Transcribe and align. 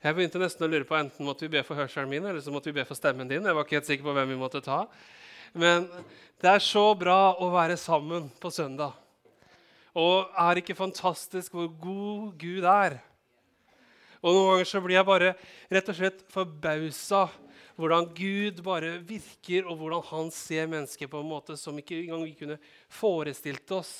jeg 0.00 0.16
begynte 0.16 0.40
nesten 0.40 0.64
å 0.64 0.70
lure 0.70 0.86
på 0.88 0.96
enten 0.96 1.26
måtte 1.28 1.44
vi 1.44 1.52
be 1.58 1.60
for 1.66 1.76
hørselen 1.76 2.08
min 2.08 2.24
eller 2.24 2.40
så 2.40 2.52
måtte 2.54 2.70
vi 2.70 2.78
be 2.78 2.86
for 2.88 2.96
stemmen 2.96 3.28
din. 3.28 3.44
Jeg 3.44 3.56
var 3.56 3.66
ikke 3.66 3.76
helt 3.76 3.88
sikker 3.90 4.06
på 4.06 4.14
hvem 4.16 4.30
vi 4.32 4.38
måtte 4.40 4.62
ta. 4.64 4.86
Men 5.52 5.84
det 6.40 6.48
er 6.48 6.62
så 6.64 6.86
bra 6.96 7.34
å 7.36 7.50
være 7.52 7.76
sammen 7.76 8.30
på 8.40 8.52
søndag. 8.54 8.94
Og 9.98 10.30
er 10.38 10.60
ikke 10.60 10.78
fantastisk 10.78 11.52
hvor 11.52 11.68
god 11.82 12.30
Gud 12.40 12.64
er? 12.64 12.96
Og 14.20 14.32
Noen 14.32 14.48
ganger 14.54 14.68
så 14.68 14.80
blir 14.84 14.96
jeg 14.96 15.08
bare 15.08 15.34
rett 15.72 15.90
og 15.92 15.98
slett 15.98 16.24
forbausa 16.32 17.26
hvordan 17.80 18.10
Gud 18.12 18.60
bare 18.64 18.98
virker, 19.08 19.64
og 19.64 19.78
hvordan 19.80 20.04
han 20.10 20.32
ser 20.34 20.68
mennesker 20.68 21.08
på 21.08 21.20
en 21.22 21.28
måte 21.30 21.56
som 21.56 21.76
ikke 21.80 21.96
engang 22.02 22.26
vi 22.26 22.34
kunne 22.36 22.58
forestilt 22.92 23.72
oss 23.72 23.92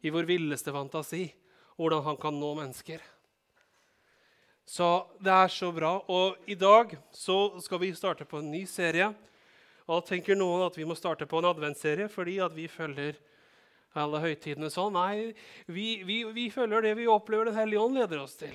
i 0.00 0.12
vår 0.12 0.28
villeste 0.28 0.72
fantasi. 0.72 1.26
Hvordan 1.76 2.04
han 2.08 2.20
kan 2.20 2.36
nå 2.36 2.54
mennesker. 2.56 3.00
Så 4.68 5.06
det 5.22 5.32
er 5.32 5.50
så 5.52 5.70
bra. 5.74 5.96
Og 6.08 6.38
i 6.50 6.56
dag 6.58 6.92
så 7.14 7.60
skal 7.62 7.82
vi 7.82 7.94
starte 7.96 8.26
på 8.28 8.40
en 8.40 8.50
ny 8.52 8.64
serie. 8.70 9.10
Og 9.90 10.04
tenker 10.06 10.38
noen 10.38 10.66
at 10.68 10.76
vi 10.78 10.86
må 10.86 10.94
starte 10.98 11.26
på 11.26 11.40
en 11.40 11.50
adventsserie 11.50 12.10
fordi 12.12 12.38
at 12.42 12.54
vi 12.54 12.68
følger 12.70 13.18
alle 13.98 14.20
høytidene 14.22 14.70
sånn. 14.70 14.94
Nei, 14.94 15.32
vi, 15.66 16.02
vi, 16.06 16.22
vi 16.34 16.46
følger 16.54 16.84
det 16.86 16.94
vi 17.00 17.08
opplever 17.10 17.50
Den 17.50 17.58
hellige 17.58 17.82
ånd 17.82 17.98
leder 17.98 18.22
oss 18.22 18.36
til. 18.38 18.54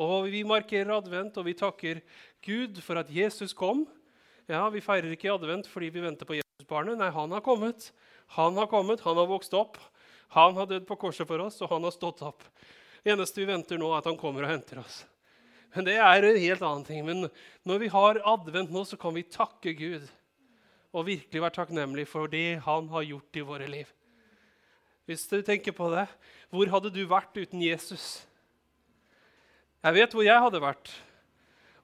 Og 0.00 0.30
vi 0.32 0.42
markerer 0.48 0.94
advent, 0.96 1.36
og 1.36 1.44
vi 1.44 1.56
takker 1.56 2.00
Gud 2.44 2.78
for 2.84 3.00
at 3.00 3.10
Jesus 3.12 3.52
kom. 3.56 3.84
Ja, 4.48 4.64
Vi 4.72 4.82
feirer 4.82 5.12
ikke 5.12 5.32
advent 5.32 5.68
fordi 5.70 5.90
vi 5.94 6.02
venter 6.02 6.26
på 6.26 6.38
Jesusbarnet. 6.38 6.98
Nei, 6.98 7.10
han 7.14 7.32
har 7.32 7.44
kommet. 7.44 7.90
Han 8.36 8.56
har 8.56 8.68
kommet, 8.70 9.02
han 9.04 9.16
har 9.16 9.28
vokst 9.28 9.54
opp. 9.54 9.78
Han 10.34 10.56
har 10.56 10.68
dødd 10.70 10.86
på 10.86 10.96
korset 10.96 11.26
for 11.26 11.42
oss, 11.42 11.58
og 11.62 11.72
han 11.72 11.84
har 11.84 11.94
stått 11.94 12.22
opp. 12.22 12.44
Det 13.02 13.14
eneste 13.14 13.40
vi 13.40 13.48
venter 13.48 13.80
nå, 13.80 13.88
er 13.90 14.02
at 14.02 14.08
han 14.10 14.18
kommer 14.20 14.44
og 14.44 14.52
henter 14.52 14.82
oss. 14.82 15.04
Men 15.74 15.86
Det 15.86 15.96
er 16.02 16.26
en 16.26 16.40
helt 16.42 16.62
annen 16.66 16.84
ting. 16.84 17.04
Men 17.06 17.28
når 17.66 17.78
vi 17.84 17.90
har 17.92 18.22
advent 18.26 18.72
nå, 18.74 18.84
så 18.84 18.98
kan 19.00 19.14
vi 19.14 19.22
takke 19.22 19.74
Gud 19.78 20.08
og 20.90 21.06
virkelig 21.06 21.42
være 21.42 21.54
takknemlige 21.54 22.10
for 22.10 22.30
det 22.30 22.60
han 22.64 22.88
har 22.90 23.06
gjort 23.06 23.38
i 23.38 23.46
våre 23.46 23.68
liv. 23.70 23.86
Hvis 25.06 25.26
du 25.30 25.40
tenker 25.42 25.74
på 25.74 25.88
det, 25.94 26.06
hvor 26.50 26.70
hadde 26.70 26.90
du 26.94 27.04
vært 27.08 27.34
uten 27.38 27.62
Jesus? 27.62 28.24
Jeg 29.80 29.96
vet 29.96 30.12
hvor 30.14 30.26
jeg 30.26 30.42
hadde 30.42 30.60
vært. 30.62 30.90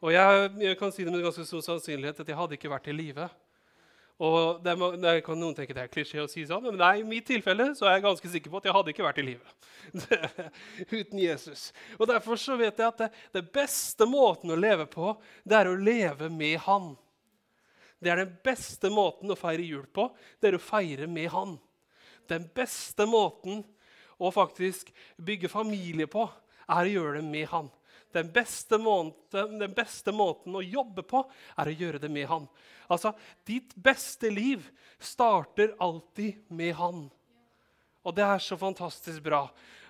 Og 0.05 0.12
jeg, 0.12 0.50
jeg 0.61 0.78
kan 0.78 0.92
si 0.92 1.06
det 1.06 1.14
med 1.14 1.25
ganske 1.25 1.47
stor 1.48 1.62
sannsynlighet 1.64 2.20
at 2.20 2.28
jeg 2.28 2.39
hadde 2.39 2.59
ikke 2.59 2.70
vært 2.70 2.91
i 2.91 2.94
live. 2.94 3.28
Og 4.17 4.62
det, 4.64 4.72
er, 4.72 4.95
det 4.97 5.14
kan 5.27 5.36
Noen 5.36 5.56
tenke 5.56 5.75
det 5.77 5.83
er 5.83 5.92
klisjé 5.92 6.22
å 6.22 6.28
si 6.31 6.47
sånn, 6.48 6.64
men 6.64 6.78
nei, 6.81 7.03
i 7.03 7.05
mitt 7.05 7.27
tilfelle 7.28 7.69
så 7.77 7.84
er 7.84 7.98
jeg 7.98 8.06
ganske 8.06 8.31
sikker 8.33 8.53
på 8.53 8.62
at 8.62 8.69
jeg 8.69 8.77
hadde 8.77 8.95
ikke 8.95 9.05
vært 9.05 9.20
i 9.20 9.25
live 9.27 9.56
uten 10.98 11.20
Jesus. 11.20 11.67
Og 11.98 12.09
Derfor 12.09 12.41
så 12.41 12.56
vet 12.56 12.81
jeg 12.81 12.89
at 12.89 13.03
det, 13.05 13.11
det, 13.37 13.44
beste 13.53 14.09
måten 14.09 14.55
å 14.55 14.59
leve 14.59 14.89
på, 14.89 15.12
det 15.44 15.59
er 15.59 15.69
å 15.69 15.77
leve 15.77 16.31
med 16.33 16.56
Han. 16.64 16.94
Det 18.00 18.12
er 18.12 18.22
den 18.22 18.33
beste 18.44 18.89
måten 18.92 19.33
å 19.33 19.39
feire 19.39 19.64
jul 19.64 19.84
på. 19.92 20.09
Det 20.41 20.48
er 20.48 20.56
å 20.56 20.64
feire 20.64 21.09
med 21.11 21.28
Han. 21.37 21.56
Den 22.33 22.48
beste 22.56 23.05
måten 23.09 23.61
å 24.16 24.32
faktisk 24.32 24.94
bygge 25.21 25.53
familie 25.53 26.09
på, 26.09 26.25
er 26.72 26.88
å 26.88 26.94
gjøre 26.94 27.21
det 27.21 27.28
med 27.28 27.50
Han. 27.53 27.69
Den 28.16 28.31
beste, 28.32 28.78
måten, 28.81 29.59
den 29.60 29.75
beste 29.77 30.12
måten 30.16 30.56
å 30.56 30.65
jobbe 30.65 31.04
på 31.04 31.21
er 31.56 31.69
å 31.69 31.77
gjøre 31.77 32.00
det 32.00 32.10
med 32.12 32.28
Han. 32.31 32.47
Altså, 32.88 33.12
Ditt 33.44 33.75
beste 33.77 34.31
liv 34.32 34.65
starter 35.03 35.75
alltid 35.82 36.47
med 36.49 36.72
Han. 36.81 37.03
Og 38.06 38.15
det 38.16 38.25
er 38.25 38.41
så 38.41 38.56
fantastisk 38.56 39.21
bra. 39.26 39.43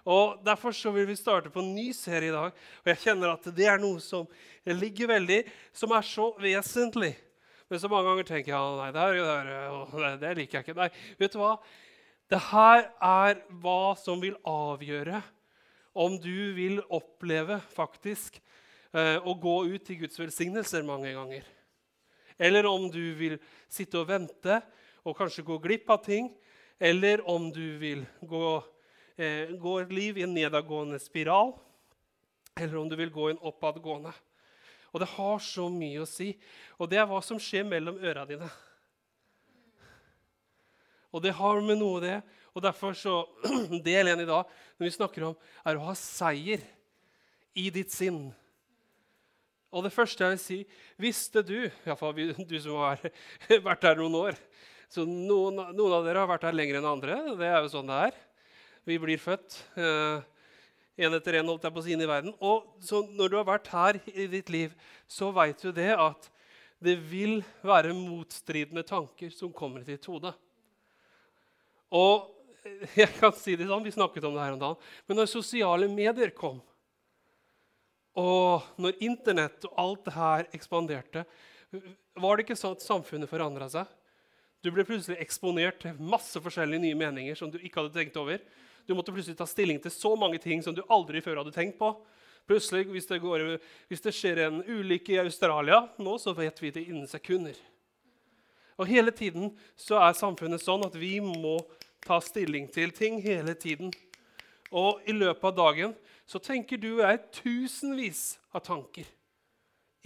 Og 0.06 0.40
Derfor 0.46 0.74
så 0.74 0.90
vil 0.94 1.06
vi 1.06 1.18
starte 1.18 1.52
på 1.52 1.62
en 1.62 1.74
ny 1.76 1.92
serie 1.94 2.32
i 2.32 2.34
dag. 2.34 2.56
Og 2.82 2.90
jeg 2.90 3.02
kjenner 3.04 3.34
at 3.36 3.46
det 3.54 3.68
er 3.70 3.78
noe 3.82 4.02
som 4.02 4.26
ligger 4.66 5.12
veldig, 5.12 5.40
som 5.74 5.94
er 5.94 6.06
så 6.06 6.32
vesentlig. 6.42 7.12
Men 7.70 7.82
så 7.82 7.90
mange 7.90 8.10
ganger 8.10 8.26
tenker 8.26 8.52
jeg 8.52 8.58
ja, 8.58 8.74
nei, 8.78 8.90
det, 8.94 9.06
her, 9.06 9.48
det, 9.90 10.12
det 10.22 10.34
liker 10.38 10.58
jeg 10.58 10.66
ikke. 10.66 10.78
Nei, 10.78 10.90
vet 11.18 11.34
du 11.34 11.40
hva? 11.42 11.56
Det 12.30 12.42
her 12.48 12.88
er 13.06 13.40
hva 13.62 13.94
som 13.98 14.22
vil 14.22 14.34
avgjøre 14.46 15.22
om 15.96 16.18
du 16.20 16.52
vil 16.56 16.82
oppleve 16.92 17.56
faktisk 17.72 18.36
eh, 18.92 19.16
å 19.16 19.32
gå 19.40 19.56
ut 19.72 19.84
til 19.86 20.02
Guds 20.02 20.18
velsignelser 20.20 20.84
mange 20.84 21.14
ganger. 21.16 21.46
Eller 22.36 22.68
om 22.68 22.90
du 22.92 23.14
vil 23.16 23.38
sitte 23.72 24.02
og 24.02 24.10
vente 24.10 24.60
og 25.06 25.16
kanskje 25.16 25.46
gå 25.46 25.56
glipp 25.64 25.88
av 25.94 26.02
ting. 26.04 26.28
Eller 26.76 27.22
om 27.24 27.48
du 27.48 27.78
vil 27.80 28.04
gå, 28.20 28.62
eh, 29.16 29.56
gå 29.56 29.78
et 29.80 29.92
liv 29.96 30.18
i 30.18 30.26
en 30.26 30.36
nedadgående 30.36 31.00
spiral. 31.00 31.54
Eller 32.60 32.76
om 32.76 32.88
du 32.88 32.96
vil 32.96 33.12
gå 33.12 33.30
en 33.30 33.40
oppadgående. 33.40 34.12
Og 34.92 35.00
det 35.00 35.08
har 35.16 35.40
så 35.44 35.70
mye 35.72 36.04
å 36.04 36.08
si. 36.08 36.34
Og 36.76 36.90
det 36.90 37.00
er 37.00 37.08
hva 37.08 37.22
som 37.24 37.40
skjer 37.40 37.64
mellom 37.64 37.96
øra 38.04 38.26
dine. 38.28 38.48
Og 41.12 41.22
det 41.24 41.32
har 41.32 41.60
med 41.64 41.80
noe 41.80 42.00
det 42.04 42.16
og 42.56 42.64
Derfor 42.64 42.96
så 42.96 43.18
Del 43.86 44.08
én 44.08 44.24
i 44.24 44.28
dag 44.28 44.48
når 44.76 44.88
vi 44.88 44.94
snakker 44.96 45.28
om, 45.28 45.36
er 45.64 45.76
å 45.76 45.86
ha 45.90 45.94
seier 45.96 46.64
i 47.56 47.68
ditt 47.72 47.92
sinn. 47.92 48.30
Og 49.72 49.84
det 49.84 49.92
første 49.92 50.24
jeg 50.24 50.34
vil 50.34 50.42
si 50.42 50.58
Visste 51.00 51.44
du, 51.44 51.58
iallfall 51.84 52.16
du 52.50 52.56
som 52.60 52.80
har 52.80 53.04
vært 53.68 53.86
her 53.90 54.00
noen 54.00 54.18
år 54.24 54.40
så 54.92 55.02
noen, 55.02 55.58
noen, 55.74 55.94
av 55.96 56.06
dere 56.06 56.22
har 56.22 56.30
vært 56.30 56.46
her 56.46 56.54
lenger 56.54 56.78
enn 56.78 56.88
andre. 56.88 57.18
Det 57.38 57.48
er 57.48 57.58
jo 57.64 57.72
sånn 57.72 57.90
det 57.90 57.98
er. 58.06 58.18
Vi 58.86 58.98
blir 59.02 59.18
født 59.18 59.58
én 59.74 61.08
eh, 61.08 61.16
etter 61.18 61.40
én 61.40 61.50
holdt 61.50 61.66
jeg 61.66 61.74
på 61.74 61.82
å 61.82 61.84
si 61.84 61.96
inn 61.96 62.04
i 62.04 62.08
verden. 62.08 62.34
Og 62.38 62.68
når 63.18 63.32
du 63.32 63.36
har 63.40 63.48
vært 63.48 63.72
her 63.72 63.98
i 64.14 64.28
ditt 64.30 64.52
liv, 64.54 64.76
så 65.10 65.32
veit 65.34 65.58
du 65.62 65.72
det 65.74 65.90
at 65.90 66.30
det 66.78 66.94
vil 67.10 67.40
være 67.66 67.96
motstridende 67.96 68.84
tanker 68.86 69.32
som 69.34 69.54
kommer 69.54 69.82
til 69.82 69.96
ditt 69.96 70.06
hode. 70.06 70.30
Og 71.90 72.35
jeg 73.02 73.12
kan 73.18 73.34
si 73.36 73.56
det 73.58 73.68
sånn, 73.68 73.84
Vi 73.84 73.94
snakket 73.94 74.24
om 74.28 74.36
det 74.36 74.44
her 74.44 74.56
om 74.56 74.62
dagen. 74.62 74.88
Men 75.06 75.20
når 75.20 75.30
sosiale 75.30 75.88
medier 75.90 76.32
kom, 76.36 76.62
og 78.16 78.64
når 78.80 78.96
Internett 79.04 79.66
og 79.68 79.80
alt 79.82 80.06
det 80.06 80.14
her 80.16 80.46
ekspanderte, 80.56 81.26
var 82.16 82.36
det 82.36 82.46
ikke 82.46 82.56
sånn 82.56 82.76
at 82.78 82.84
samfunnet 82.84 83.28
forandra 83.28 83.68
seg? 83.68 83.90
Du 84.64 84.70
ble 84.72 84.86
plutselig 84.88 85.20
eksponert 85.20 85.82
til 85.82 85.98
masse 86.00 86.40
forskjellige 86.40 86.80
nye 86.82 86.96
meninger 86.98 87.36
som 87.38 87.52
du 87.52 87.58
ikke 87.60 87.82
hadde 87.82 87.94
tenkt 87.98 88.16
over. 88.16 88.40
Du 88.88 88.94
måtte 88.96 89.12
plutselig 89.12 89.36
ta 89.38 89.46
stilling 89.48 89.78
til 89.82 89.92
så 89.92 90.14
mange 90.18 90.40
ting 90.42 90.62
som 90.64 90.74
du 90.74 90.80
aldri 90.88 91.20
før 91.20 91.42
hadde 91.42 91.52
tenkt 91.54 91.76
på. 91.78 91.92
Plutselig, 92.46 92.86
Hvis 92.94 93.08
det, 93.10 93.18
går, 93.20 93.58
hvis 93.90 94.04
det 94.04 94.14
skjer 94.14 94.44
en 94.46 94.60
ulykke 94.62 95.16
i 95.16 95.22
Australia 95.24 95.82
nå, 95.98 96.14
så 96.22 96.32
vet 96.32 96.62
vi 96.62 96.70
det 96.70 96.86
innen 96.86 97.08
sekunder. 97.10 97.58
Og 98.78 98.86
Hele 98.86 99.10
tiden 99.10 99.50
så 99.76 99.98
er 99.98 100.16
samfunnet 100.16 100.62
sånn 100.62 100.86
at 100.86 100.94
vi 100.94 101.18
må 101.20 101.58
ta 102.06 102.20
stilling 102.22 102.68
til 102.72 102.92
ting 102.94 103.18
hele 103.24 103.54
tiden. 103.58 103.90
Og 104.74 105.02
i 105.06 105.14
løpet 105.14 105.44
av 105.50 105.56
dagen 105.56 105.94
så 106.26 106.40
tenker 106.42 106.80
du 106.80 106.96
og 106.96 107.04
jeg 107.04 107.22
tusenvis 107.40 108.22
av 108.54 108.64
tanker. 108.66 109.06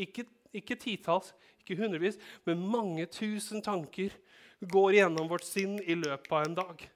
Ikke, 0.01 0.27
ikke 0.57 0.79
titalls, 0.81 1.33
ikke 1.61 1.79
hundrevis, 1.81 2.19
men 2.49 2.65
mange 2.65 3.07
tusen 3.13 3.65
tanker 3.65 4.15
går 4.61 4.99
gjennom 4.99 5.29
vårt 5.31 5.47
sinn 5.49 5.79
i 5.81 5.97
løpet 5.97 6.33
av 6.33 6.47
en 6.47 6.57
dag. 6.59 6.87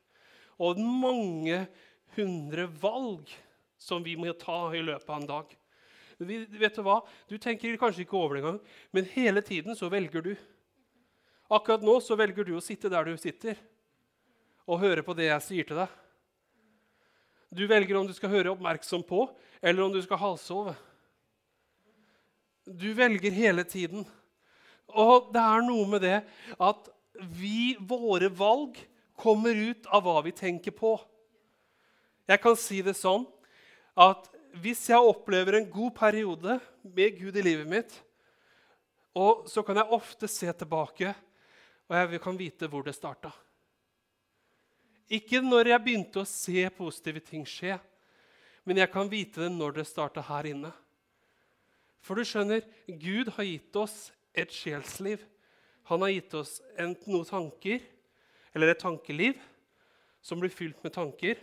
Og 0.61 0.81
mange 0.81 1.65
hundre 2.17 2.69
valg 2.81 3.33
som 3.81 4.05
vi 4.05 4.17
må 4.17 4.33
ta 4.39 4.69
i 4.77 4.83
løpet 4.85 5.11
av 5.11 5.21
en 5.21 5.29
dag. 5.29 5.55
Vet 6.25 6.77
Du 6.77 6.83
hva? 6.87 7.01
Du 7.29 7.37
tenker 7.43 7.77
kanskje 7.81 8.05
ikke 8.05 8.19
over 8.21 8.37
det 8.37 8.45
engang, 8.45 8.61
men 8.95 9.09
hele 9.17 9.43
tiden 9.45 9.77
så 9.77 9.91
velger 9.93 10.23
du. 10.25 10.35
Akkurat 11.53 11.83
nå 11.85 11.99
så 12.01 12.17
velger 12.17 12.47
du 12.47 12.55
å 12.57 12.65
sitte 12.65 12.93
der 12.93 13.09
du 13.09 13.17
sitter 13.21 13.59
og 14.65 14.81
høre 14.81 15.05
på 15.05 15.15
det 15.17 15.29
jeg 15.29 15.45
sier 15.45 15.69
til 15.69 15.81
deg. 15.83 16.01
Du 17.55 17.65
velger 17.71 17.99
om 17.99 18.09
du 18.09 18.15
skal 18.17 18.33
høre 18.33 18.53
oppmerksom 18.55 19.05
på, 19.07 19.29
eller 19.63 19.85
om 19.85 19.93
du 19.95 20.01
skal 20.03 20.21
halvsove. 20.21 20.75
Du 22.65 22.91
velger 22.97 23.35
hele 23.35 23.65
tiden. 23.69 24.07
Og 24.89 25.31
det 25.35 25.43
er 25.43 25.65
noe 25.67 25.87
med 25.89 26.03
det 26.05 26.19
at 26.59 26.89
vi, 27.37 27.77
våre 27.79 28.31
valg, 28.33 28.81
kommer 29.15 29.55
ut 29.55 29.87
av 29.95 30.03
hva 30.03 30.17
vi 30.27 30.33
tenker 30.35 30.75
på. 30.75 30.97
Jeg 32.27 32.41
kan 32.43 32.57
si 32.59 32.81
det 32.83 32.97
sånn 32.99 33.29
at 33.95 34.27
hvis 34.59 34.89
jeg 34.91 34.99
opplever 34.99 35.61
en 35.61 35.69
god 35.71 35.95
periode 35.95 36.59
med 36.83 37.21
Gud 37.21 37.39
i 37.39 37.45
livet 37.47 37.71
mitt, 37.71 37.95
Og 39.15 39.47
så 39.47 39.63
kan 39.63 39.79
jeg 39.79 39.95
ofte 39.95 40.27
se 40.27 40.51
tilbake, 40.59 41.15
og 41.87 41.95
jeg 41.95 42.21
kan 42.21 42.39
vite 42.39 42.67
hvor 42.67 42.83
det 42.83 42.97
starta. 42.97 43.31
Ikke 45.13 45.43
når 45.45 45.75
jeg 45.75 45.85
begynte 45.85 46.23
å 46.23 46.29
se 46.29 46.65
positive 46.77 47.21
ting 47.25 47.45
skje, 47.49 47.77
men 48.65 48.81
jeg 48.81 48.91
kan 48.93 49.11
vite 49.11 49.43
det 49.45 49.53
når 49.53 49.79
det 49.79 49.87
starta 49.89 50.25
her 50.25 50.49
inne. 50.49 50.73
For 52.05 52.17
du 52.17 52.25
skjønner, 52.25 52.65
Gud 52.89 53.31
har 53.37 53.47
gitt 53.49 53.77
oss 53.77 54.13
et 54.37 54.53
sjelsliv. 54.53 55.21
Han 55.89 56.05
har 56.05 56.13
gitt 56.15 56.37
oss 56.37 56.59
enten 56.81 57.13
noen 57.13 57.29
tanker, 57.29 57.83
eller 58.57 58.73
et 58.73 58.81
tankeliv, 58.81 59.37
som 60.25 60.41
blir 60.41 60.53
fylt 60.53 60.81
med 60.85 60.95
tanker. 60.97 61.41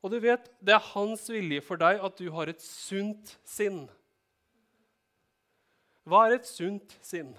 Og 0.00 0.12
du 0.12 0.18
vet, 0.20 0.48
det 0.60 0.76
er 0.76 0.90
hans 0.92 1.26
vilje 1.32 1.64
for 1.64 1.80
deg 1.80 2.00
at 2.04 2.20
du 2.20 2.28
har 2.32 2.52
et 2.52 2.60
sunt 2.64 3.36
sinn. 3.48 3.86
Hva 6.08 6.26
er 6.26 6.38
et 6.38 6.48
sunt 6.48 6.96
sinn? 7.04 7.32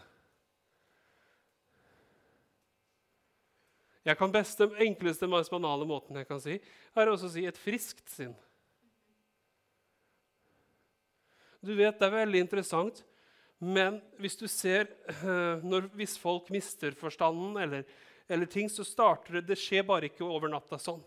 Jeg 4.02 4.18
kan 4.18 4.32
beste, 4.34 4.66
enkleste, 4.82 5.30
mest 5.30 5.52
banale 5.54 5.86
måten 5.86 6.18
jeg 6.18 6.26
kan 6.30 6.42
si, 6.42 6.58
er 6.98 7.12
også 7.12 7.30
å 7.30 7.34
si 7.36 7.46
et 7.46 7.60
friskt 7.62 8.08
sinn. 8.10 8.34
Du 11.62 11.76
vet, 11.78 12.00
Det 12.00 12.08
er 12.08 12.24
veldig 12.24 12.42
interessant, 12.42 13.04
men 13.62 14.00
hvis 14.18 14.40
du 14.40 14.48
ser 14.50 14.88
eh, 15.06 15.62
når, 15.62 15.92
Hvis 15.94 16.18
folk 16.18 16.50
mister 16.50 16.96
forstanden, 16.98 17.58
eller, 17.62 17.86
eller 18.28 18.50
ting, 18.50 18.70
så 18.70 18.82
starter 18.84 19.38
det 19.38 19.52
Det 19.52 19.60
skjer 19.62 19.86
bare 19.86 20.10
ikke 20.10 20.26
over 20.26 20.50
natta 20.50 20.80
sånn. 20.82 21.04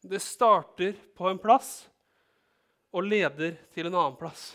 Det 0.00 0.20
starter 0.20 0.96
på 1.16 1.28
en 1.28 1.40
plass 1.40 1.90
og 2.94 3.04
leder 3.04 3.58
til 3.74 3.90
en 3.90 3.96
annen 3.98 4.16
plass. 4.16 4.54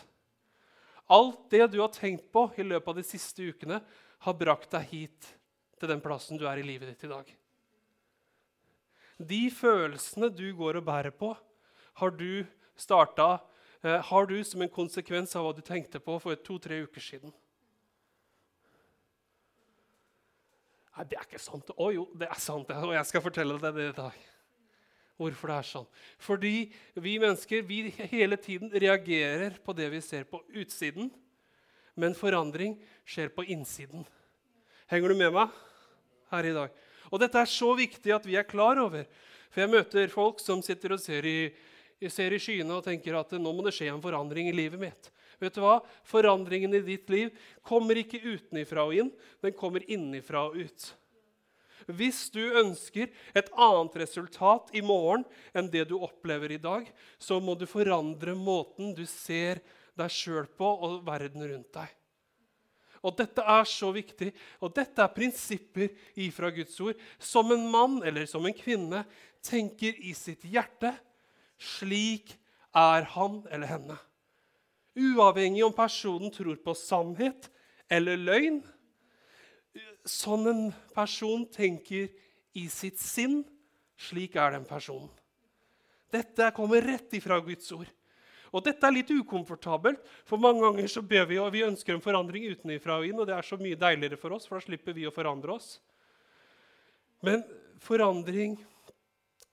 Alt 1.10 1.50
det 1.50 1.68
du 1.70 1.80
har 1.82 1.90
tenkt 1.94 2.32
på 2.32 2.48
i 2.56 2.66
løpet 2.66 2.88
av 2.88 2.98
de 2.98 3.06
siste 3.06 3.46
ukene, 3.46 3.80
har 4.20 4.34
brakt 4.38 4.70
deg 4.74 4.86
hit 4.90 5.28
til 5.80 5.90
den 5.90 6.02
plassen 6.04 6.38
du 6.40 6.46
er 6.48 6.60
i 6.60 6.66
livet 6.66 6.92
ditt 6.92 7.06
i 7.08 7.12
dag. 7.12 7.30
De 9.20 9.42
følelsene 9.52 10.30
du 10.32 10.46
går 10.56 10.80
og 10.80 10.86
bærer 10.86 11.12
på, 11.12 11.34
har 12.00 12.12
du 12.16 12.46
starta 12.80 13.40
eh, 13.82 14.00
har 14.00 14.26
du 14.26 14.38
som 14.44 14.62
en 14.64 14.72
konsekvens 14.72 15.34
av 15.36 15.44
hva 15.44 15.54
du 15.56 15.62
tenkte 15.64 16.00
på 16.00 16.16
for 16.22 16.40
to-tre 16.44 16.80
uker 16.86 17.04
siden. 17.04 17.32
Nei, 20.96 21.06
det 21.08 21.16
er 21.16 21.28
ikke 21.28 21.40
sant. 21.40 21.72
Å 21.76 21.92
jo, 21.94 22.08
det 22.18 22.28
er 22.28 22.40
sant, 22.40 22.68
og 22.72 22.92
jeg 22.96 23.08
skal 23.08 23.24
fortelle 23.24 23.60
deg 23.60 23.76
det 23.76 23.88
i 23.92 23.96
dag 23.96 24.26
hvorfor 25.20 25.50
det 25.52 25.56
er 25.60 25.68
sånn. 25.68 25.88
Fordi 26.20 26.54
vi 26.96 27.18
mennesker 27.20 27.64
vi 27.68 27.82
hele 28.08 28.38
tiden 28.40 28.72
reagerer 28.72 29.58
på 29.60 29.74
det 29.76 29.90
vi 29.92 30.00
ser 30.04 30.24
på 30.28 30.40
utsiden, 30.48 31.10
men 32.00 32.16
forandring 32.16 32.78
skjer 33.04 33.28
på 33.34 33.44
innsiden. 33.52 34.06
Henger 34.88 35.12
du 35.12 35.20
med 35.20 35.34
meg 35.36 35.52
her 36.30 36.48
i 36.48 36.54
dag? 36.56 36.74
Og 37.10 37.22
dette 37.22 37.40
er 37.40 37.50
så 37.50 37.72
viktig 37.78 38.14
at 38.14 38.26
vi 38.26 38.36
er 38.38 38.48
klar 38.48 38.78
over. 38.82 39.06
For 39.50 39.64
jeg 39.64 39.72
møter 39.72 40.12
folk 40.12 40.42
som 40.42 40.62
sitter 40.62 40.94
og 40.94 41.02
ser 41.02 41.26
i, 41.26 41.38
ser 42.08 42.34
i 42.34 42.40
skyene 42.42 42.76
og 42.76 42.86
tenker 42.86 43.18
at 43.18 43.34
nå 43.38 43.54
må 43.54 43.66
det 43.66 43.74
skje 43.76 43.90
en 43.92 44.02
forandring 44.02 44.50
i 44.50 44.56
livet 44.56 44.80
mitt. 44.80 45.10
Vet 45.40 45.56
du 45.56 45.62
hva? 45.64 45.80
Forandringen 46.06 46.76
i 46.76 46.84
ditt 46.84 47.10
liv 47.10 47.32
kommer 47.66 47.98
ikke 47.98 48.20
utenifra 48.20 48.84
og 48.86 48.96
inn, 48.96 49.12
den 49.40 49.56
kommer 49.56 49.84
innifra 49.88 50.46
og 50.50 50.58
ut. 50.60 50.90
Hvis 51.88 52.26
du 52.30 52.42
ønsker 52.60 53.08
et 53.34 53.48
annet 53.56 53.96
resultat 54.02 54.68
i 54.76 54.82
morgen 54.84 55.24
enn 55.56 55.70
det 55.72 55.86
du 55.90 55.96
opplever 55.98 56.52
i 56.52 56.60
dag, 56.60 56.84
så 57.18 57.40
må 57.42 57.56
du 57.56 57.64
forandre 57.66 58.36
måten 58.36 58.92
du 58.94 59.06
ser 59.08 59.62
deg 59.98 60.12
sjøl 60.12 60.46
på 60.60 60.68
og 60.68 61.00
verden 61.08 61.46
rundt 61.48 61.72
deg. 61.74 61.88
Og 63.00 63.16
Dette 63.16 63.44
er 63.44 63.64
så 63.64 63.88
viktig, 63.94 64.28
og 64.60 64.74
dette 64.76 65.00
er 65.00 65.14
prinsipper 65.14 65.88
ifra 66.20 66.50
Guds 66.52 66.76
ord. 66.84 66.98
Som 67.16 67.52
en 67.54 67.64
mann 67.72 68.00
eller 68.04 68.28
som 68.28 68.44
en 68.44 68.56
kvinne 68.56 69.04
tenker 69.44 69.96
i 70.04 70.12
sitt 70.16 70.44
hjerte, 70.44 70.92
slik 71.56 72.34
er 72.76 73.08
han 73.14 73.40
eller 73.48 73.72
henne. 73.72 73.96
Uavhengig 75.00 75.64
om 75.64 75.72
personen 75.72 76.32
tror 76.34 76.58
på 76.60 76.74
sannhet 76.76 77.48
eller 77.90 78.20
løgn, 78.20 78.60
sånn 80.04 80.48
en 80.50 80.62
person 80.94 81.46
tenker 81.48 82.10
i 82.58 82.66
sitt 82.72 83.00
sinn, 83.00 83.40
slik 84.00 84.36
er 84.40 84.56
den 84.56 84.66
personen. 84.68 85.10
Dette 86.10 86.50
kommer 86.56 86.82
rett 86.82 87.12
ifra 87.14 87.38
Guds 87.44 87.70
ord. 87.72 87.88
Og 88.50 88.64
Dette 88.66 88.86
er 88.86 88.96
litt 88.96 89.10
ukomfortabelt, 89.14 90.00
for 90.26 90.42
mange 90.42 90.64
ganger 90.64 90.90
så 90.90 91.02
ber 91.06 91.28
vi 91.30 91.38
og 91.38 91.52
vi 91.54 91.62
ønsker 91.66 91.94
en 91.94 92.02
forandring 92.02 92.48
utenfra 92.50 92.98
og 92.98 93.06
inn. 93.06 93.20
og 93.20 93.28
Det 93.28 93.36
er 93.36 93.46
så 93.46 93.58
mye 93.60 93.78
deiligere 93.78 94.18
for 94.18 94.34
oss, 94.34 94.48
for 94.48 94.58
da 94.58 94.66
slipper 94.66 94.96
vi 94.96 95.06
å 95.06 95.14
forandre 95.14 95.54
oss. 95.54 95.76
Men 97.22 97.44
forandring 97.84 98.58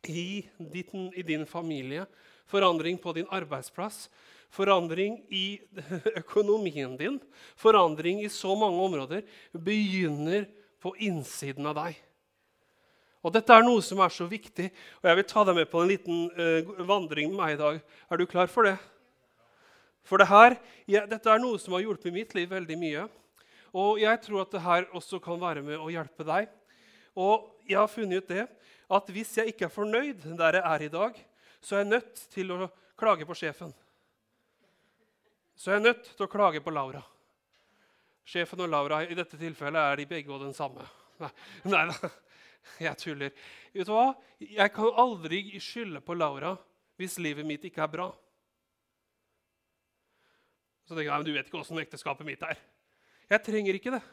i 0.08 0.48
din, 0.58 1.12
i 1.14 1.24
din 1.28 1.46
familie, 1.46 2.08
forandring 2.48 2.98
på 3.02 3.14
din 3.14 3.30
arbeidsplass, 3.30 4.08
forandring 4.50 5.20
i 5.30 5.60
økonomien 6.22 6.96
din, 6.98 7.20
forandring 7.60 8.24
i 8.24 8.32
så 8.32 8.56
mange 8.58 8.82
områder, 8.82 9.24
begynner 9.52 10.48
på 10.82 10.96
innsiden 11.04 11.68
av 11.68 11.78
deg. 11.84 12.07
Og 13.28 13.34
Dette 13.36 13.52
er 13.52 13.66
noe 13.66 13.84
som 13.84 14.00
er 14.00 14.14
så 14.16 14.24
viktig, 14.30 14.70
og 15.02 15.10
jeg 15.10 15.20
vil 15.20 15.28
ta 15.28 15.44
deg 15.48 15.58
med 15.58 15.68
på 15.72 15.82
en 15.84 15.90
liten 15.92 16.22
uh, 16.38 16.70
vandring 16.88 17.34
med 17.34 17.42
meg 17.42 17.56
i 17.56 17.60
dag. 17.60 17.80
Er 18.08 18.22
du 18.22 18.24
klar 18.30 18.48
for 18.52 18.70
det? 18.70 18.78
For 20.08 20.22
det 20.22 20.30
her, 20.32 20.56
ja, 20.88 21.04
Dette 21.10 21.34
er 21.34 21.42
noe 21.44 21.60
som 21.60 21.76
har 21.76 21.84
hjulpet 21.84 22.16
mitt 22.16 22.32
liv 22.38 22.48
veldig 22.52 22.78
mye. 22.80 23.08
Og 23.76 24.00
jeg 24.00 24.22
tror 24.24 24.46
at 24.46 24.54
det 24.56 24.64
her 24.64 24.88
også 24.96 25.20
kan 25.24 25.42
være 25.42 25.66
med 25.66 25.76
å 25.76 25.90
hjelpe 25.92 26.24
deg. 26.28 26.48
Og 27.20 27.50
jeg 27.68 27.82
har 27.82 27.92
funnet 27.92 28.24
ut 28.24 28.32
det 28.32 28.46
at 28.88 29.12
hvis 29.12 29.34
jeg 29.42 29.52
ikke 29.52 29.68
er 29.68 29.74
fornøyd 29.74 30.24
der 30.40 30.62
jeg 30.62 30.64
er 30.64 30.86
i 30.86 30.94
dag, 30.94 31.20
så 31.60 31.76
er 31.76 31.84
jeg 31.84 31.92
nødt 31.98 32.24
til 32.32 32.56
å 32.56 32.70
klage 32.98 33.28
på 33.28 33.36
sjefen 33.36 33.76
så 35.58 35.72
jeg 35.72 35.80
er 35.80 35.88
nødt 35.88 36.10
til 36.14 36.26
å 36.28 36.30
klage 36.30 36.62
på 36.62 36.72
Laura. 36.74 37.02
Sjefen 38.28 38.62
og 38.62 38.70
Laura 38.70 39.02
i 39.08 39.16
dette 39.18 39.40
tilfellet 39.40 39.82
er 39.82 39.98
de 39.98 40.06
begge 40.10 40.34
og 40.34 40.44
den 40.46 40.54
samme. 40.56 40.86
Nei, 41.18 41.32
nei 41.66 41.80
da, 41.90 42.12
jeg 42.82 43.00
tuller. 43.02 43.34
Vet 43.74 43.90
du 43.90 43.94
hva? 43.94 44.12
Jeg 44.40 44.74
kan 44.76 45.02
aldri 45.04 45.44
skylde 45.64 46.02
på 46.04 46.18
Laura 46.18 46.56
hvis 46.98 47.20
livet 47.22 47.46
mitt 47.46 47.66
ikke 47.68 47.84
er 47.86 47.92
bra. 47.94 48.08
Så 50.88 50.96
tenker 50.96 51.12
jeg, 51.12 51.20
men 51.20 51.28
Du 51.28 51.36
vet 51.36 51.50
ikke 51.50 51.60
åssen 51.60 51.82
ekteskapet 51.82 52.26
mitt 52.28 52.44
er. 52.48 52.58
Jeg 53.28 53.44
trenger 53.44 53.78
ikke 53.78 53.94
det. 53.98 54.04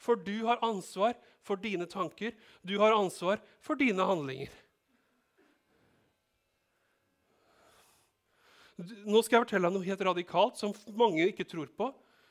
For 0.00 0.16
du 0.16 0.46
har 0.46 0.62
ansvar 0.64 1.16
for 1.44 1.60
dine 1.60 1.86
tanker. 1.90 2.32
Du 2.62 2.78
har 2.80 2.94
ansvar 2.96 3.42
for 3.60 3.76
dine 3.76 4.04
handlinger. 4.06 4.52
Nå 8.80 9.20
skal 9.20 9.40
jeg 9.40 9.44
fortelle 9.44 9.68
deg 9.68 9.76
noe 9.76 9.84
helt 9.84 10.06
radikalt 10.08 10.60
som 10.60 10.72
mange 10.96 11.26
ikke 11.28 11.44
tror 11.48 11.68
på. 11.76 11.90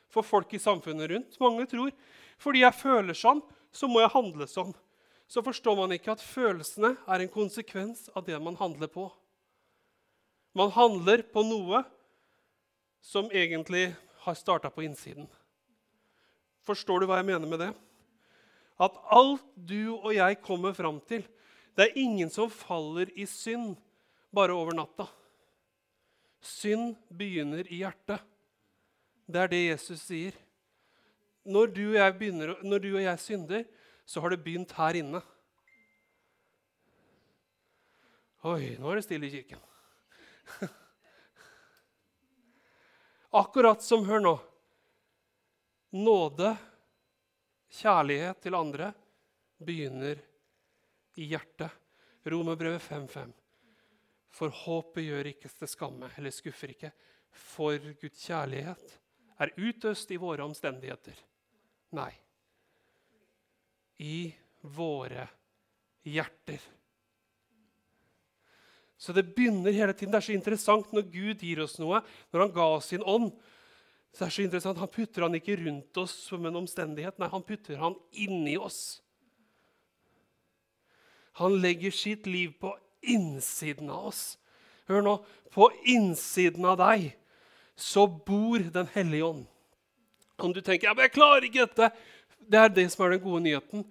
For 0.09 0.25
folk 0.25 0.55
i 0.57 0.61
samfunnet 0.61 1.11
rundt. 1.11 1.37
Mange 1.43 1.67
tror 1.69 1.93
fordi 2.39 2.63
jeg 2.63 2.77
føler 2.79 3.17
sånn, 3.19 3.41
så 3.75 3.89
må 3.91 3.99
jeg 3.99 4.13
handle 4.13 4.45
sånn. 4.47 4.71
Så 5.29 5.43
forstår 5.45 5.75
man 5.77 5.93
ikke 5.93 6.15
at 6.15 6.25
følelsene 6.25 6.95
er 7.05 7.21
en 7.21 7.31
konsekvens 7.31 8.07
av 8.17 8.25
det 8.25 8.37
man 8.41 8.57
handler 8.57 8.89
på. 8.89 9.05
Man 10.57 10.71
handler 10.73 11.21
på 11.29 11.43
noe 11.45 11.83
som 13.05 13.29
egentlig 13.29 13.91
har 14.25 14.37
starta 14.37 14.71
på 14.73 14.87
innsiden. 14.87 15.27
Forstår 16.65 17.01
du 17.01 17.07
hva 17.09 17.19
jeg 17.19 17.29
mener 17.29 17.49
med 17.49 17.61
det? 17.61 17.69
At 18.81 18.97
alt 19.13 19.45
du 19.53 19.93
og 19.99 20.11
jeg 20.15 20.39
kommer 20.41 20.73
fram 20.73 21.01
til 21.07 21.25
Det 21.75 21.85
er 21.85 21.99
ingen 22.01 22.31
som 22.33 22.49
faller 22.51 23.07
i 23.15 23.23
synd 23.29 23.77
bare 24.35 24.51
over 24.51 24.75
natta. 24.75 25.05
Synd 26.41 26.97
begynner 27.07 27.67
i 27.69 27.83
hjertet. 27.83 28.19
Det 29.29 29.39
er 29.39 29.51
det 29.51 29.61
Jesus 29.61 30.01
sier. 30.01 30.33
Når 31.45 31.71
du, 31.71 31.85
begynner, 32.17 32.57
når 32.65 32.83
du 32.83 32.89
og 32.97 33.03
jeg 33.03 33.21
synder, 33.23 33.63
så 34.09 34.21
har 34.21 34.33
det 34.33 34.41
begynt 34.41 34.71
her 34.73 34.97
inne. 34.97 35.19
Oi, 38.49 38.71
nå 38.81 38.89
er 38.89 38.97
det 38.97 39.03
stille 39.05 39.27
i 39.27 39.33
kirken. 39.35 39.59
Akkurat 43.41 43.83
som 43.85 44.07
Hør 44.07 44.23
nå. 44.23 44.31
Nåde, 45.93 46.55
kjærlighet 47.69 48.41
til 48.41 48.57
andre, 48.57 48.87
begynner 49.61 50.17
i 51.21 51.27
hjertet. 51.29 51.69
Romerbrevet 52.25 52.81
5.5. 52.81 53.35
For 54.33 54.49
håpet 54.63 55.05
gjør 55.05 55.29
ikke 55.35 55.51
til 55.53 55.69
skamme, 55.69 56.09
eller 56.17 56.33
skuffer 56.33 56.73
ikke. 56.73 56.91
For 57.29 57.77
Guds 58.01 58.25
kjærlighet 58.25 58.97
er 59.37 59.53
utøst 59.59 60.09
i 60.09 60.17
våre 60.21 60.49
omstendigheter. 60.49 61.21
Nei. 61.93 62.11
I 63.99 64.31
våre 64.61 65.27
hjerter. 66.07 66.61
Så 68.99 69.13
det 69.15 69.29
begynner 69.35 69.71
hele 69.71 69.93
tiden. 69.93 70.11
Det 70.11 70.19
er 70.19 70.27
så 70.27 70.35
interessant 70.35 70.89
når 70.91 71.05
Gud 71.11 71.43
gir 71.43 71.61
oss 71.63 71.77
noe, 71.79 72.01
når 72.33 72.45
han 72.45 72.55
ga 72.55 72.65
oss 72.75 72.89
sin 72.91 73.03
ånd. 73.03 73.29
Så 74.11 74.23
det 74.23 74.27
er 74.27 74.35
så 74.35 74.43
interessant, 74.43 74.81
Han 74.81 74.91
putter 74.91 75.23
han 75.23 75.37
ikke 75.37 75.59
rundt 75.61 75.99
oss 76.01 76.15
som 76.27 76.45
en 76.45 76.59
omstendighet. 76.59 77.19
Nei, 77.19 77.29
han 77.31 77.45
putter 77.45 77.79
han 77.79 77.95
inni 78.11 78.57
oss. 78.57 78.99
Han 81.39 81.55
legger 81.61 81.95
sitt 81.95 82.27
liv 82.27 82.57
på 82.59 82.73
innsiden 83.07 83.89
av 83.93 84.09
oss. 84.11 84.23
Hør 84.89 85.05
nå. 85.05 85.15
På 85.53 85.69
innsiden 85.87 86.65
av 86.67 86.79
deg 86.81 87.13
så 87.79 88.03
bor 88.07 88.59
Den 88.59 88.89
hellige 88.91 89.29
ånd. 89.29 89.45
Om 90.39 90.53
du 90.55 90.59
tenker 90.61 90.89
ja, 90.89 90.93
men 90.95 91.07
jeg 91.07 91.15
klarer 91.15 91.45
ikke 91.47 91.65
dette, 91.67 91.89
det 92.49 92.59
er 92.59 92.73
det 92.73 92.87
som 92.91 93.05
er 93.05 93.15
den 93.15 93.23
gode 93.23 93.43
nyheten. 93.45 93.85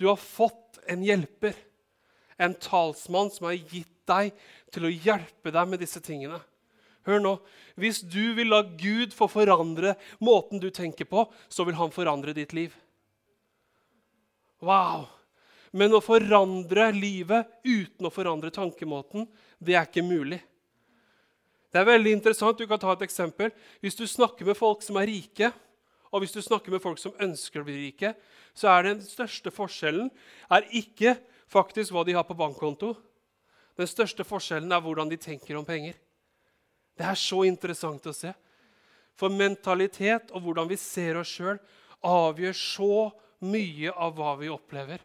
Du 0.00 0.08
har 0.08 0.18
fått 0.20 0.80
en 0.90 1.02
hjelper, 1.04 1.54
en 2.40 2.56
talsmann 2.58 3.30
som 3.32 3.50
har 3.50 3.58
gitt 3.58 3.92
deg 4.10 4.32
til 4.74 4.86
å 4.88 4.92
hjelpe 4.92 5.52
deg 5.54 5.70
med 5.70 5.82
disse 5.82 6.02
tingene. 6.02 6.40
Hør 7.08 7.22
nå. 7.22 7.34
Hvis 7.80 8.02
du 8.04 8.34
vil 8.36 8.50
la 8.52 8.60
Gud 8.62 9.14
få 9.16 9.28
forandre 9.30 9.94
måten 10.20 10.60
du 10.60 10.68
tenker 10.74 11.08
på, 11.08 11.24
så 11.48 11.64
vil 11.68 11.78
han 11.78 11.94
forandre 11.94 12.34
ditt 12.36 12.52
liv. 12.56 12.74
Wow! 14.60 15.08
Men 15.72 15.94
å 15.94 16.02
forandre 16.02 16.90
livet 16.92 17.48
uten 17.64 18.08
å 18.08 18.12
forandre 18.12 18.50
tankemåten, 18.52 19.28
det 19.62 19.76
er 19.78 19.86
ikke 19.86 20.04
mulig. 20.04 20.40
Det 21.70 21.78
er 21.78 21.86
veldig 21.86 22.12
interessant. 22.16 22.58
Du 22.58 22.66
kan 22.66 22.80
ta 22.82 22.90
et 22.92 23.04
eksempel. 23.06 23.52
Hvis 23.80 23.96
du 23.96 24.02
snakker 24.10 24.48
med 24.48 24.58
folk 24.58 24.82
som 24.82 24.98
er 24.98 25.06
rike, 25.08 25.52
og 26.10 26.22
hvis 26.22 26.34
du 26.34 26.40
snakker 26.42 26.74
med 26.74 26.82
folk 26.82 26.98
som 26.98 27.14
ønsker 27.22 27.62
å 27.62 27.66
bli 27.66 27.76
rike, 27.86 28.14
så 28.54 28.72
er 28.72 28.88
den 28.88 29.02
største 29.04 29.52
forskjellen 29.54 30.10
er 30.50 30.66
ikke 30.74 31.14
faktisk 31.50 31.94
hva 31.94 32.02
de 32.06 32.16
har 32.16 32.26
på 32.26 32.36
bankkonto. 32.38 32.94
Den 33.78 33.88
største 33.88 34.26
forskjellen 34.26 34.72
er 34.74 34.82
hvordan 34.82 35.10
de 35.10 35.18
tenker 35.20 35.58
om 35.58 35.66
penger. 35.66 35.94
Det 36.98 37.06
er 37.06 37.18
så 37.18 37.44
interessant 37.46 38.06
å 38.10 38.14
se. 38.14 38.32
For 39.16 39.32
mentalitet 39.32 40.34
og 40.34 40.44
hvordan 40.44 40.68
vi 40.70 40.78
ser 40.80 41.20
oss 41.20 41.30
sjøl, 41.36 41.60
avgjør 42.02 42.56
så 42.56 42.92
mye 43.46 43.92
av 43.92 44.14
hva 44.18 44.34
vi 44.40 44.50
opplever. 44.52 45.00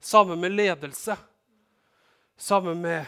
Sammen 0.00 0.40
med 0.40 0.54
ledelse, 0.56 1.16
sammen 2.40 2.80
med 2.80 3.04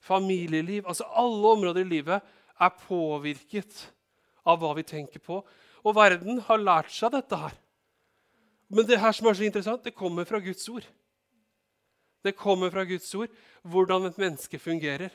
familieliv. 0.00 0.86
Altså 0.88 1.04
Alle 1.04 1.54
områder 1.56 1.84
i 1.84 1.90
livet 1.90 2.36
er 2.60 2.78
påvirket 2.86 3.84
av 4.48 4.60
hva 4.62 4.72
vi 4.78 4.86
tenker 4.88 5.22
på. 5.22 5.42
Og 5.84 5.96
verden 5.96 6.40
har 6.46 6.60
lært 6.60 6.92
seg 6.92 7.12
dette 7.14 7.36
her. 7.36 7.54
Men 8.70 8.86
det 8.86 9.00
her 9.02 9.14
som 9.16 9.26
er 9.26 9.38
så 9.38 9.46
interessant, 9.46 9.84
det 9.84 9.96
kommer 9.96 10.28
fra 10.28 10.38
Guds 10.42 10.68
ord. 10.70 10.86
Det 12.22 12.36
kommer 12.36 12.70
fra 12.70 12.84
Guds 12.84 13.08
ord 13.16 13.32
hvordan 13.62 14.06
et 14.06 14.20
menneske 14.20 14.60
fungerer. 14.60 15.10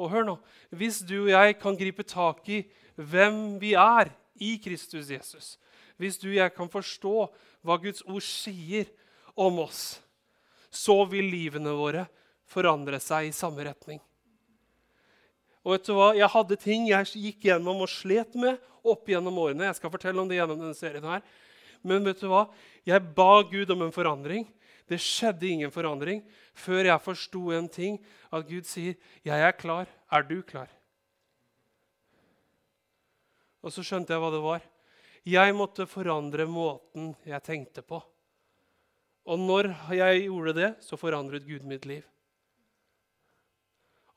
Og 0.00 0.10
hør 0.10 0.24
nå, 0.24 0.36
Hvis 0.70 1.00
du 1.04 1.24
og 1.24 1.30
jeg 1.30 1.58
kan 1.58 1.76
gripe 1.76 2.02
tak 2.02 2.48
i 2.48 2.62
hvem 2.96 3.60
vi 3.60 3.74
er 3.74 4.12
i 4.40 4.56
Kristus 4.62 5.10
Jesus, 5.10 5.58
hvis 5.96 6.16
du 6.18 6.28
og 6.30 6.38
jeg 6.38 6.54
kan 6.54 6.68
forstå 6.68 7.26
hva 7.60 7.76
Guds 7.76 8.00
ord 8.08 8.24
sier 8.24 8.88
om 9.36 9.58
oss, 9.60 10.00
så 10.70 11.04
vil 11.04 11.28
livene 11.28 11.74
våre 11.76 12.06
forandre 12.48 13.00
seg 13.02 13.28
i 13.28 13.36
samme 13.36 13.66
retning. 13.66 14.00
Og 15.64 15.74
vet 15.74 15.86
du 15.88 15.92
hva? 15.96 16.10
Jeg 16.16 16.32
hadde 16.32 16.58
ting 16.60 16.88
jeg 16.88 17.10
gikk 17.20 17.46
gjennom 17.50 17.82
og 17.84 17.90
slet 17.92 18.36
med 18.40 18.60
opp 18.86 19.08
gjennom 19.10 19.36
årene. 19.42 19.68
Jeg 19.68 19.76
skal 19.80 19.92
fortelle 19.92 20.22
om 20.22 20.28
det 20.28 20.38
gjennom 20.38 20.60
denne 20.60 20.76
serien 20.76 21.04
her. 21.04 21.24
Men 21.84 22.04
vet 22.04 22.20
du 22.20 22.28
hva? 22.30 22.46
Jeg 22.88 23.04
ba 23.16 23.42
Gud 23.48 23.72
om 23.72 23.84
en 23.84 23.94
forandring. 23.94 24.46
Det 24.88 24.98
skjedde 25.00 25.46
ingen 25.48 25.72
forandring 25.72 26.22
før 26.56 26.88
jeg 26.88 27.04
forsto 27.04 27.42
en 27.56 27.68
ting. 27.70 28.00
At 28.32 28.48
Gud 28.48 28.64
sier, 28.64 28.96
'Jeg 29.24 29.40
er 29.40 29.52
klar. 29.52 29.86
Er 30.10 30.22
du 30.22 30.42
klar?' 30.42 30.70
Og 33.62 33.72
så 33.72 33.84
skjønte 33.84 34.12
jeg 34.12 34.20
hva 34.20 34.30
det 34.32 34.42
var. 34.42 34.60
Jeg 35.28 35.52
måtte 35.54 35.84
forandre 35.86 36.46
måten 36.48 37.14
jeg 37.26 37.42
tenkte 37.42 37.82
på. 37.82 38.00
Og 39.26 39.38
når 39.38 39.68
jeg 39.92 40.24
gjorde 40.24 40.54
det, 40.56 40.70
så 40.80 40.96
forandret 40.96 41.46
Gud 41.46 41.66
mitt 41.68 41.84
liv. 41.84 42.02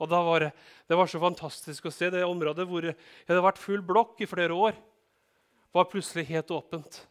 Og 0.01 0.09
var 0.09 0.47
det, 0.47 0.51
det 0.89 0.97
var 0.97 1.09
så 1.09 1.21
fantastisk 1.21 1.85
å 1.85 1.93
se 1.93 2.09
det 2.13 2.23
området 2.25 2.65
hvor 2.69 2.85
det 2.85 2.95
hadde 3.27 3.45
vært 3.45 3.61
full 3.61 3.83
blokk 3.85 4.21
i 4.23 4.29
flere 4.29 4.55
år, 4.55 4.77
var 5.73 5.89
plutselig 5.89 6.27
helt 6.29 6.51
åpent. 6.53 7.03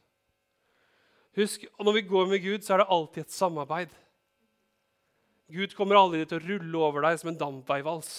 Husk, 1.39 1.65
Når 1.81 1.93
vi 1.93 2.03
går 2.03 2.27
med 2.29 2.43
Gud, 2.43 2.65
så 2.65 2.75
er 2.75 2.83
det 2.83 2.93
alltid 2.93 3.25
et 3.25 3.33
samarbeid. 3.35 3.95
Gud 5.53 5.75
kommer 5.77 5.99
aldri 5.99 6.25
til 6.27 6.39
å 6.39 6.45
rulle 6.45 6.85
over 6.85 7.05
deg 7.05 7.19
som 7.21 7.33
en 7.33 7.41
dampveivals 7.41 8.13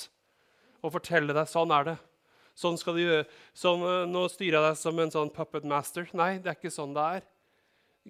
og 0.84 0.91
fortelle 0.98 1.34
deg 1.34 1.48
sånn 1.50 1.72
er 1.74 1.88
det. 1.88 1.96
Sånn 2.60 2.77
skal 2.77 2.98
du 2.98 3.01
gjøre. 3.01 3.25
Sånn, 3.58 3.82
eh, 3.88 4.10
nå 4.10 4.27
styrer 4.29 4.60
jeg 4.60 4.67
deg 4.67 4.77
som 4.77 5.00
en 5.00 5.13
sånn 5.13 5.32
puppet 5.34 5.65
master. 5.65 6.10
Nei, 6.13 6.38
det 6.38 6.51
er 6.51 6.58
ikke 6.60 6.74
sånn 6.74 6.93
det 6.93 7.05
er. 7.17 7.24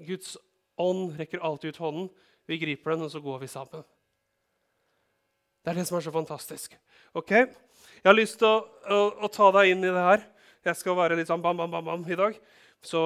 Guds 0.09 0.35
ånd 0.81 1.13
rekker 1.19 1.43
alltid 1.45 1.75
ut 1.75 1.83
hånden. 1.83 2.09
Vi 2.49 2.57
griper 2.59 2.95
den, 2.95 3.05
og 3.05 3.11
så 3.13 3.21
går 3.23 3.39
vi 3.45 3.47
sammen. 3.47 3.85
Det 5.63 5.71
er 5.71 5.79
det 5.79 5.85
som 5.87 5.95
er 5.95 6.03
så 6.03 6.11
fantastisk. 6.11 6.73
Ok? 7.15 7.29
Jeg 7.31 8.09
har 8.09 8.17
lyst 8.17 8.35
til 8.41 8.49
å, 8.49 8.65
å, 8.83 8.97
å 9.23 9.27
ta 9.31 9.47
deg 9.55 9.71
inn 9.71 9.85
i 9.85 9.91
det 9.95 10.01
her. 10.03 10.25
Jeg 10.67 10.75
skal 10.75 10.97
være 10.97 11.15
litt 11.15 11.29
sånn 11.29 11.41
bam, 11.43 11.55
bam, 11.55 11.71
bam, 11.71 11.85
bam 11.87 12.01
i 12.03 12.17
dag. 12.19 12.35
Så 12.83 12.99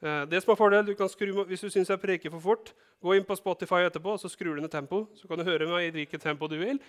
eh, 0.00 0.22
det 0.30 0.40
som 0.40 0.54
er 0.54 0.56
fordel, 0.56 0.86
du 0.88 0.94
kan 0.96 1.10
skru, 1.12 1.34
Hvis 1.44 1.60
du 1.60 1.68
syns 1.68 1.92
jeg 1.92 2.00
preker 2.00 2.32
for 2.32 2.40
fort, 2.40 2.72
gå 3.04 3.18
inn 3.18 3.26
på 3.28 3.36
Spotify 3.36 3.82
etterpå 3.84 4.14
og 4.14 4.22
så 4.22 4.30
skrur 4.32 4.56
du 4.56 4.62
ned 4.64 4.72
tempo. 4.72 5.02
Så 5.12 5.28
kan 5.28 5.36
du 5.36 5.44
høre 5.44 5.68
meg 5.68 5.90
i 5.90 5.92
hvilket 5.98 6.24
tempo 6.24 6.48
du 6.48 6.56
vil. 6.56 6.80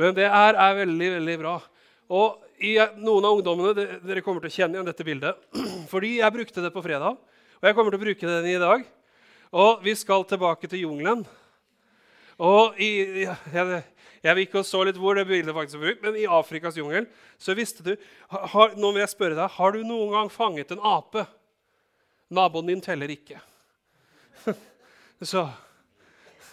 Men 0.00 0.16
det 0.16 0.30
her 0.32 0.56
er 0.56 0.78
veldig 0.80 1.10
veldig 1.18 1.36
bra. 1.42 1.58
Og 2.16 2.64
i 2.64 2.78
Noen 2.96 3.28
av 3.28 3.36
ungdommene 3.36 3.74
det, 3.76 3.86
dere 4.08 4.22
kommer 4.24 4.40
til 4.40 4.54
å 4.54 4.56
kjenne 4.56 4.78
igjen 4.78 4.88
dette 4.88 5.04
bildet. 5.04 5.36
Fordi 5.92 6.14
jeg 6.22 6.36
brukte 6.38 6.64
det 6.64 6.72
på 6.72 6.84
fredag, 6.84 7.20
og 7.60 7.68
jeg 7.68 7.76
kommer 7.76 7.92
til 7.92 8.00
å 8.00 8.06
bruke 8.06 8.32
det 8.40 8.56
i 8.56 8.62
dag. 8.62 8.88
Og 9.52 9.84
vi 9.84 9.92
skal 10.00 10.24
tilbake 10.24 10.70
til 10.70 10.86
jungelen. 10.86 11.26
Og 12.40 12.78
i, 12.80 12.90
jeg, 13.52 13.82
jeg 14.24 14.36
vil 14.36 14.46
ikke 14.46 14.62
så 14.64 14.80
litt 14.88 14.98
hvor 15.00 15.16
det 15.16 15.26
bildet 15.28 15.56
faktisk 15.56 15.76
er 15.78 15.84
brukt, 15.84 16.04
men 16.06 16.16
i 16.16 16.28
Afrikas 16.28 16.78
jungel 16.78 17.06
så 17.40 17.56
visste 17.56 17.84
du 17.84 17.92
har, 18.30 18.74
Nå 18.80 18.92
vil 18.94 19.02
jeg 19.02 19.12
spørre 19.12 19.36
deg, 19.36 19.52
har 19.56 19.76
du 19.76 19.84
noen 19.84 20.14
gang 20.16 20.32
fanget 20.32 20.72
en 20.72 20.82
ape? 20.92 21.26
Naboen 22.30 22.68
din 22.70 22.82
teller 22.84 23.10
ikke. 23.12 23.40
så 25.32 25.48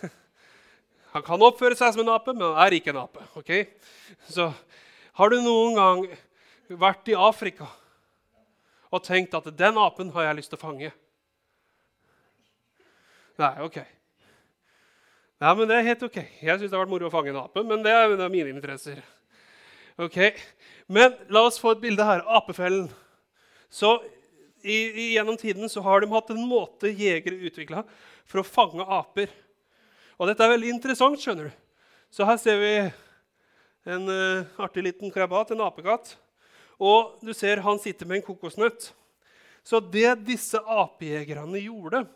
Han 1.13 1.25
kan 1.25 1.44
oppføre 1.48 1.77
seg 1.77 1.96
som 1.96 2.03
en 2.03 2.15
ape, 2.15 2.36
men 2.36 2.48
han 2.50 2.62
er 2.65 2.77
ikke 2.77 2.91
en 2.91 3.03
ape. 3.06 3.24
ok? 3.39 3.51
Så 4.32 4.51
har 5.20 5.32
du 5.32 5.39
noen 5.41 5.77
gang 5.77 6.08
vært 6.79 7.08
i 7.12 7.15
Afrika 7.15 7.67
og 8.91 9.03
tenkt 9.03 9.36
at 9.36 9.48
'den 9.51 9.77
apen 9.79 10.12
har 10.15 10.24
jeg 10.27 10.36
lyst 10.36 10.50
til 10.51 10.60
å 10.60 10.63
fange'? 10.67 10.91
Nei, 13.38 13.53
OK. 13.63 13.96
Ja, 15.38 15.51
men 15.53 15.67
Det 15.70 15.75
er 15.77 15.86
helt 15.86 16.01
ok. 16.01 16.15
Jeg 16.17 16.58
syns 16.58 16.72
det 16.72 16.74
har 16.74 16.82
vært 16.82 16.89
moro 16.96 17.08
å 17.12 17.13
fange 17.13 17.29
en 17.29 17.44
ape, 17.44 17.62
men 17.62 17.84
det 17.86 17.91
er, 17.94 18.10
det 18.17 18.24
er 18.25 18.32
mine 18.34 18.50
interesser. 18.50 19.03
Ok, 20.01 20.17
Men 20.89 21.13
la 21.29 21.44
oss 21.46 21.60
få 21.62 21.75
et 21.75 21.82
bilde 21.84 22.06
her. 22.06 22.24
Apefellen. 22.25 22.88
Så 23.70 24.00
i, 24.63 24.74
i, 24.74 25.06
Gjennom 25.13 25.38
tiden 25.38 25.70
så 25.70 25.84
har 25.86 26.01
de 26.01 26.10
hatt 26.10 26.32
en 26.34 26.41
måte 26.48 26.89
jegere 26.89 27.38
utvikla 27.50 27.84
for 28.25 28.41
å 28.41 28.48
fange 28.48 28.82
aper. 28.82 29.29
Og 30.17 30.32
dette 30.32 30.41
er 30.41 30.56
veldig 30.56 30.74
interessant. 30.74 31.22
skjønner 31.22 31.51
du. 31.51 31.60
Så 32.10 32.25
her 32.25 32.39
ser 32.41 32.58
vi 32.58 32.74
en 33.94 34.10
uh, 34.10 34.63
artig 34.63 34.88
liten 34.89 35.13
krabat, 35.13 35.53
en 35.53 35.65
apekatt. 35.67 36.15
Og 36.82 37.20
du 37.22 37.34
ser 37.38 37.62
han 37.62 37.77
sitter 37.84 38.10
med 38.10 38.24
en 38.24 38.29
kokosnøtt. 38.32 38.89
Så 39.62 39.84
det 39.84 40.15
disse 40.25 40.58
apejegerne 40.58 41.62
gjorde, 41.62 42.08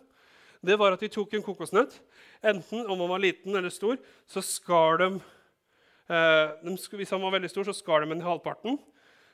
det 0.66 0.78
var 0.80 0.96
at 0.96 1.06
de 1.06 1.12
tok 1.12 1.36
en 1.38 1.46
kokosnøtt 1.46 2.00
Enten 2.42 2.88
om 2.90 3.00
han 3.00 3.10
var 3.10 3.22
liten 3.22 3.56
eller 3.56 3.70
stor, 3.70 3.98
så 4.28 4.42
skar 4.42 4.98
de, 4.98 5.10
eh, 6.10 6.48
de 6.64 6.78
Hvis 6.98 7.12
han 7.12 7.22
var 7.22 7.32
veldig 7.32 7.50
stor, 7.50 7.64
så 7.64 7.74
skar 7.74 8.02
de 8.02 8.10
den 8.10 8.22
i 8.22 8.26
halvparten. 8.26 8.80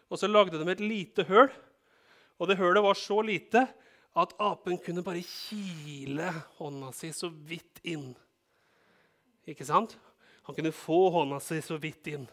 Og 0.09 0.19
så 0.19 0.27
lagde 0.27 0.57
de 0.57 0.71
et 0.71 0.79
lite 0.79 1.23
høl. 1.23 1.49
Og 2.39 2.47
det 2.47 2.57
hølet 2.57 2.83
var 2.83 2.93
så 2.93 3.21
lite 3.21 3.67
at 4.17 4.33
apen 4.39 4.77
kunne 4.77 5.03
bare 5.05 5.21
kile 5.21 6.31
hånda 6.57 6.91
si 6.93 7.11
så 7.13 7.29
vidt 7.29 7.79
inn. 7.83 8.15
Ikke 9.47 9.65
sant? 9.65 9.97
Han 10.47 10.55
kunne 10.55 10.71
få 10.71 11.09
hånda 11.13 11.39
si 11.43 11.59
så 11.61 11.77
vidt 11.77 12.07
inn. 12.07 12.27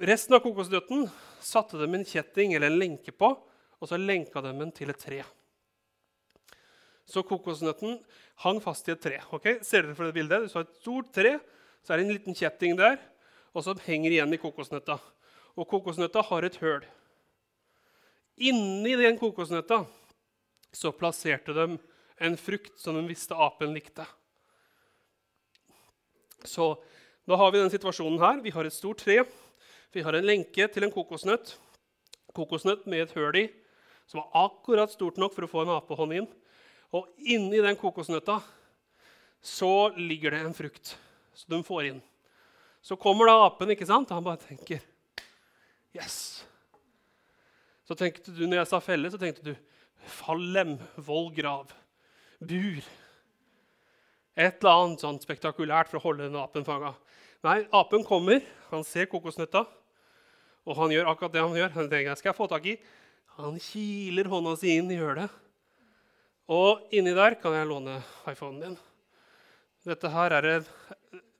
Resten 0.00 0.34
av 0.36 0.40
kokosnøtten 0.44 1.08
satte 1.44 1.78
de 1.80 1.88
en 1.90 2.06
kjetting 2.08 2.54
eller 2.54 2.70
en 2.70 2.78
lenke 2.80 3.12
på, 3.12 3.30
og 3.80 3.88
så 3.88 3.98
lenka 4.00 4.40
de 4.44 4.52
den 4.56 4.72
til 4.72 4.92
et 4.92 5.00
tre. 5.00 5.20
Så 7.08 7.24
kokosnøtten 7.26 7.98
hang 8.44 8.60
fast 8.64 8.88
i 8.88 8.94
et 8.94 9.02
tre. 9.04 9.18
Okay? 9.36 9.58
Ser 9.62 9.84
dere 9.84 9.96
for 9.96 10.08
det 10.08 10.16
bildet? 10.16 10.46
Du 10.46 10.56
har 10.56 10.64
et 10.64 10.78
stort 10.80 11.12
tre, 11.14 11.36
så 11.84 11.92
er 11.92 12.00
det 12.00 12.06
en 12.06 12.14
liten 12.16 12.36
kjetting 12.36 12.78
der, 12.80 12.96
og 13.52 13.66
så 13.66 13.76
henger 13.84 14.14
igjen 14.14 14.32
i 14.34 14.40
kokosnøtta. 14.40 14.96
Og 15.54 15.68
kokosnøtta 15.70 16.24
har 16.30 16.46
et 16.48 16.56
høl. 16.62 16.82
Inni 18.42 18.96
den 18.98 19.20
kokosnøtta 19.20 19.84
så 20.74 20.90
plasserte 20.96 21.54
de 21.54 21.76
en 22.24 22.36
frukt 22.38 22.78
som 22.80 22.96
de 22.98 23.04
visste 23.06 23.36
apen 23.36 23.74
likte. 23.76 24.06
Så 26.44 26.74
da 27.28 27.38
har 27.40 27.52
vi 27.52 27.60
den 27.62 27.72
situasjonen 27.72 28.20
her. 28.20 28.40
Vi 28.44 28.52
har 28.52 28.66
et 28.66 28.74
stort 28.74 29.04
tre. 29.04 29.22
Vi 29.94 30.02
har 30.02 30.16
en 30.16 30.26
lenke 30.26 30.66
til 30.68 30.84
en 30.84 30.92
kokosnøtt. 30.92 31.56
kokosnøtt 32.34 32.88
med 32.90 33.04
et 33.04 33.12
høl 33.14 33.36
i, 33.38 33.44
som 34.10 34.18
var 34.20 34.48
akkurat 34.48 34.90
stort 34.90 35.20
nok 35.22 35.36
for 35.36 35.46
å 35.46 35.50
få 35.52 35.62
en 35.62 35.76
apehånd 35.76 36.16
inn. 36.16 36.26
Og 36.94 37.10
inni 37.18 37.58
den 37.62 37.78
kokosnøtta 37.78 38.38
så 39.44 39.90
ligger 39.98 40.32
det 40.32 40.44
en 40.44 40.56
frukt 40.56 40.94
som 41.36 41.56
de 41.56 41.60
får 41.66 41.90
inn. 41.90 42.02
Så 42.84 42.96
kommer 43.00 43.28
da 43.28 43.38
apen, 43.46 43.72
ikke 43.74 43.88
sant? 43.88 44.10
og 44.10 44.18
han 44.20 44.26
bare 44.26 44.42
tenker 44.44 44.82
Yes! 45.94 46.44
Så 47.84 47.96
tenkte 47.98 48.32
du, 48.32 48.46
når 48.46 48.62
jeg 48.62 48.70
sa 48.70 48.80
felle, 48.80 49.10
så 49.12 49.20
tenkte 49.20 49.44
du 49.44 49.54
Fallem, 50.04 50.76
vollgrav, 51.00 51.70
bur. 52.44 52.80
Et 54.36 54.56
eller 54.58 54.82
annet 54.82 55.00
sånn 55.00 55.20
spektakulært 55.22 55.88
for 55.88 56.00
å 56.00 56.04
holde 56.04 56.26
den 56.26 56.36
apen 56.36 56.66
fanga. 56.66 56.90
Nei, 57.44 57.62
apen 57.76 58.04
kommer, 58.04 58.44
han 58.70 58.84
ser 58.84 59.08
kokosnøtta, 59.08 59.62
og 60.64 60.76
han 60.76 60.92
gjør 60.92 61.08
akkurat 61.12 61.32
det 61.32 61.44
han 61.44 61.56
gjør. 61.56 61.72
Han 61.76 61.88
tenker, 61.92 62.18
skal 62.20 62.32
jeg 62.32 62.36
få 62.36 62.48
tak 62.52 62.68
i? 62.68 62.76
Han 63.38 63.56
kiler 63.60 64.28
hånda 64.32 64.54
si 64.60 64.76
inn 64.76 64.92
i 64.92 65.00
hølet. 65.00 65.32
Og 66.50 66.82
inni 66.92 67.14
der 67.16 67.38
kan 67.40 67.54
jeg 67.56 67.68
låne 67.70 68.00
iPhonen 68.28 68.60
din. 68.60 68.74
Dette 69.84 70.10
her 70.12 70.32
er, 70.36 70.48
en, 70.58 70.66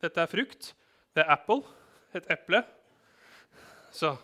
dette 0.00 0.20
er 0.20 0.30
frukt. 0.30 0.70
Det 1.12 1.24
er 1.24 1.32
apple. 1.34 1.60
Et 2.16 2.24
eple. 2.32 2.62
Så. 3.92 4.14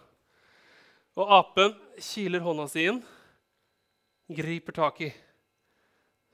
Og 1.19 1.33
apen 1.37 1.75
kiler 2.01 2.41
hånda 2.45 2.67
si 2.71 2.87
inn, 2.89 3.01
griper 4.31 4.77
tak 4.77 5.03
i. 5.05 5.11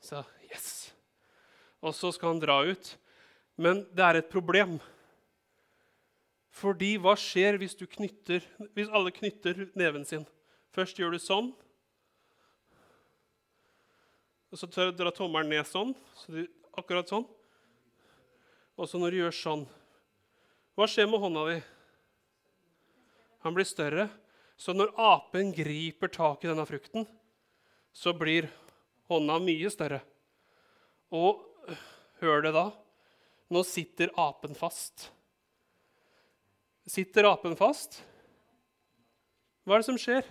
Så 0.05 0.23
yes. 0.47 0.93
Og 1.83 1.95
så 1.97 2.13
skal 2.15 2.35
han 2.35 2.43
dra 2.43 2.61
ut. 2.67 2.93
Men 3.57 3.83
det 3.97 4.05
er 4.05 4.21
et 4.21 4.31
problem. 4.31 4.77
Fordi 6.57 6.95
hva 7.01 7.17
skjer 7.19 7.59
hvis, 7.61 7.75
knytter, 7.77 8.45
hvis 8.77 8.93
alle 8.93 9.13
knytter 9.13 9.67
neven 9.77 10.07
sin? 10.09 10.25
Først 10.77 10.99
gjør 11.01 11.17
du 11.17 11.21
sånn. 11.21 11.51
Og 14.53 14.61
så 14.61 14.69
drar 14.95 15.15
tommelen 15.15 15.51
ned 15.51 15.67
sånn. 15.69 15.95
Så 16.21 16.35
du, 16.35 16.43
akkurat 16.79 17.11
sånn. 17.11 17.27
Og 18.77 18.89
så 18.89 19.01
når 19.01 19.15
du 19.15 19.21
gjør 19.23 19.35
sånn 19.35 19.65
Hva 20.77 20.85
skjer 20.91 21.09
med 21.09 21.23
hånda 21.23 21.47
di? 21.49 21.57
Han 23.47 23.55
blir 23.57 23.69
større. 23.69 24.09
Så 24.57 24.75
når 24.77 24.93
apen 25.01 25.53
griper 25.57 26.11
tak 26.13 26.45
i 26.45 26.49
denne 26.51 26.65
frukten, 26.69 27.05
så 27.93 28.13
blir 28.17 28.49
hånda 29.09 29.37
mye 29.45 29.71
større. 29.73 30.01
Og 31.13 31.45
hør 32.21 32.45
det 32.45 32.53
da. 32.57 32.71
Nå 33.53 33.63
sitter 33.69 34.13
apen 34.19 34.57
fast. 34.59 35.11
Sitter 36.89 37.29
apen 37.29 37.57
fast? 37.59 38.01
Hva 39.67 39.77
er 39.77 39.83
det 39.83 39.89
som 39.89 40.01
skjer? 40.01 40.27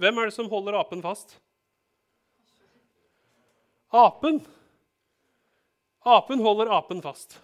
Hvem 0.00 0.18
er 0.20 0.28
det 0.28 0.36
som 0.36 0.48
holder 0.50 0.78
apen 0.78 1.02
fast? 1.04 1.36
Apen. 3.94 4.40
Apen 6.02 6.40
holder 6.42 6.72
apen 6.74 7.02
fast. 7.02 7.36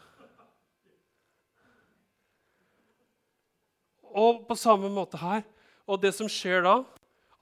Og 4.11 4.43
på 4.49 4.57
samme 4.59 4.91
måte 4.91 5.21
her. 5.21 5.45
Og 5.87 6.03
det 6.03 6.11
som 6.17 6.27
skjer 6.31 6.67
da 6.67 6.81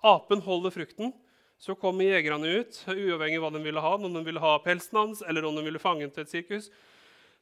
Apen 0.05 0.43
holder 0.45 0.75
frukten. 0.77 1.15
Så 1.59 1.75
kommer 1.75 2.07
jegerne 2.07 2.53
ut, 2.61 2.77
uavhengig 2.87 3.41
av 3.41 3.49
hva 3.49 3.51
de 3.57 3.65
ville 3.65 3.83
ha. 3.83 3.95
Om 3.97 4.13
de 4.15 4.23
ville 4.29 4.45
ha 4.45 4.53
pelsen 4.63 5.01
hans, 5.01 5.25
eller 5.27 5.49
om 5.49 5.57
de 5.57 5.65
ville 5.65 5.81
fange 5.83 6.05
den 6.05 6.13
til 6.15 6.27
et 6.27 6.35
sirkus. 6.37 6.69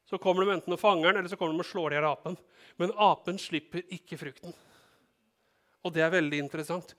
Så 0.07 0.23
kommer 0.23 0.47
de 0.47 0.55
enten 0.55 0.73
og 0.73 0.81
fanger 0.81 1.11
den, 1.11 1.19
eller 1.19 1.35
så 1.35 1.37
kommer 1.37 1.59
de 1.59 1.67
og 1.67 1.69
slår 1.69 1.93
i 1.93 1.99
hjel 1.99 2.09
apen. 2.09 2.39
Men 2.81 2.95
apen 2.95 3.43
slipper 3.43 3.83
ikke 3.93 4.23
frukten. 4.23 4.55
Og 5.85 5.93
det 5.93 6.07
er 6.07 6.15
veldig 6.15 6.41
interessant. 6.47 6.95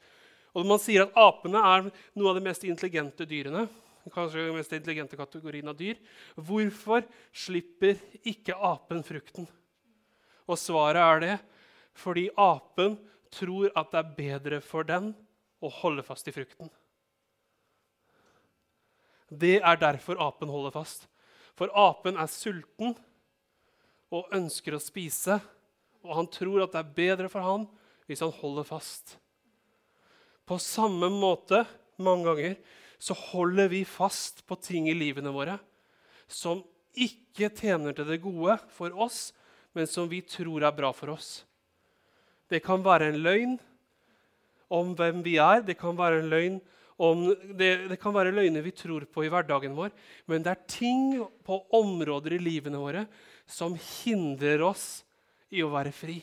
Og 0.53 0.67
Man 0.67 0.81
sier 0.81 1.07
at 1.07 1.17
apene 1.17 1.63
er 1.71 1.89
noe 1.89 2.29
av 2.33 2.37
de 2.37 2.45
mest 2.45 2.67
intelligente 2.67 3.25
dyrene. 3.29 3.65
Kanskje 4.13 4.47
den 4.47 4.57
mest 4.57 4.73
intelligente 4.73 5.19
kategorien 5.19 5.67
av 5.69 5.77
dyr. 5.79 5.99
Hvorfor 6.35 7.05
slipper 7.35 7.99
ikke 8.27 8.55
apen 8.55 9.03
frukten? 9.05 9.47
Og 10.47 10.59
svaret 10.59 11.03
er 11.03 11.23
det 11.23 11.35
fordi 11.97 12.27
apen 12.37 12.97
tror 13.33 13.71
at 13.73 13.89
det 13.91 13.99
er 13.99 14.17
bedre 14.17 14.59
for 14.61 14.85
den 14.85 15.11
å 15.63 15.71
holde 15.79 16.05
fast 16.05 16.27
i 16.29 16.33
frukten. 16.35 16.69
Det 19.27 19.57
er 19.59 19.79
derfor 19.81 20.21
apen 20.23 20.51
holder 20.51 20.75
fast. 20.75 21.07
For 21.57 21.73
apen 21.73 22.19
er 22.21 22.29
sulten 22.31 22.93
og 24.13 24.29
ønsker 24.35 24.77
å 24.77 24.81
spise. 24.83 25.39
Og 26.05 26.13
han 26.21 26.29
tror 26.31 26.63
at 26.63 26.75
det 26.75 26.83
er 26.83 26.97
bedre 27.01 27.31
for 27.31 27.43
han 27.43 27.65
hvis 28.07 28.21
han 28.23 28.31
holder 28.39 28.67
fast. 28.67 29.17
På 30.47 30.55
samme 30.63 31.09
måte 31.11 31.65
mange 31.99 32.29
ganger 32.29 32.53
så 32.99 33.15
holder 33.17 33.69
vi 33.71 33.83
fast 33.85 34.43
på 34.47 34.57
ting 34.61 34.89
i 34.89 34.97
livene 34.97 35.33
våre 35.33 35.57
som 36.27 36.63
ikke 36.97 37.51
tjener 37.53 37.95
til 37.95 38.07
det 38.09 38.19
gode 38.23 38.57
for 38.73 38.93
oss, 38.97 39.31
men 39.77 39.87
som 39.87 40.09
vi 40.09 40.23
tror 40.25 40.65
er 40.65 40.75
bra 40.75 40.89
for 40.95 41.13
oss. 41.13 41.45
Det 42.49 42.63
kan 42.65 42.81
være 42.83 43.11
en 43.11 43.21
løgn 43.21 43.53
om 44.73 44.95
hvem 44.97 45.21
vi 45.23 45.37
er. 45.39 45.61
Det 45.63 45.77
kan 45.79 45.95
være 45.97 46.23
en 46.23 46.31
løgn 46.31 46.57
om, 46.97 47.27
det, 47.53 47.87
det, 47.91 47.99
kan 48.01 48.15
være 48.15 48.33
løgner 48.33 48.65
vi 48.65 48.73
tror 48.73 49.05
på 49.05 49.25
i 49.25 49.29
hverdagen 49.29 49.75
vår, 49.77 49.91
men 50.25 50.41
det 50.41 50.53
er 50.53 50.63
ting 50.69 51.19
på 51.45 51.59
områder 51.77 52.37
i 52.37 52.41
livene 52.41 52.81
våre 52.81 53.05
som 53.45 53.77
hindrer 53.77 54.63
oss 54.65 55.05
i 55.53 55.61
å 55.63 55.69
være 55.71 55.93
fri. 55.95 56.17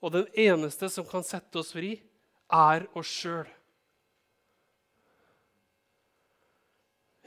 Og 0.00 0.14
den 0.14 0.28
eneste 0.32 0.88
som 0.88 1.04
kan 1.04 1.24
sette 1.26 1.60
oss 1.60 1.74
fri, 1.76 1.98
er 2.50 2.88
oss 2.96 3.10
sjøl. 3.12 3.44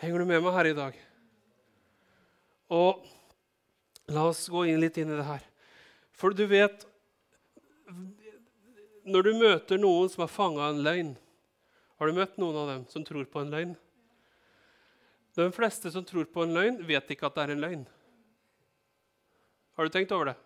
Henger 0.04 0.20
du 0.20 0.28
med 0.28 0.42
meg 0.44 0.52
her 0.52 0.68
i 0.68 0.76
dag? 0.76 0.96
Og 2.76 3.06
la 4.12 4.26
oss 4.28 4.42
gå 4.52 4.66
inn 4.68 4.82
litt 4.84 4.98
inn 5.00 5.13
i 5.13 5.16
det 5.16 5.24
her. 5.24 5.46
For 6.12 6.36
du 6.36 6.44
vet 6.50 6.84
Når 9.08 9.24
du 9.24 9.32
møter 9.39 9.80
noen 9.80 10.12
som 10.12 10.26
er 10.26 10.32
fanga 10.32 10.68
en 10.68 10.84
løgn 10.84 11.16
Har 12.00 12.12
du 12.12 12.20
møtt 12.20 12.36
noen 12.38 12.60
av 12.60 12.70
dem 12.74 12.84
som 12.92 13.08
tror 13.08 13.24
på 13.32 13.46
en 13.46 13.56
løgn? 13.56 13.74
De 15.39 15.48
fleste 15.56 15.92
som 15.96 16.04
tror 16.04 16.28
på 16.28 16.44
en 16.44 16.52
løgn, 16.54 16.84
vet 16.84 17.16
ikke 17.16 17.30
at 17.30 17.39
det 17.39 17.46
er 17.46 17.56
en 17.56 17.63
løgn. 17.63 17.88
Har 19.74 19.88
du 19.88 19.96
tenkt 19.96 20.12
over 20.12 20.34
det? 20.34 20.38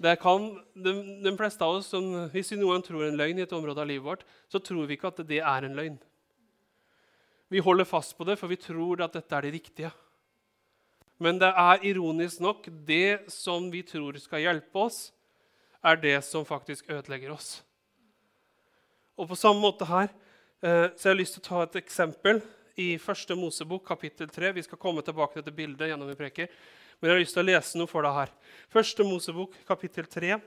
det 0.00 0.16
kan, 0.24 0.54
de, 0.72 0.92
de, 1.20 1.36
fleste 1.36 1.64
av 1.68 1.82
oss, 1.82 1.92
som, 1.92 2.08
Hvis 2.32 2.56
noen 2.56 2.80
tror 2.80 3.04
en 3.04 3.20
løgn 3.20 3.38
i 3.38 3.44
et 3.44 3.52
område 3.52 3.84
av 3.84 3.92
livet 3.92 4.08
vårt, 4.08 4.24
så 4.48 4.58
tror 4.58 4.88
vi 4.88 4.96
ikke 4.96 5.12
at 5.12 5.20
det 5.28 5.44
er 5.44 5.68
en 5.68 5.76
løgn. 5.76 6.00
Vi 7.50 7.58
holder 7.58 7.88
fast 7.88 8.14
på 8.14 8.24
det, 8.28 8.36
for 8.38 8.46
vi 8.50 8.60
tror 8.60 9.00
at 9.02 9.16
dette 9.16 9.34
er 9.34 9.42
det 9.42 9.56
riktige. 9.56 9.90
Men 11.18 11.40
det 11.40 11.50
er 11.50 11.82
ironisk 11.90 12.40
nok 12.40 12.68
det 12.86 13.26
som 13.32 13.66
vi 13.72 13.82
tror 13.84 14.14
skal 14.22 14.44
hjelpe 14.44 14.84
oss, 14.86 15.08
er 15.82 15.98
det 15.98 16.14
som 16.24 16.46
faktisk 16.46 16.86
ødelegger 16.92 17.32
oss. 17.34 17.58
Og 19.18 19.26
på 19.28 19.36
samme 19.36 19.60
måte 19.60 19.88
her 19.88 20.08
eh, 20.62 20.92
så 20.94 21.08
jeg 21.08 21.12
har 21.12 21.18
lyst 21.18 21.36
til 21.36 21.42
å 21.42 21.48
ta 21.48 21.64
et 21.64 21.80
eksempel 21.82 22.38
i 22.80 22.94
første 23.02 23.34
Mosebok, 23.36 23.82
kapittel 23.88 24.30
3. 24.30 24.52
Vi 24.56 24.64
skal 24.64 24.80
komme 24.80 25.02
tilbake 25.04 25.34
til 25.34 25.42
dette 25.42 25.56
bildet 25.56 25.90
gjennom 25.90 26.08
vi 26.08 26.16
preker. 26.20 26.54
Men 27.00 27.10
jeg 27.10 27.16
har 27.16 27.24
lyst 27.24 27.36
til 27.36 27.42
å 27.42 27.48
lese 27.48 27.80
noe 27.80 27.90
for 27.90 28.06
deg 28.06 28.14
her. 28.14 28.32
Første 28.72 29.04
Mosebok, 29.04 29.58
kapittel 29.68 30.06
3, 30.06 30.38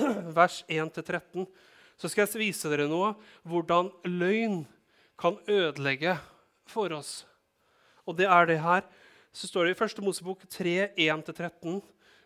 vers 0.40 0.58
1-13. 0.66 1.46
Så 2.00 2.10
skal 2.10 2.26
jeg 2.26 2.42
vise 2.42 2.72
dere 2.72 2.90
noe 2.90 3.14
hvordan 3.48 3.92
løgn 4.18 4.64
kan 5.20 5.36
ødelegge 5.48 6.18
for 6.70 6.92
oss. 6.96 7.24
Og 8.06 8.16
det 8.18 8.28
er 8.30 8.48
det 8.48 8.60
her. 8.62 8.86
Så 9.34 9.50
står 9.50 9.68
det 9.68 9.74
i 9.74 9.78
Første 9.78 10.02
Mosebok 10.02 10.46
3, 10.50 10.92
1-13. 10.96 11.80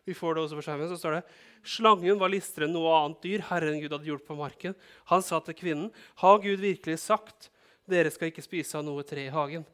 Vi 0.05 0.15
får 0.17 0.37
det 0.37 0.45
også 0.45 0.59
på 0.59 0.65
skjermen. 0.65 0.89
Så 0.93 1.01
står 1.01 1.19
det 1.19 1.25
Slangen 1.65 2.21
var 2.21 2.33
listere 2.33 2.69
enn 2.69 2.75
noe 2.77 2.93
annet 2.99 3.23
dyr 3.25 3.45
Herren 3.49 3.81
Gud 3.81 3.93
hadde 3.93 4.09
gjort 4.09 4.27
på 4.29 4.37
marken. 4.37 4.77
Han 5.09 5.25
sa 5.25 5.41
til 5.41 5.57
kvinnen, 5.57 5.91
Har 6.21 6.41
Gud 6.45 6.61
virkelig 6.61 6.99
sagt, 7.01 7.51
dere 7.89 8.13
skal 8.13 8.31
ikke 8.31 8.45
spise 8.45 8.77
av 8.79 8.85
noe 8.85 9.05
tre 9.05 9.27
i 9.27 9.33
hagen? 9.33 9.65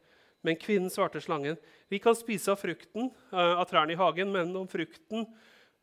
Men 0.46 0.56
kvinnen 0.56 0.90
svarte 0.90 1.20
slangen, 1.20 1.58
vi 1.90 1.98
kan 2.00 2.16
spise 2.16 2.52
av 2.52 2.60
frukten 2.60 3.10
uh, 3.32 3.58
av 3.60 3.66
trærne 3.68 3.92
i 3.92 3.98
hagen, 3.98 4.30
men 4.32 4.54
om 4.56 4.68
frukten, 4.70 5.26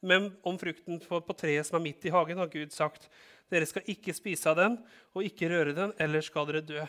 men 0.02 0.32
om 0.48 0.58
frukten 0.58 1.02
på, 1.04 1.20
på, 1.22 1.36
treet 1.38 1.68
som 1.68 1.78
er 1.78 1.84
midt 1.84 2.08
i 2.08 2.14
hagen, 2.14 2.40
har 2.42 2.50
Gud 2.50 2.74
sagt, 2.74 3.06
dere 3.54 3.68
skal 3.70 3.86
ikke 3.92 4.16
spise 4.18 4.50
av 4.50 4.58
den 4.58 4.80
og 5.14 5.28
ikke 5.28 5.52
røre 5.52 5.76
den, 5.78 5.94
ellers 6.02 6.32
skal 6.32 6.50
dere 6.50 6.64
dø. 6.66 6.88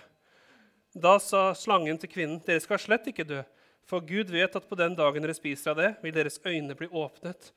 Da 0.96 1.18
sa 1.20 1.50
slangen 1.52 1.98
til 2.00 2.10
kvinnen, 2.10 2.40
dere 2.46 2.62
skal 2.64 2.80
slett 2.80 3.08
ikke 3.10 3.26
dø, 3.28 3.42
for 3.88 4.04
Gud 4.04 4.30
vet 4.32 4.56
at 4.56 4.68
på 4.68 4.76
den 4.78 4.96
dagen 4.96 5.24
dere 5.24 5.36
spiser 5.36 5.74
av 5.74 5.80
det, 5.80 5.90
vil 6.02 6.14
deres 6.16 6.40
øyne 6.44 6.76
bli 6.76 6.88
åpnet. 6.88 7.50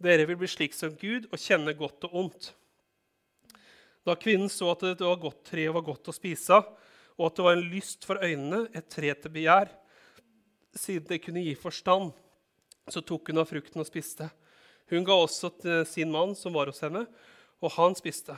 Dere 0.00 0.24
vil 0.28 0.38
bli 0.40 0.48
slik 0.48 0.76
som 0.76 0.94
Gud 0.96 1.28
og 1.28 1.40
kjenne 1.42 1.74
godt 1.76 2.06
og 2.08 2.16
ondt. 2.22 2.52
Da 4.08 4.14
kvinnen 4.16 4.48
så 4.48 4.70
at 4.72 4.86
det 4.86 5.04
var 5.04 5.20
godt 5.20 5.42
tre 5.50 5.66
var 5.68 5.84
godt 5.84 6.08
å 6.08 6.16
spise 6.16 6.56
av, 6.56 6.70
og 7.18 7.26
at 7.28 7.36
det 7.36 7.44
var 7.44 7.56
en 7.58 7.68
lyst 7.68 8.06
for 8.08 8.22
øynene, 8.22 8.64
et 8.72 8.88
tre 8.88 9.12
til 9.12 9.34
begjær, 9.34 9.72
siden 10.78 11.08
det 11.10 11.22
kunne 11.24 11.42
gi 11.44 11.56
forstand, 11.58 12.12
så 12.88 13.02
tok 13.04 13.28
hun 13.28 13.42
av 13.42 13.48
frukten 13.50 13.82
og 13.82 13.88
spiste. 13.88 14.30
Hun 14.88 15.04
ga 15.04 15.16
også 15.18 15.50
til 15.60 15.82
sin 15.88 16.12
mann 16.12 16.32
som 16.38 16.54
var 16.56 16.70
hos 16.70 16.80
henne, 16.80 17.04
og 17.60 17.74
han 17.74 17.96
spiste. 17.98 18.36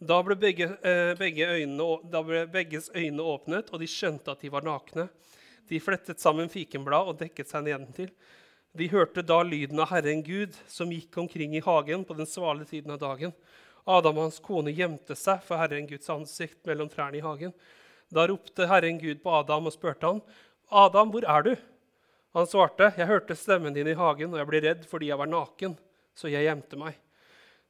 Da 0.00 0.22
ble, 0.24 0.32
begge, 0.40 0.64
eh, 0.80 1.14
begge 1.18 1.44
øynene, 1.44 1.86
da 2.08 2.22
ble 2.24 2.46
begges 2.48 2.88
øyne 2.96 3.20
åpnet, 3.20 3.68
og 3.68 3.82
de 3.82 3.88
skjønte 3.90 4.32
at 4.32 4.40
de 4.40 4.48
var 4.48 4.64
nakne. 4.64 5.10
De 5.68 5.80
flettet 5.80 6.22
sammen 6.22 6.48
fikenblad 6.48 7.10
og 7.10 7.18
dekket 7.20 7.50
seg 7.50 7.66
nedentil. 7.66 8.08
De 8.72 8.88
hørte 8.88 9.20
da 9.20 9.42
lyden 9.44 9.82
av 9.82 9.90
Herren 9.90 10.22
Gud, 10.24 10.56
som 10.70 10.88
gikk 10.88 11.18
omkring 11.20 11.52
i 11.58 11.60
hagen 11.60 12.06
på 12.08 12.16
den 12.16 12.28
svale 12.28 12.64
tiden 12.64 12.94
av 12.94 13.02
dagen. 13.02 13.34
Adam 13.84 14.16
og 14.16 14.28
hans 14.28 14.40
kone 14.40 14.72
gjemte 14.72 15.16
seg 15.18 15.44
for 15.44 15.60
Herren 15.60 15.88
Guds 15.90 16.08
ansikt 16.08 16.64
mellom 16.64 16.88
trærne 16.88 17.20
i 17.20 17.24
hagen. 17.24 17.52
Da 18.08 18.24
ropte 18.30 18.70
Herren 18.70 18.98
Gud 19.02 19.20
på 19.20 19.36
Adam 19.36 19.68
og 19.68 19.76
spurte 19.76 20.06
han, 20.06 20.22
'Adam, 20.70 21.10
hvor 21.10 21.28
er 21.28 21.42
du?' 21.42 21.56
Han 22.32 22.46
svarte, 22.46 22.94
'Jeg 22.96 23.06
hørte 23.06 23.36
stemmen 23.36 23.74
din 23.74 23.88
i 23.88 23.98
hagen, 23.98 24.32
og 24.32 24.38
jeg 24.38 24.46
ble 24.46 24.60
redd 24.64 24.86
fordi 24.86 25.12
jeg 25.12 25.18
var 25.18 25.26
naken, 25.26 25.76
så 26.14 26.30
jeg 26.30 26.48
gjemte 26.48 26.78
meg.' 26.78 27.09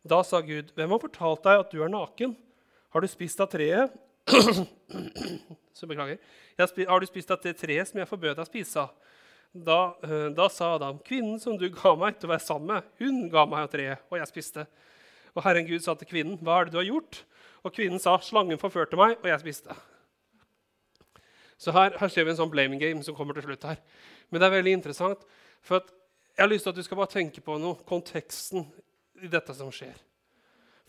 Da 0.08 0.22
sa 0.22 0.40
Gud, 0.40 0.72
'Hvem 0.72 0.90
har 0.90 0.98
fortalt 0.98 1.44
deg 1.44 1.60
at 1.60 1.72
du 1.72 1.82
er 1.82 1.88
naken? 1.88 2.36
Har 2.90 3.00
du 3.00 3.06
spist 3.06 3.40
av 3.40 3.50
treet?' 3.50 3.92
Så 5.76 5.86
beklager. 5.86 6.18
«Jeg 6.58 6.88
har 6.88 7.00
du 7.00 7.06
spist 7.06 7.30
av 7.30 7.40
det 7.42 7.56
treet 7.56 7.88
som 7.88 7.98
jeg 7.98 8.08
forbød 8.08 8.36
deg 8.36 8.44
å 8.44 8.48
spise 8.48 8.80
av? 8.80 8.90
Da, 9.52 9.94
eh, 10.04 10.28
da 10.30 10.48
sa 10.48 10.74
Adam, 10.74 10.98
'Kvinnen 10.98 11.40
som 11.40 11.58
du 11.58 11.68
ga 11.68 11.94
meg 11.96 12.18
til 12.18 12.28
å 12.28 12.32
være 12.32 12.46
sammen 12.46 12.66
med, 12.66 12.82
hun 12.98 13.28
ga 13.28 13.44
meg 13.46 13.66
av 13.66 13.70
treet, 13.70 13.98
og 14.10 14.18
jeg 14.18 14.28
spiste.' 14.28 14.66
Og 15.36 15.44
Herren 15.44 15.66
Gud 15.66 15.82
sa 15.82 15.94
til 15.94 16.08
kvinnen, 16.08 16.38
'Hva 16.38 16.60
er 16.60 16.64
det 16.64 16.72
du 16.72 16.78
har 16.78 16.88
gjort?' 16.88 17.24
Og 17.64 17.72
kvinnen 17.72 18.00
sa, 18.00 18.16
'Slangen 18.18 18.58
forførte 18.58 18.96
meg, 18.96 19.18
og 19.18 19.24
jeg 19.24 19.40
spiste.' 19.40 19.76
Så 21.58 21.72
her, 21.72 21.98
her 21.98 22.08
ser 22.08 22.24
vi 22.24 22.30
en 22.30 22.36
sånn 22.36 22.50
blaming 22.50 22.80
game 22.80 23.02
som 23.02 23.14
kommer 23.14 23.34
til 23.34 23.42
slutt 23.42 23.64
her. 23.64 23.76
Men 24.30 24.40
det 24.40 24.46
er 24.46 24.62
veldig 24.62 24.72
interessant, 24.72 25.18
for 25.60 25.76
at 25.76 25.90
jeg 26.36 26.40
har 26.40 26.48
lyst 26.48 26.64
til 26.64 26.70
at 26.70 26.76
du 26.76 26.82
skal 26.82 26.96
bare 26.96 27.12
tenke 27.12 27.42
på 27.44 27.58
noe, 27.60 27.76
konteksten 27.84 28.64
i 29.22 29.30
dette 29.30 29.54
som 29.56 29.70
skjer. 29.74 29.96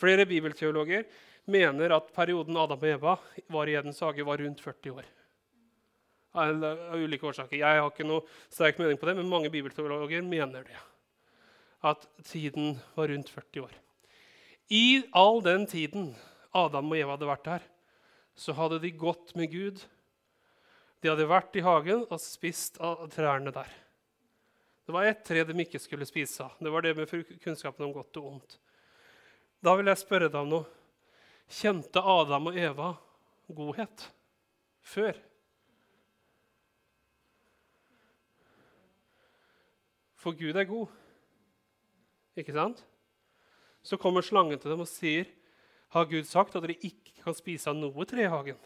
Flere 0.01 0.25
bibelteologer 0.25 1.05
mener 1.51 1.93
at 1.95 2.11
perioden 2.15 2.57
Adam 2.57 2.81
og 2.81 2.87
Eva 2.89 3.15
var 3.51 3.69
i 3.69 3.75
Edens 3.77 4.01
hage, 4.01 4.25
var 4.25 4.41
rundt 4.41 4.61
40 4.63 4.95
år. 4.97 5.09
Av 6.41 6.95
ulike 6.95 7.27
årsaker. 7.27 7.59
Jeg 7.59 7.81
har 7.81 7.89
ikke 7.91 8.07
noe 8.07 8.23
sterk 8.49 8.79
mening 8.79 8.99
på 8.99 9.09
det, 9.09 9.17
men 9.19 9.29
mange 9.29 9.51
bibelteologer 9.51 10.23
mener 10.25 10.65
det. 10.67 10.79
At 11.83 12.05
tiden 12.23 12.77
var 12.95 13.11
rundt 13.11 13.29
40 13.29 13.65
år. 13.65 13.73
I 14.71 15.03
all 15.17 15.41
den 15.43 15.65
tiden 15.67 16.13
Adam 16.55 16.91
og 16.91 16.97
Eva 16.97 17.17
hadde 17.17 17.27
vært 17.27 17.47
der, 17.47 17.65
så 18.37 18.55
hadde 18.55 18.79
de 18.83 18.93
gått 18.95 19.35
med 19.35 19.51
Gud. 19.51 19.81
De 21.01 21.09
hadde 21.11 21.27
vært 21.27 21.57
i 21.59 21.65
hagen 21.65 22.05
og 22.07 22.21
spist 22.23 22.79
av 22.79 23.03
trærne 23.11 23.51
der. 23.53 23.69
Det 24.91 24.93
var 24.93 25.05
ett 25.07 25.23
tre 25.23 25.43
de 25.47 25.63
ikke 25.63 25.79
skulle 25.79 26.03
spise. 26.03 26.49
Det 26.59 26.69
var 26.69 26.83
det 26.83 26.91
med 26.97 27.11
kunnskapen 27.39 27.85
om 27.85 27.93
godt 27.95 28.17
og 28.19 28.25
ondt. 28.27 28.57
Da 29.63 29.71
vil 29.79 29.87
jeg 29.87 29.99
spørre 30.01 30.27
deg 30.27 30.35
om 30.35 30.49
noe. 30.51 30.65
Kjente 31.47 32.03
Adam 32.03 32.49
og 32.51 32.57
Eva 32.59 32.89
godhet 33.55 34.03
før? 34.83 35.15
For 40.19 40.35
Gud 40.35 40.59
er 40.59 40.67
god. 40.67 40.91
Ikke 42.35 42.57
sant? 42.59 42.83
Så 43.87 43.95
kommer 43.95 44.27
slangen 44.27 44.59
til 44.59 44.75
dem 44.75 44.83
og 44.83 44.91
sier, 44.91 45.23
'Har 45.87 46.03
Gud 46.11 46.27
sagt 46.27 46.55
at 46.55 46.67
dere 46.67 46.75
ikke 46.83 47.23
kan 47.23 47.33
spise 47.33 47.69
av 47.69 47.79
noe 47.79 48.05
tre 48.05 48.27
i 48.27 48.33
hagen?' 48.35 48.59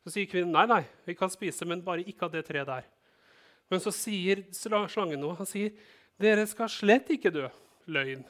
Så 0.00 0.16
sier 0.16 0.26
kvinnen, 0.26 0.52
'Nei, 0.52 0.66
nei, 0.66 0.84
vi 1.04 1.12
kan 1.14 1.28
spise, 1.28 1.64
men 1.66 1.84
bare 1.84 2.08
ikke 2.08 2.24
av 2.24 2.32
det 2.32 2.46
treet 2.46 2.66
der.' 2.66 2.88
Men 3.70 3.80
så 3.80 3.92
sier 3.94 4.44
slangen 4.52 5.20
noe. 5.20 5.36
Han 5.38 5.48
sier, 5.48 5.72
'Dere 6.18 6.46
skal 6.46 6.68
slett 6.68 7.10
ikke 7.10 7.32
dø.' 7.32 7.50
Løgn. 7.86 8.24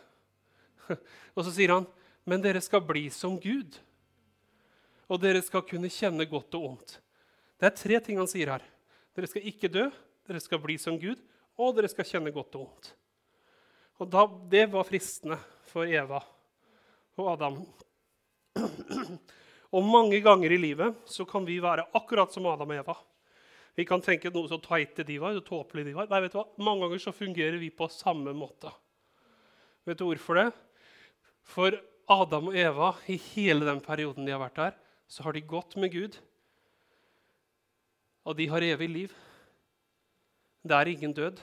Og 1.37 1.45
så 1.45 1.53
sier 1.53 1.75
han, 1.75 1.87
'Men 2.25 2.43
dere 2.43 2.61
skal 2.61 2.81
bli 2.81 3.09
som 3.11 3.39
Gud.' 3.41 3.79
Og 5.11 5.21
dere 5.21 5.43
skal 5.45 5.65
kunne 5.67 5.91
kjenne 5.93 6.25
godt 6.25 6.55
og 6.57 6.65
ondt. 6.71 7.01
Det 7.61 7.69
er 7.69 7.77
tre 7.77 7.99
ting 8.01 8.17
han 8.17 8.31
sier 8.31 8.49
her. 8.49 8.63
Dere 9.13 9.29
skal 9.29 9.45
ikke 9.45 9.69
dø, 9.69 9.91
dere 10.25 10.41
skal 10.41 10.63
bli 10.63 10.79
som 10.81 10.97
Gud, 10.97 11.21
og 11.61 11.77
dere 11.77 11.91
skal 11.93 12.07
kjenne 12.09 12.33
godt 12.33 12.57
og 12.57 12.71
ondt. 12.71 12.95
Og 14.01 14.09
da, 14.09 14.25
Det 14.51 14.67
var 14.73 14.89
fristende 14.89 15.37
for 15.69 15.85
Eva 15.85 16.23
og 17.19 17.33
Adam. 17.35 17.61
Og 19.73 19.85
mange 19.89 20.19
ganger 20.21 20.53
i 20.53 20.59
livet 20.61 20.99
så 21.09 21.25
kan 21.25 21.47
vi 21.49 21.55
være 21.63 21.87
akkurat 21.97 22.33
som 22.33 22.45
Adam 22.47 22.75
og 22.75 22.77
Eva. 22.77 22.97
Vi 23.79 23.87
kan 23.89 24.03
tenke 24.05 24.31
noe 24.33 24.51
så 24.51 24.59
teite 24.61 25.05
de 25.09 25.17
var, 25.23 25.37
så 25.37 25.45
tåpelige 25.45 25.91
de 25.91 25.97
var. 25.97 26.11
Nei, 26.11 26.21
vet 26.25 26.35
du 26.35 26.41
hva? 26.41 26.49
Mange 26.61 26.85
ganger 26.85 27.03
så 27.07 27.15
fungerer 27.17 27.57
vi 27.61 27.71
på 27.73 27.89
samme 27.93 28.35
måte. 28.37 28.73
Vet 29.89 30.01
du 30.01 30.05
hvorfor 30.07 30.39
det? 30.39 30.49
For 31.49 31.79
Adam 32.13 32.51
og 32.51 32.59
Eva, 32.59 32.93
i 33.09 33.17
hele 33.33 33.67
den 33.67 33.81
perioden 33.83 34.29
de 34.29 34.35
har 34.35 34.43
vært 34.43 34.61
der, 34.61 34.77
så 35.09 35.25
har 35.25 35.37
de 35.37 35.45
gått 35.49 35.79
med 35.81 35.95
Gud. 35.95 36.19
Og 38.29 38.37
de 38.39 38.47
har 38.53 38.65
evig 38.65 38.91
liv. 38.91 39.17
Det 40.63 40.77
er 40.77 40.93
ingen 40.93 41.17
død. 41.17 41.41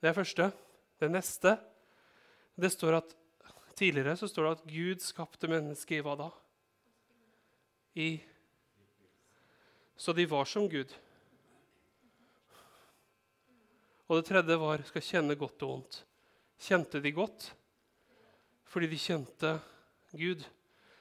Det 0.00 0.08
er 0.08 0.16
første. 0.16 0.48
Det 1.02 1.10
neste 1.10 1.58
det 2.60 2.70
står 2.70 3.00
at 3.02 3.14
Tidligere 3.74 4.14
så 4.14 4.28
står 4.30 4.44
det 4.44 4.50
at 4.54 4.68
Gud 4.70 5.00
skapte 5.02 5.48
mennesket 5.50 5.96
i 5.98 6.02
hva 6.06 6.12
da? 6.14 6.28
I 7.98 8.08
Så 9.96 10.12
de 10.12 10.26
var 10.26 10.44
som 10.48 10.68
Gud. 10.68 10.90
Og 14.08 14.18
det 14.18 14.26
tredje 14.28 14.56
var 14.60 14.82
skal 14.88 15.04
kjenne 15.04 15.36
godt 15.38 15.62
og 15.64 15.70
vondt. 15.70 16.00
Kjente 16.60 17.00
de 17.00 17.12
godt? 17.14 17.48
Fordi 18.68 18.90
de 18.90 18.98
kjente 19.00 19.54
Gud. 20.18 20.44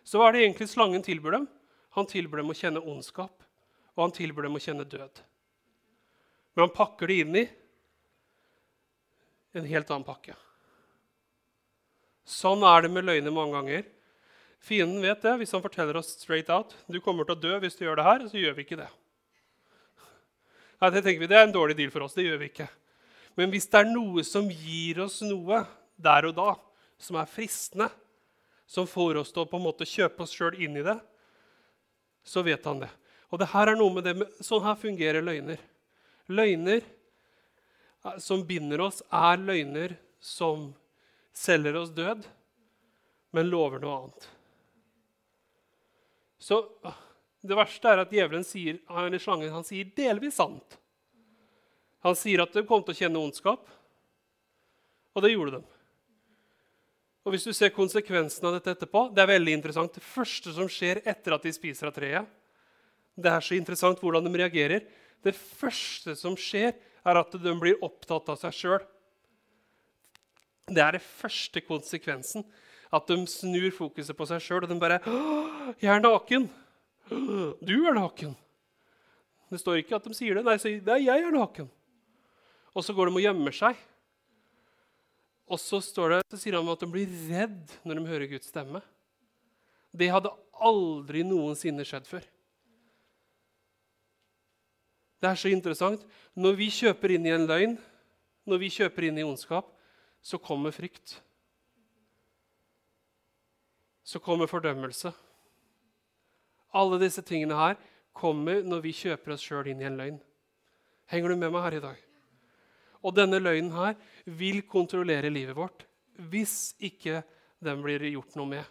Så 0.03 0.19
hva 0.19 0.29
er 0.29 0.35
det 0.35 0.45
egentlig 0.45 0.69
slangen 0.71 1.03
tilbyr 1.03 1.37
dem? 1.37 1.49
Han 1.97 2.07
tilbyr 2.09 2.41
dem 2.41 2.51
å 2.51 2.57
kjenne 2.57 2.81
ondskap, 2.81 3.43
og 3.93 4.01
han 4.01 4.15
tilbyr 4.15 4.47
dem 4.47 4.57
å 4.57 4.61
kjenne 4.63 4.87
død. 4.89 5.21
Men 6.53 6.65
han 6.65 6.73
pakker 6.73 7.09
det 7.09 7.19
inn 7.21 7.37
i 7.37 7.43
en 9.53 9.69
helt 9.69 9.91
annen 9.93 10.07
pakke. 10.07 10.35
Sånn 12.25 12.63
er 12.65 12.85
det 12.85 12.91
med 12.93 13.05
løgner 13.05 13.35
mange 13.35 13.57
ganger. 13.57 13.85
Fienden 14.63 15.03
vet 15.03 15.23
det 15.25 15.33
hvis 15.41 15.51
han 15.51 15.63
forteller 15.63 15.97
oss 15.99 16.13
straight 16.15 16.47
out 16.53 16.71
du 16.87 17.01
kommer 17.03 17.27
til 17.27 17.35
å 17.35 17.41
dø 17.43 17.57
hvis 17.59 17.75
du 17.75 17.83
gjør 17.83 17.99
det 17.99 18.05
her, 18.07 18.27
så 18.31 18.39
gjør 18.39 18.55
vi 18.55 18.63
ikke 18.63 18.79
det. 18.79 18.89
Nei, 20.79 20.89
det 20.91 21.01
tenker 21.03 21.23
vi, 21.23 21.29
det 21.31 21.39
er 21.39 21.45
en 21.47 21.55
dårlig 21.55 21.75
deal 21.79 21.91
for 21.91 22.03
oss. 22.03 22.15
Det 22.15 22.25
gjør 22.25 22.39
vi 22.41 22.49
ikke. 22.51 22.67
Men 23.39 23.51
hvis 23.53 23.69
det 23.71 23.81
er 23.81 23.91
noe 23.91 24.23
som 24.27 24.49
gir 24.51 24.99
oss 25.03 25.21
noe 25.25 25.63
der 25.95 26.27
og 26.29 26.35
da, 26.37 26.49
som 26.99 27.17
er 27.19 27.29
fristende, 27.29 27.87
som 28.67 28.87
får 28.89 29.21
oss 29.21 29.31
til 29.31 29.43
å 29.43 29.49
på 29.49 29.59
en 29.59 29.65
måte 29.65 29.87
kjøpe 29.87 30.23
oss 30.25 30.33
sjøl 30.35 30.57
inn 30.63 30.75
i 30.79 30.85
det, 30.85 30.97
så 32.23 32.43
vet 32.43 32.67
han 32.67 32.83
det. 32.83 32.91
Og 33.31 33.39
det 33.41 33.49
her 33.51 33.71
er 33.71 33.79
noe 33.79 33.95
med 33.95 34.05
det 34.07 34.13
med, 34.19 34.35
Sånn 34.43 34.63
her 34.63 34.77
fungerer 34.79 35.25
løgner. 35.25 35.59
Løgner 36.31 36.83
som 38.19 38.43
binder 38.47 38.83
oss, 38.83 39.01
er 39.07 39.39
løgner 39.39 39.97
som 40.23 40.71
selger 41.35 41.79
oss 41.79 41.91
død, 41.95 42.27
men 43.33 43.49
lover 43.49 43.81
noe 43.81 43.97
annet. 43.97 44.32
Så 46.43 46.59
det 47.43 47.55
verste 47.55 47.91
er 47.91 48.01
at 48.03 48.11
djevelen 48.11 48.43
sier, 48.47 48.81
han 48.91 49.15
slangen 49.19 49.53
han 49.53 49.67
sier 49.67 49.91
delvis 49.95 50.39
sant. 50.41 50.77
Han 52.03 52.17
sier 52.19 52.43
at 52.43 52.55
de 52.55 52.65
kom 52.67 52.83
til 52.83 52.95
å 52.95 52.99
kjenne 52.99 53.21
ondskap, 53.21 53.69
og 55.13 55.23
det 55.23 55.31
gjorde 55.31 55.59
de. 55.59 55.73
Og 57.23 57.31
hvis 57.31 57.45
du 57.47 57.53
ser 57.55 57.71
konsekvensen 57.71 58.49
av 58.49 58.57
dette 58.57 58.73
etterpå, 58.73 59.05
det 59.15 59.23
er 59.23 59.31
veldig 59.31 59.53
interessant. 59.55 59.93
Det 59.95 60.03
første 60.03 60.51
som 60.55 60.67
skjer 60.67 60.99
etter 61.07 61.35
at 61.37 61.45
de 61.45 61.53
spiser 61.55 61.87
av 61.87 61.95
treet, 61.95 62.27
det 63.15 63.29
er 63.31 63.45
så 63.45 63.55
interessant 63.55 64.01
hvordan 64.01 64.25
de 64.25 64.33
reagerer. 64.41 64.83
Det 65.23 65.35
første 65.37 66.17
som 66.19 66.35
skjer, 66.35 66.73
er 67.03 67.19
at 67.19 67.35
de 67.35 67.53
blir 67.59 67.79
opptatt 67.83 68.29
av 68.31 68.39
seg 68.39 68.55
sjøl. 68.57 68.83
Det 70.71 70.79
er 70.83 70.97
det 70.97 71.03
første 71.03 71.63
konsekvensen. 71.63 72.43
At 72.93 73.09
de 73.09 73.17
snur 73.29 73.71
fokuset 73.73 74.17
på 74.17 74.27
seg 74.29 74.41
sjøl, 74.43 74.63
og 74.63 74.69
de 74.69 74.79
bare 74.79 74.99
'Jeg 75.81 75.95
er 75.95 76.03
naken.' 76.03 76.49
'Du 77.09 77.77
er 77.87 77.93
naken.' 77.97 78.35
Det 79.49 79.59
står 79.59 79.81
ikke 79.81 79.95
at 79.95 80.03
de 80.05 80.13
sier 80.13 80.35
det. 80.35 80.45
Nei, 80.45 80.57
så, 80.57 80.69
«Nei, 80.69 81.05
'jeg 81.05 81.23
er 81.23 81.31
naken'. 81.31 81.69
Og 82.73 82.83
så 82.83 82.93
går 82.93 83.09
de 83.09 83.15
og 83.15 83.21
gjemmer 83.21 83.53
seg. 83.53 83.77
Og 85.47 85.59
så, 85.59 85.81
står 85.81 86.09
det, 86.09 86.21
så 86.31 86.39
sier 86.41 86.57
han 86.57 86.69
at 86.69 86.79
de 86.79 86.89
blir 86.89 87.09
redd 87.29 87.73
når 87.83 87.99
de 87.99 88.05
hører 88.07 88.31
Guds 88.31 88.49
stemme. 88.49 88.81
Det 89.93 90.09
hadde 90.09 90.31
aldri 90.63 91.21
noensinne 91.27 91.85
skjedd 91.85 92.07
før. 92.09 92.23
Det 95.21 95.29
er 95.29 95.39
så 95.39 95.51
interessant. 95.53 96.01
Når 96.35 96.57
vi 96.59 96.69
kjøper 96.73 97.13
inn 97.15 97.27
i 97.27 97.35
en 97.35 97.45
løgn, 97.47 97.77
når 98.49 98.63
vi 98.63 98.71
kjøper 98.73 99.07
inn 99.07 99.21
i 99.21 99.27
ondskap, 99.27 99.69
så 100.23 100.39
kommer 100.41 100.73
frykt. 100.75 101.19
Så 104.03 104.19
kommer 104.19 104.49
fordømmelse. 104.51 105.13
Alle 106.73 106.99
disse 107.01 107.21
tingene 107.25 107.57
her 107.57 107.77
kommer 108.13 108.63
når 108.65 108.83
vi 108.83 108.95
kjøper 108.95 109.35
oss 109.35 109.45
sjøl 109.45 109.69
inn 109.71 109.81
i 109.81 109.87
en 109.87 109.99
løgn. 109.99 110.19
Henger 111.11 111.33
du 111.33 111.39
med 111.39 111.53
meg 111.53 111.65
her 111.67 111.77
i 111.77 111.83
dag? 111.83 111.99
Og 113.03 113.15
denne 113.15 113.41
løgnen 113.41 113.73
her 113.75 113.97
vil 114.25 114.61
kontrollere 114.69 115.31
livet 115.33 115.57
vårt 115.57 115.85
hvis 116.29 116.73
ikke 116.83 117.23
den 117.63 117.81
blir 117.83 118.03
gjort 118.11 118.35
noe 118.37 118.49
med. 118.49 118.65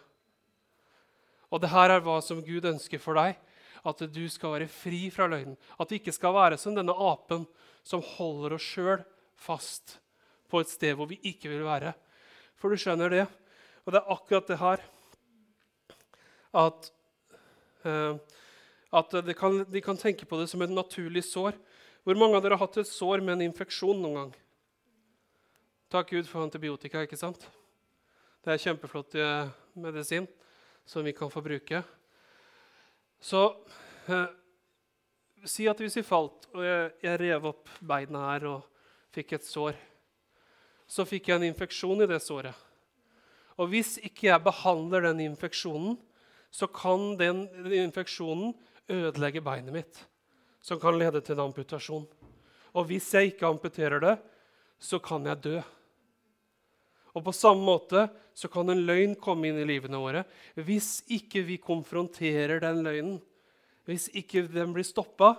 Og 1.53 1.61
det 1.61 1.69
her 1.73 1.91
er 1.93 2.03
hva 2.03 2.17
som 2.23 2.41
Gud 2.41 2.65
ønsker 2.65 3.01
for 3.01 3.19
deg. 3.19 3.35
At 3.83 3.99
du 4.15 4.23
skal 4.31 4.55
være 4.55 4.71
fri 4.71 5.09
fra 5.11 5.27
løgnen. 5.27 5.57
At 5.75 5.89
du 5.89 5.97
ikke 5.97 6.13
skal 6.15 6.33
være 6.33 6.57
som 6.57 6.75
denne 6.75 6.95
apen 6.95 7.43
som 7.83 8.03
holder 8.15 8.55
oss 8.55 8.65
sjøl 8.65 9.03
fast 9.35 9.97
på 10.49 10.61
et 10.63 10.71
sted 10.71 10.95
hvor 10.95 11.09
vi 11.09 11.19
ikke 11.33 11.51
vil 11.51 11.65
være. 11.67 11.91
For 12.57 12.71
du 12.71 12.79
skjønner 12.79 13.11
det. 13.11 13.25
Og 13.83 13.91
det 13.91 13.99
er 13.99 14.13
akkurat 14.15 14.49
det 14.49 14.61
her 14.61 14.85
at, 16.53 16.91
uh, 17.85 18.15
at 18.93 19.17
de, 19.25 19.35
kan, 19.37 19.63
de 19.65 19.81
kan 19.81 19.99
tenke 19.99 20.27
på 20.29 20.39
det 20.39 20.47
som 20.51 20.61
et 20.61 20.73
naturlig 20.73 21.25
sår. 21.27 21.57
Hvor 22.03 22.19
mange 22.19 22.37
av 22.37 22.43
dere 22.43 22.57
har 22.57 22.67
hatt 22.67 22.81
et 22.81 22.89
sår 22.89 23.23
med 23.23 23.37
en 23.37 23.47
infeksjon 23.49 24.01
noen 24.03 24.19
gang? 24.19 24.31
Takk 25.93 26.09
Gud 26.15 26.27
for 26.29 26.43
antibiotika, 26.43 27.03
ikke 27.05 27.19
sant? 27.19 27.45
Det 28.43 28.51
er 28.51 28.59
kjempeflott 28.59 29.13
eh, 29.15 29.51
medisin 29.79 30.25
som 30.89 31.05
vi 31.05 31.13
kan 31.15 31.29
få 31.31 31.39
bruke. 31.45 31.79
Så 33.23 33.43
eh, 34.11 34.25
si 35.47 35.67
at 35.69 35.79
hvis 35.79 35.95
vi 35.99 36.03
falt, 36.03 36.49
og 36.51 36.65
jeg, 36.65 36.89
jeg 37.05 37.21
rev 37.21 37.47
opp 37.53 37.71
beina 37.79 38.25
her 38.33 38.47
og 38.51 38.65
fikk 39.15 39.37
et 39.37 39.47
sår, 39.47 39.77
så 40.89 41.05
fikk 41.07 41.29
jeg 41.29 41.39
en 41.39 41.47
infeksjon 41.47 42.03
i 42.03 42.09
det 42.09 42.19
såret. 42.25 42.57
Og 43.61 43.69
hvis 43.71 43.95
ikke 44.01 44.27
jeg 44.27 44.43
behandler 44.43 45.07
den 45.07 45.23
infeksjonen, 45.29 45.95
så 46.53 46.69
kan 46.69 47.15
den 47.17 47.47
infeksjonen 47.73 48.53
ødelegge 48.91 49.41
beinet 49.41 49.73
mitt, 49.73 50.01
som 50.61 50.79
kan 50.79 50.99
lede 50.99 51.23
til 51.23 51.33
en 51.37 51.47
amputasjon. 51.47 52.05
Og 52.77 52.89
hvis 52.89 53.09
jeg 53.15 53.33
ikke 53.33 53.49
amputerer 53.49 54.03
det, 54.03 54.17
så 54.77 54.99
kan 55.01 55.25
jeg 55.25 55.41
dø. 55.41 55.55
Og 57.13 57.25
på 57.25 57.33
samme 57.33 57.65
måte 57.65 58.07
så 58.37 58.49
kan 58.49 58.69
en 58.69 58.83
løgn 58.85 59.15
komme 59.21 59.49
inn 59.49 59.59
i 59.61 59.67
livene 59.69 59.99
våre 60.01 60.23
hvis 60.57 61.03
ikke 61.13 61.43
vi 61.45 61.59
konfronterer 61.61 62.61
den 62.63 62.81
løgnen. 62.85 63.19
Hvis 63.85 64.07
ikke 64.15 64.45
den 64.49 64.73
blir 64.73 64.85
stoppa, 64.87 65.35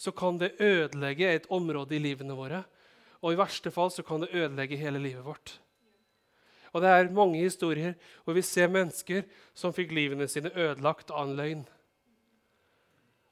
så 0.00 0.12
kan 0.16 0.38
det 0.40 0.54
ødelegge 0.62 1.28
et 1.28 1.48
område 1.52 1.96
i 1.96 2.00
livene 2.00 2.36
våre. 2.36 2.62
Og 3.20 3.34
i 3.34 3.40
verste 3.40 3.72
fall 3.74 3.90
så 3.92 4.04
kan 4.06 4.22
det 4.24 4.32
ødelegge 4.32 4.78
hele 4.80 5.02
livet 5.02 5.26
vårt. 5.26 5.58
Og 6.70 6.82
det 6.82 6.90
er 6.92 7.12
mange 7.14 7.40
historier 7.42 7.96
hvor 8.24 8.36
vi 8.36 8.44
ser 8.46 8.70
mennesker 8.70 9.26
som 9.56 9.74
fikk 9.74 9.92
livene 9.96 10.28
sine 10.30 10.52
ødelagt 10.54 11.10
av 11.10 11.26
en 11.26 11.36
løgn. 11.38 11.66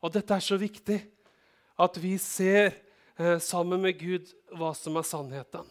Og 0.03 0.15
dette 0.15 0.35
er 0.35 0.45
så 0.45 0.59
viktig 0.59 0.99
at 1.79 1.99
vi 2.03 2.15
ser 2.23 2.73
eh, 3.19 3.39
sammen 3.43 3.83
med 3.83 3.99
Gud 3.99 4.31
hva 4.59 4.73
som 4.77 4.99
er 4.99 5.07
sannheten. 5.07 5.67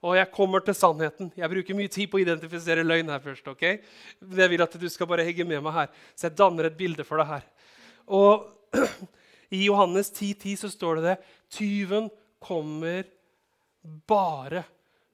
Og 0.00 0.16
jeg 0.16 0.32
kommer 0.32 0.62
til 0.64 0.76
sannheten. 0.76 1.28
Jeg 1.36 1.52
bruker 1.52 1.76
mye 1.76 1.90
tid 1.92 2.08
på 2.08 2.16
å 2.16 2.22
identifisere 2.22 2.86
løgn 2.86 3.12
her 3.12 3.20
først. 3.20 3.50
ok? 3.52 3.64
Men 4.24 4.44
jeg 4.44 4.52
vil 4.54 4.64
at 4.64 4.78
du 4.80 4.88
skal 4.88 5.08
bare 5.10 5.26
henge 5.28 5.44
med 5.44 5.60
meg 5.64 5.76
her, 5.76 5.90
så 6.16 6.28
jeg 6.28 6.38
danner 6.40 6.70
et 6.70 6.78
bilde 6.78 7.04
for 7.04 7.20
deg 7.20 7.28
her. 7.34 7.44
Og 8.08 8.48
I 9.58 9.66
Johannes 9.66 10.08
10,10 10.14 10.38
10 10.40 10.56
så 10.62 10.72
står 10.72 10.98
det 10.98 11.04
det. 11.04 11.16
Tyven 11.52 12.08
kommer 12.40 13.04
bare 14.08 14.64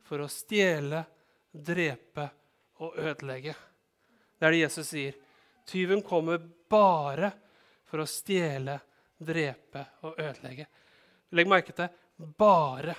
for 0.07 0.23
å 0.23 0.31
stjele, 0.31 1.03
drepe 1.65 2.29
og 2.85 2.99
ødelegge. 3.01 3.55
Det 4.37 4.47
er 4.47 4.55
det 4.55 4.63
Jesus 4.65 4.91
sier. 4.91 5.17
Tyven 5.67 6.03
kommer 6.07 6.41
bare 6.71 7.33
for 7.89 8.03
å 8.03 8.09
stjele, 8.09 8.79
drepe 9.17 9.85
og 10.05 10.19
ødelegge. 10.21 10.67
Legg 11.35 11.51
merke 11.51 11.75
til 11.75 11.91
bare. 12.39 12.95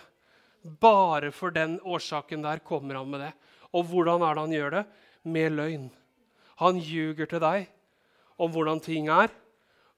Bare 0.63 1.31
for 1.31 1.53
den 1.53 1.77
årsaken 1.79 2.43
der 2.43 2.63
kommer 2.65 2.99
han 2.99 3.11
med 3.11 3.23
det. 3.27 3.33
Og 3.75 3.87
hvordan 3.91 4.23
er 4.25 4.35
det 4.35 4.45
han 4.45 4.55
gjør 4.55 4.77
det? 4.77 4.85
Med 5.27 5.55
løgn. 5.55 5.89
Han 6.63 6.79
ljuger 6.81 7.29
til 7.29 7.43
deg 7.43 7.67
om 8.41 8.51
hvordan 8.53 8.81
ting 8.83 9.11
er. 9.13 9.29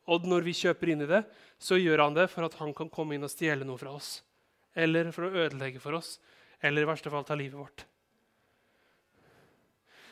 Og 0.10 0.26
når 0.28 0.46
vi 0.48 0.58
kjøper 0.58 0.92
inn 0.92 1.06
i 1.06 1.10
det, 1.10 1.24
så 1.62 1.78
gjør 1.78 2.06
han 2.06 2.18
det 2.18 2.30
for 2.32 2.48
at 2.48 2.58
han 2.60 2.74
kan 2.76 2.90
komme 2.92 3.16
inn 3.16 3.26
og 3.26 3.32
stjele 3.32 3.68
noe 3.68 3.80
fra 3.80 3.94
oss. 3.96 4.20
Eller 4.74 5.12
for 5.16 5.28
å 5.28 5.46
ødelegge 5.46 5.82
for 5.84 5.98
oss. 6.00 6.18
Eller 6.62 6.84
i 6.84 6.90
verste 6.90 7.12
fall 7.14 7.26
ta 7.28 7.38
livet 7.38 7.60
vårt. 7.60 7.89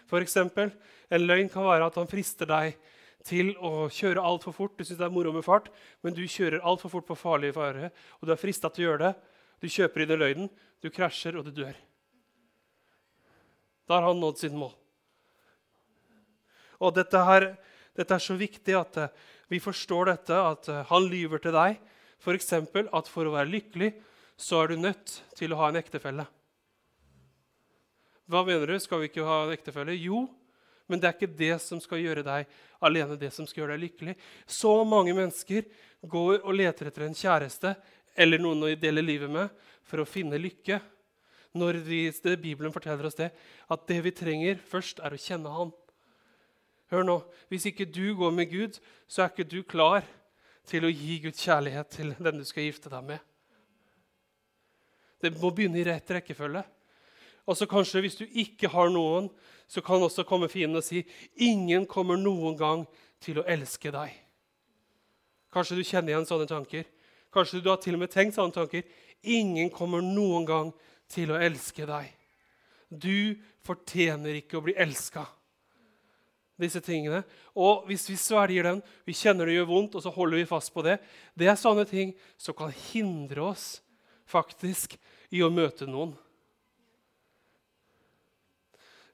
For 0.08 0.24
eksempel, 0.24 0.72
en 1.12 1.26
løgn 1.28 1.50
kan 1.52 1.68
være 1.68 1.90
at 1.90 1.98
han 2.00 2.10
frister 2.10 2.50
deg 2.50 2.78
til 3.28 3.52
å 3.60 3.88
kjøre 3.92 4.24
altfor 4.24 4.56
fort. 4.56 4.78
Du 4.78 4.86
syns 4.86 5.00
det 5.00 5.08
er 5.08 5.14
moro 5.14 5.34
med 5.36 5.46
fart, 5.46 5.70
men 6.06 6.16
du 6.16 6.24
kjører 6.24 6.64
altfor 6.64 6.94
fort 6.94 7.08
på 7.10 7.18
farlige 7.20 7.58
fare. 7.58 7.92
Og 8.20 8.28
du 8.28 8.34
er 8.34 8.40
frista 8.40 8.72
til 8.72 8.86
å 8.86 8.90
gjøre 8.92 9.04
det. 9.04 9.14
Du 9.64 9.68
kjøper 9.72 10.04
inn 10.04 10.14
i 10.14 10.20
løgnen, 10.22 10.50
du 10.84 10.90
krasjer, 10.94 11.40
og 11.40 11.48
du 11.48 11.52
dør. 11.64 11.76
Da 13.88 13.98
har 13.98 14.10
han 14.10 14.22
nådd 14.22 14.44
sitt 14.44 14.56
mål. 14.56 14.74
Og 16.84 16.94
dette, 16.94 17.20
her, 17.26 17.50
dette 17.98 18.14
er 18.14 18.22
så 18.22 18.36
viktig 18.38 18.76
at 18.78 19.00
uh, 19.02 19.14
vi 19.50 19.60
forstår 19.64 20.12
dette, 20.12 20.38
at 20.38 20.70
uh, 20.70 20.84
han 20.92 21.08
lyver 21.10 21.42
til 21.42 21.56
deg. 21.56 21.80
F.eks. 22.22 22.54
at 22.54 23.10
for 23.10 23.28
å 23.28 23.34
være 23.34 23.50
lykkelig 23.50 23.94
så 24.38 24.62
er 24.62 24.74
du 24.74 24.84
nødt 24.84 25.22
til 25.38 25.54
å 25.54 25.62
ha 25.64 25.72
en 25.72 25.80
ektefelle. 25.80 26.28
Hva 28.28 28.44
mener 28.44 28.68
du? 28.68 28.76
Skal 28.84 29.02
vi 29.02 29.10
ikke 29.12 29.26
ha 29.26 29.46
en 29.46 29.54
ektefelle? 29.56 29.96
Jo, 29.96 30.26
men 30.88 31.00
det 31.00 31.08
er 31.10 31.16
ikke 31.16 31.38
det 31.40 31.56
som 31.64 31.80
skal 31.84 32.02
gjøre 32.04 32.24
deg 32.28 32.48
alene 32.84 33.18
det 33.20 33.32
som 33.34 33.48
skal 33.48 33.64
gjøre 33.64 33.78
deg 33.78 33.86
lykkelig. 33.88 34.16
Så 34.46 34.72
mange 34.88 35.16
mennesker 35.16 35.66
går 36.08 36.44
og 36.44 36.54
leter 36.56 36.90
etter 36.90 37.08
en 37.08 37.18
kjæreste 37.18 37.74
eller 38.18 38.42
noen 38.42 38.66
å 38.66 38.76
dele 38.80 39.04
livet 39.06 39.32
med 39.32 39.52
for 39.88 40.02
å 40.02 40.08
finne 40.10 40.40
lykke. 40.42 40.80
Når 41.58 41.80
vi, 41.88 42.02
det, 42.12 42.36
Bibelen 42.44 42.74
forteller 42.74 43.08
oss 43.08 43.18
det, 43.18 43.32
at 43.72 43.86
det 43.90 44.02
vi 44.06 44.14
trenger 44.14 44.60
først, 44.70 45.00
er 45.02 45.16
å 45.16 45.22
kjenne 45.22 45.54
Han. 45.54 45.72
Hør 46.92 47.04
nå, 47.04 47.18
Hvis 47.50 47.66
ikke 47.72 47.88
du 47.88 48.16
går 48.16 48.32
med 48.32 48.52
Gud, 48.52 48.78
så 49.08 49.24
er 49.24 49.32
ikke 49.32 49.48
du 49.48 49.62
klar 49.64 50.06
til 50.68 50.86
å 50.86 50.92
gi 50.92 51.18
Guds 51.24 51.42
kjærlighet 51.44 51.90
til 51.96 52.14
den 52.20 52.40
du 52.40 52.46
skal 52.48 52.68
gifte 52.68 52.92
deg 52.92 53.04
med. 53.08 53.20
Det 55.24 55.34
må 55.40 55.50
begynne 55.50 55.80
i 55.82 55.88
rett 55.88 56.12
rekkefølge. 56.14 56.62
Og 57.48 57.58
så 57.58 57.68
kanskje 57.70 58.04
Hvis 58.04 58.20
du 58.20 58.26
ikke 58.28 58.70
har 58.70 58.90
noen, 58.92 59.30
så 59.68 59.82
kan 59.82 60.04
også 60.04 60.24
komme 60.28 60.50
fienden 60.52 60.80
og 60.80 60.86
si 60.86 61.04
ingen 61.36 61.86
kommer 61.88 62.18
noen 62.20 62.56
gang 62.58 62.86
til 63.24 63.40
å 63.40 63.48
elske 63.48 63.92
deg. 63.92 64.14
Kanskje 65.52 65.76
du 65.76 65.84
kjenner 65.84 66.14
igjen 66.14 66.28
sånne 66.28 66.48
tanker. 66.48 66.86
Kanskje 67.34 67.62
du 67.64 67.70
har 67.70 67.80
til 67.84 67.98
og 67.98 68.04
med 68.04 68.12
tenkt 68.12 68.38
sånne 68.38 68.56
tanker. 68.56 68.84
Ingen 69.24 69.72
kommer 69.74 70.04
noen 70.04 70.46
gang 70.48 70.72
til 71.12 71.32
å 71.34 71.40
elske 71.40 71.88
deg. 71.88 72.12
Du 72.88 73.36
fortjener 73.68 74.40
ikke 74.40 74.60
å 74.60 74.64
bli 74.64 74.76
elska. 74.80 75.26
Disse 76.58 76.82
tingene. 76.82 77.22
Og 77.54 77.86
hvis 77.90 78.08
vi 78.10 78.16
svelger 78.18 78.72
den, 78.72 78.80
vi 79.06 79.16
kjenner 79.18 79.46
det 79.46 79.58
gjør 79.58 79.70
vondt, 79.70 79.98
og 79.98 80.04
så 80.04 80.14
holder 80.14 80.40
vi 80.40 80.50
fast 80.50 80.72
på 80.74 80.84
det, 80.86 80.98
det 81.38 81.52
er 81.52 81.60
sånne 81.60 81.86
ting 81.90 82.16
som 82.40 82.56
kan 82.58 82.72
hindre 82.90 83.52
oss 83.52 83.68
faktisk 84.28 84.96
i 85.30 85.44
å 85.46 85.52
møte 85.54 85.86
noen. 85.90 86.16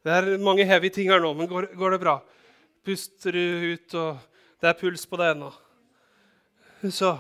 Det 0.04 0.12
er 0.12 0.42
mange 0.44 0.66
heavy 0.68 0.90
ting 0.92 1.12
her 1.12 1.22
nå, 1.24 1.32
men 1.38 1.48
går, 1.48 1.70
går 1.80 1.96
det 1.96 2.02
bra? 2.02 2.18
Puster 2.84 3.36
du 3.36 3.70
ut, 3.74 3.94
og 3.96 4.18
det 4.60 4.72
er 4.72 4.80
puls 4.80 5.06
på 5.08 5.20
deg 5.20 5.36
ennå? 5.36 5.52
Så 6.92 7.14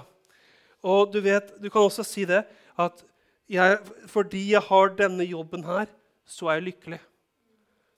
og 0.84 1.14
du 1.14 1.22
vet, 1.24 1.54
du 1.64 1.70
kan 1.72 1.86
også 1.86 2.04
si 2.04 2.26
det 2.28 2.42
at 2.80 3.04
jeg, 3.52 3.78
fordi 4.12 4.42
jeg 4.52 4.64
har 4.68 4.92
denne 4.98 5.24
jobben 5.24 5.64
her, 5.64 5.88
så 6.28 6.50
er 6.50 6.60
jeg 6.60 6.68
lykkelig. 6.68 7.00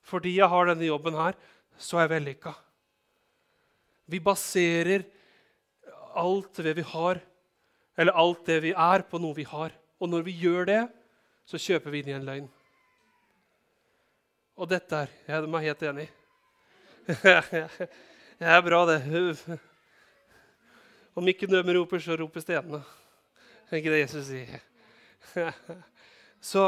Fordi 0.06 0.36
jeg 0.38 0.50
har 0.52 0.69
denne 0.69 0.86
jobben 0.86 1.17
her, 1.17 1.34
så 1.82 1.98
er 1.98 2.06
jeg 2.06 2.13
vellykka. 2.13 2.54
Vi 4.06 4.21
baserer 4.21 5.06
alt 6.15 6.62
det 6.62 6.76
vi 6.78 6.86
har, 6.86 7.21
eller 7.98 8.21
alt 8.21 8.45
det 8.45 8.60
vi 8.67 8.76
er, 8.76 9.06
på 9.10 9.17
noe 9.21 9.34
vi 9.38 9.48
har. 9.50 9.74
Og 9.98 10.12
når 10.12 10.28
vi 10.28 10.38
gjør 10.43 10.69
det, 10.69 10.84
så 11.50 11.58
kjøper 11.62 11.93
vi 11.93 12.04
inn 12.04 12.13
i 12.13 12.17
en 12.19 12.28
løgn. 12.28 12.48
Og 14.56 14.70
dette 14.72 14.96
her. 14.96 15.12
Jeg 15.28 15.36
er 15.44 15.65
helt 15.65 15.84
enig. 15.89 16.10
Det 18.36 18.48
er 18.52 18.62
bra, 18.65 18.82
det. 18.89 19.58
Om 21.15 21.28
ikke 21.32 21.48
dømme 21.48 21.76
roper, 21.78 22.02
så 22.04 22.18
roper 22.20 22.44
stenene. 22.44 22.82
Det 23.63 23.72
er 23.72 23.80
ikke 23.80 23.94
det 23.94 24.02
Jesus 24.02 24.26
sier. 24.28 24.65
Så 26.44 26.65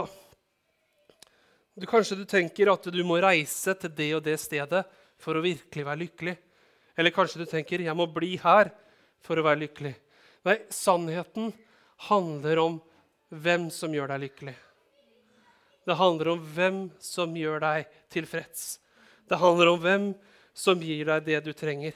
du, 1.76 1.84
Kanskje 1.86 2.16
du 2.22 2.24
tenker 2.24 2.72
at 2.72 2.88
du 2.88 3.02
må 3.04 3.20
reise 3.22 3.76
til 3.78 3.92
det 3.98 4.08
og 4.16 4.24
det 4.26 4.38
stedet 4.40 4.86
for 5.20 5.36
å 5.36 5.44
virkelig 5.44 5.86
være 5.86 6.02
lykkelig. 6.06 6.36
Eller 6.98 7.14
kanskje 7.14 7.44
du 7.44 7.52
tenker 7.52 7.84
jeg 7.84 8.00
må 8.00 8.08
bli 8.10 8.38
her 8.42 8.72
for 9.22 9.38
å 9.38 9.46
være 9.46 9.66
lykkelig. 9.66 9.94
Nei, 10.48 10.58
sannheten 10.72 11.52
handler 12.08 12.64
om 12.64 12.80
hvem 13.30 13.68
som 13.74 13.92
gjør 13.94 14.16
deg 14.16 14.24
lykkelig. 14.30 14.56
Det 15.88 15.96
handler 15.96 16.34
om 16.34 16.42
hvem 16.52 16.80
som 17.00 17.32
gjør 17.40 17.62
deg 17.64 17.92
tilfreds. 18.12 18.76
Det 19.24 19.40
handler 19.40 19.70
om 19.72 19.80
hvem 19.80 20.08
som 20.52 20.82
gir 20.84 21.08
deg 21.08 21.24
det 21.24 21.40
du 21.46 21.54
trenger. 21.56 21.96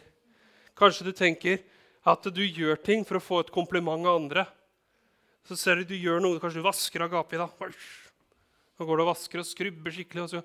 Kanskje 0.79 1.09
du 1.09 1.11
tenker 1.15 1.59
at 2.07 2.23
du 2.31 2.39
gjør 2.45 2.79
ting 2.79 3.03
for 3.07 3.19
å 3.19 3.23
få 3.23 3.39
et 3.43 3.51
kompliment 3.51 4.07
av 4.07 4.21
andre. 4.21 4.45
Så 5.43 5.57
ser 5.59 5.81
du 5.81 5.89
du 5.89 5.97
gjør 5.97 6.21
noe, 6.23 6.39
kanskje 6.39 6.61
du 6.61 6.67
vasker 6.69 7.03
agapi. 7.03 7.41
da. 7.41 7.49
Så 8.77 8.87
går 8.87 8.97
du 8.97 9.03
og 9.03 9.11
vasker 9.11 9.43
og 9.43 9.49
skrubber 9.49 9.91
skikkelig, 9.91 10.23
og 10.23 10.29
så, 10.31 10.41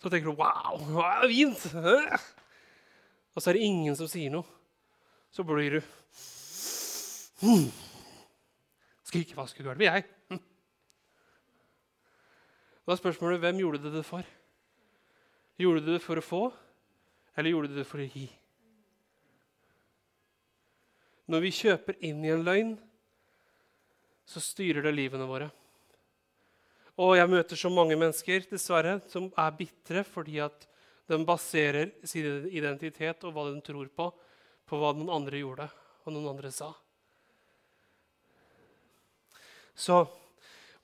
så 0.00 0.08
tenker 0.08 0.30
du 0.30 0.38
'Wow, 0.40 1.04
er 1.04 1.28
fint!' 1.28 1.66
og 3.34 3.42
så 3.42 3.50
er 3.50 3.58
det 3.58 3.66
ingen 3.68 3.96
som 3.96 4.08
sier 4.08 4.32
noe, 4.32 4.48
så 5.30 5.44
blir 5.44 5.76
du 5.76 5.80
hmm. 7.44 7.68
Skal 9.04 9.20
ikke 9.20 9.36
vaske 9.36 9.62
gulvet, 9.62 9.84
jeg. 9.84 10.08
Da 12.86 12.94
er 12.94 13.00
spørsmålet 13.00 13.42
hvem 13.42 13.60
gjorde 13.62 13.82
du 13.84 13.90
det 13.92 14.04
for? 14.06 14.26
Gjorde 15.60 15.84
du 15.84 15.92
det 15.92 16.02
for 16.02 16.20
å 16.20 16.24
få, 16.24 16.42
eller 17.36 17.52
gjorde 17.52 17.72
du 17.72 17.78
det 17.80 17.86
for 17.88 18.00
å 18.00 18.08
gi? 18.08 18.26
Når 21.30 21.44
vi 21.44 21.52
kjøper 21.54 21.98
inn 22.08 22.24
i 22.24 22.32
en 22.32 22.44
løgn, 22.46 22.72
så 24.26 24.42
styrer 24.42 24.82
det 24.86 24.94
livene 24.96 25.28
våre. 25.28 25.50
Og 27.00 27.14
jeg 27.16 27.30
møter 27.30 27.58
så 27.58 27.70
mange 27.72 27.96
mennesker 27.98 28.44
dessverre, 28.50 28.98
som 29.08 29.30
er 29.38 29.54
bitre 29.56 30.02
fordi 30.04 30.40
at 30.42 30.66
de 31.10 31.18
baserer 31.26 31.94
sin 32.06 32.46
identitet 32.50 33.24
og 33.26 33.34
hva 33.34 33.46
de 33.48 33.60
tror 33.66 33.88
på, 33.94 34.08
på 34.68 34.78
hva 34.78 34.92
noen 34.94 35.12
andre 35.20 35.40
gjorde 35.40 35.66
og 36.04 36.14
noen 36.14 36.30
andre 36.32 36.52
sa. 36.54 36.70
Så 39.74 40.02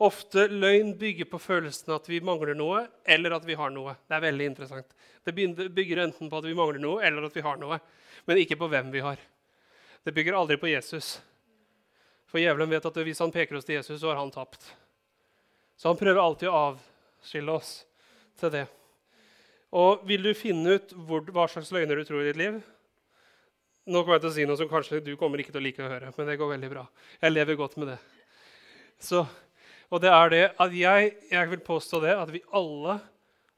ofte 0.03 0.47
løgn 0.53 0.93
bygger 0.99 1.29
på 1.31 1.41
følelsen 1.41 1.95
at 1.97 2.09
vi 2.11 2.21
mangler 2.25 2.57
noe, 2.59 2.83
eller 3.09 3.37
at 3.39 3.47
vi 3.49 3.57
har 3.57 3.73
noe. 3.73 3.97
Det 4.09 4.17
er 4.17 4.27
veldig 4.27 4.51
interessant. 4.51 4.93
Det 5.25 5.35
bygger 5.35 6.03
enten 6.05 6.31
på 6.31 6.41
at 6.41 6.49
vi 6.49 6.57
mangler 6.57 6.83
noe, 6.83 7.01
eller 7.05 7.29
at 7.29 7.37
vi 7.37 7.45
har 7.45 7.57
noe, 7.61 7.81
men 8.29 8.43
ikke 8.43 8.59
på 8.61 8.69
hvem 8.73 8.93
vi 8.93 9.05
har. 9.05 9.21
Det 10.07 10.15
bygger 10.15 10.37
aldri 10.39 10.59
på 10.61 10.71
Jesus. 10.71 11.17
For 12.31 12.43
djevelen 12.43 12.71
vet 12.71 12.85
at 12.87 13.01
hvis 13.07 13.23
han 13.23 13.33
peker 13.35 13.59
oss 13.59 13.67
til 13.67 13.79
Jesus, 13.79 14.01
så 14.03 14.13
har 14.13 14.21
han 14.21 14.31
tapt. 14.35 14.63
Så 15.77 15.91
han 15.91 15.99
prøver 15.99 16.21
alltid 16.21 16.51
å 16.51 16.61
avskille 16.71 17.57
oss 17.57 17.79
til 18.41 18.53
det. 18.53 18.67
Og 19.77 20.05
vil 20.09 20.23
du 20.25 20.33
finne 20.37 20.77
ut 20.77 20.93
hvor, 20.95 21.25
hva 21.35 21.47
slags 21.51 21.73
løgner 21.75 21.99
du 21.99 22.07
tror 22.07 22.23
i 22.23 22.29
ditt 22.31 22.41
liv? 22.41 22.61
Nå 23.87 24.03
kommer 24.03 24.17
jeg 24.17 24.25
til 24.25 24.31
å 24.31 24.37
si 24.37 24.47
noe 24.49 24.59
som 24.59 24.71
kanskje 24.71 25.03
du 25.05 25.13
kommer 25.19 25.41
ikke 25.43 25.53
til 25.55 25.61
å 25.61 25.67
like 25.67 25.83
å 25.83 25.91
høre, 25.91 26.13
men 26.17 26.31
det 26.31 26.39
går 26.41 26.53
veldig 26.55 26.71
bra. 26.73 26.87
Jeg 27.23 27.35
lever 27.35 27.59
godt 27.59 27.77
med 27.79 27.93
det. 27.93 27.99
Så, 28.99 29.21
og 29.91 30.03
det 30.03 30.11
er 30.11 30.33
det 30.33 30.45
at 30.63 30.75
jeg, 30.75 31.13
jeg 31.31 31.51
vil 31.53 31.63
påstå 31.65 32.01
det 32.03 32.15
at 32.17 32.33
vi 32.35 32.43
alle 32.55 32.99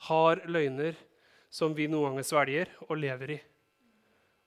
har 0.08 0.42
løgner 0.46 0.98
som 1.50 1.72
vi 1.74 1.88
noen 1.88 2.12
ganger 2.12 2.26
svelger 2.28 2.74
og 2.86 2.98
lever 3.00 3.34
i. 3.38 3.38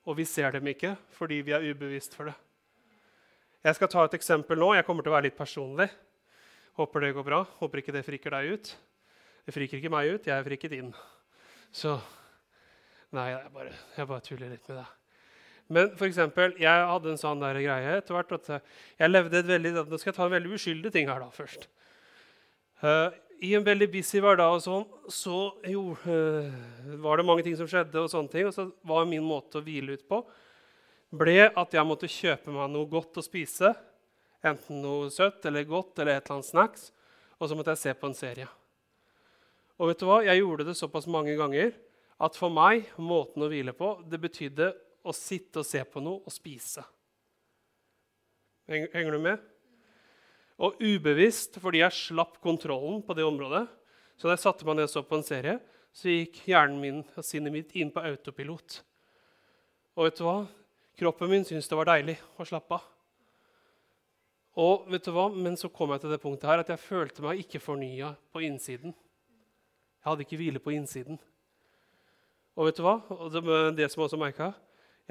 Og 0.06 0.17
vi 0.17 0.26
ser 0.26 0.54
dem 0.56 0.70
ikke 0.72 0.96
fordi 1.17 1.41
vi 1.46 1.56
er 1.58 1.65
ubevisst 1.72 2.15
for 2.17 2.30
det. 2.30 2.38
Jeg 3.62 3.78
skal 3.78 3.91
ta 3.94 4.06
et 4.06 4.15
eksempel 4.17 4.58
nå. 4.58 4.72
Jeg 4.74 4.86
kommer 4.88 5.06
til 5.06 5.13
å 5.13 5.17
være 5.17 5.28
litt 5.30 5.38
personlig. 5.38 5.89
Håper 6.80 7.06
det 7.06 7.12
går 7.17 7.28
bra. 7.28 7.44
Håper 7.60 7.82
ikke 7.82 7.94
det 7.94 8.06
friker 8.08 8.34
deg 8.34 8.56
ut. 8.56 8.72
Det 9.46 9.54
friker 9.54 9.78
ikke 9.78 9.94
meg 9.94 10.15
ut. 10.15 10.26
Jeg 10.26 10.34
er 10.38 10.48
frikket 10.48 10.78
inn. 10.78 10.89
Så 11.74 12.00
Nei, 13.12 13.28
jeg 13.34 13.50
bare, 13.52 13.72
jeg 13.98 14.08
bare 14.08 14.24
tuller 14.24 14.52
litt 14.54 14.67
med 14.72 14.78
deg. 14.80 15.01
Men 15.72 15.94
for 15.96 16.10
eksempel, 16.10 16.54
jeg 16.60 16.88
hadde 16.92 17.14
en 17.14 17.20
sånn 17.20 17.42
der 17.42 17.60
greie 17.64 17.98
etter 18.02 18.18
hvert 18.18 18.36
at 18.36 18.50
jeg 19.00 19.12
levde 19.12 19.40
et 19.40 19.48
veldig, 19.48 19.74
Nå 19.88 20.00
skal 20.00 20.12
jeg 20.12 20.18
ta 20.20 20.28
en 20.28 20.36
veldig 20.36 20.56
uskyldig 20.58 20.92
ting 20.94 21.08
her 21.08 21.24
da 21.24 21.30
først. 21.32 21.70
Uh, 22.84 23.10
I 23.42 23.54
en 23.58 23.66
veldig 23.66 23.88
busy 23.94 24.20
hverdag 24.22 24.58
og 24.58 24.64
sånn, 24.66 24.86
så 25.10 25.40
jo, 25.70 25.92
uh, 26.04 26.96
var 27.02 27.22
det 27.22 27.28
mange 27.30 27.46
ting 27.48 27.56
som 27.58 27.70
skjedde. 27.70 28.04
Og 28.04 28.12
sånne 28.12 28.34
ting, 28.34 28.50
og 28.50 28.56
så 28.56 28.68
var 28.88 29.08
min 29.10 29.26
måte 29.26 29.62
å 29.62 29.66
hvile 29.66 29.96
ut 29.96 30.08
på 30.12 30.24
ble 31.12 31.50
at 31.50 31.74
jeg 31.76 31.88
måtte 31.88 32.10
kjøpe 32.10 32.54
meg 32.56 32.72
noe 32.72 32.88
godt 32.90 33.20
å 33.20 33.26
spise. 33.26 33.74
Enten 34.48 34.82
noe 34.82 35.12
søtt 35.14 35.44
eller 35.46 35.68
godt 35.68 36.00
eller 36.00 36.18
et 36.18 36.26
eller 36.26 36.40
annet 36.40 36.50
snacks. 36.50 36.90
Og 37.38 37.50
så 37.50 37.58
måtte 37.58 37.76
jeg 37.76 37.84
se 37.84 37.96
på 37.98 38.08
en 38.08 38.18
serie. 38.18 38.48
Og 39.82 39.92
vet 39.92 40.02
du 40.02 40.08
hva? 40.08 40.22
Jeg 40.24 40.42
gjorde 40.42 40.68
det 40.70 40.78
såpass 40.78 41.10
mange 41.10 41.36
ganger 41.40 41.74
at 42.22 42.38
for 42.38 42.54
meg, 42.54 42.86
måten 43.02 43.44
å 43.44 43.50
hvile 43.50 43.74
på, 43.74 43.96
det 44.08 44.20
betydde 44.22 44.70
å 45.04 45.14
sitte 45.16 45.62
og 45.62 45.68
se 45.68 45.82
på 45.88 46.04
noe 46.04 46.22
og 46.26 46.34
spise. 46.34 46.84
Henger 48.70 49.12
du 49.12 49.20
med? 49.22 49.42
Og 50.62 50.78
ubevisst, 50.78 51.58
fordi 51.62 51.82
jeg 51.82 51.98
slapp 51.98 52.38
kontrollen 52.44 53.02
på 53.06 53.16
det 53.18 53.26
området, 53.26 53.66
så 54.20 54.30
da 54.30 54.36
jeg 54.36 54.44
satte 54.44 54.68
meg 54.68 54.78
ned 54.78 54.90
og 54.90 54.94
så 54.94 55.02
på 55.06 55.18
en 55.18 55.26
serie, 55.26 55.58
så 55.92 56.12
gikk 56.12 56.44
hjernen 56.48 56.80
min 56.80 57.00
og 57.18 57.26
sinnet 57.26 57.54
mitt 57.54 57.74
inn 57.76 57.92
på 57.92 58.04
autopilot. 58.06 58.80
Og 59.98 60.08
vet 60.08 60.20
du 60.20 60.24
hva? 60.28 60.38
Kroppen 61.02 61.32
min 61.32 61.48
syntes 61.48 61.68
det 61.72 61.80
var 61.80 61.90
deilig 61.90 62.20
å 62.40 62.46
slappe 62.48 62.78
av. 62.78 62.86
Og 64.62 64.88
vet 64.92 65.06
du 65.08 65.14
hva? 65.16 65.30
Men 65.32 65.56
så 65.60 65.72
kom 65.72 65.94
jeg 65.96 66.04
til 66.04 66.14
det 66.14 66.22
punktet 66.22 66.50
her 66.52 66.62
at 66.62 66.70
jeg 66.72 66.84
følte 66.84 67.24
meg 67.26 67.42
ikke 67.42 67.62
fornya 67.64 68.14
på 68.32 68.44
innsiden. 68.46 68.94
Jeg 70.02 70.10
hadde 70.10 70.26
ikke 70.26 70.40
hvile 70.40 70.62
på 70.62 70.74
innsiden. 70.76 71.20
Og 72.60 72.68
vet 72.68 72.78
du 72.78 72.84
hva? 72.84 72.98
Og 73.16 73.32
det, 73.32 73.44
det 73.80 73.88
som 73.94 74.04
også 74.04 74.20
merka, 74.20 74.52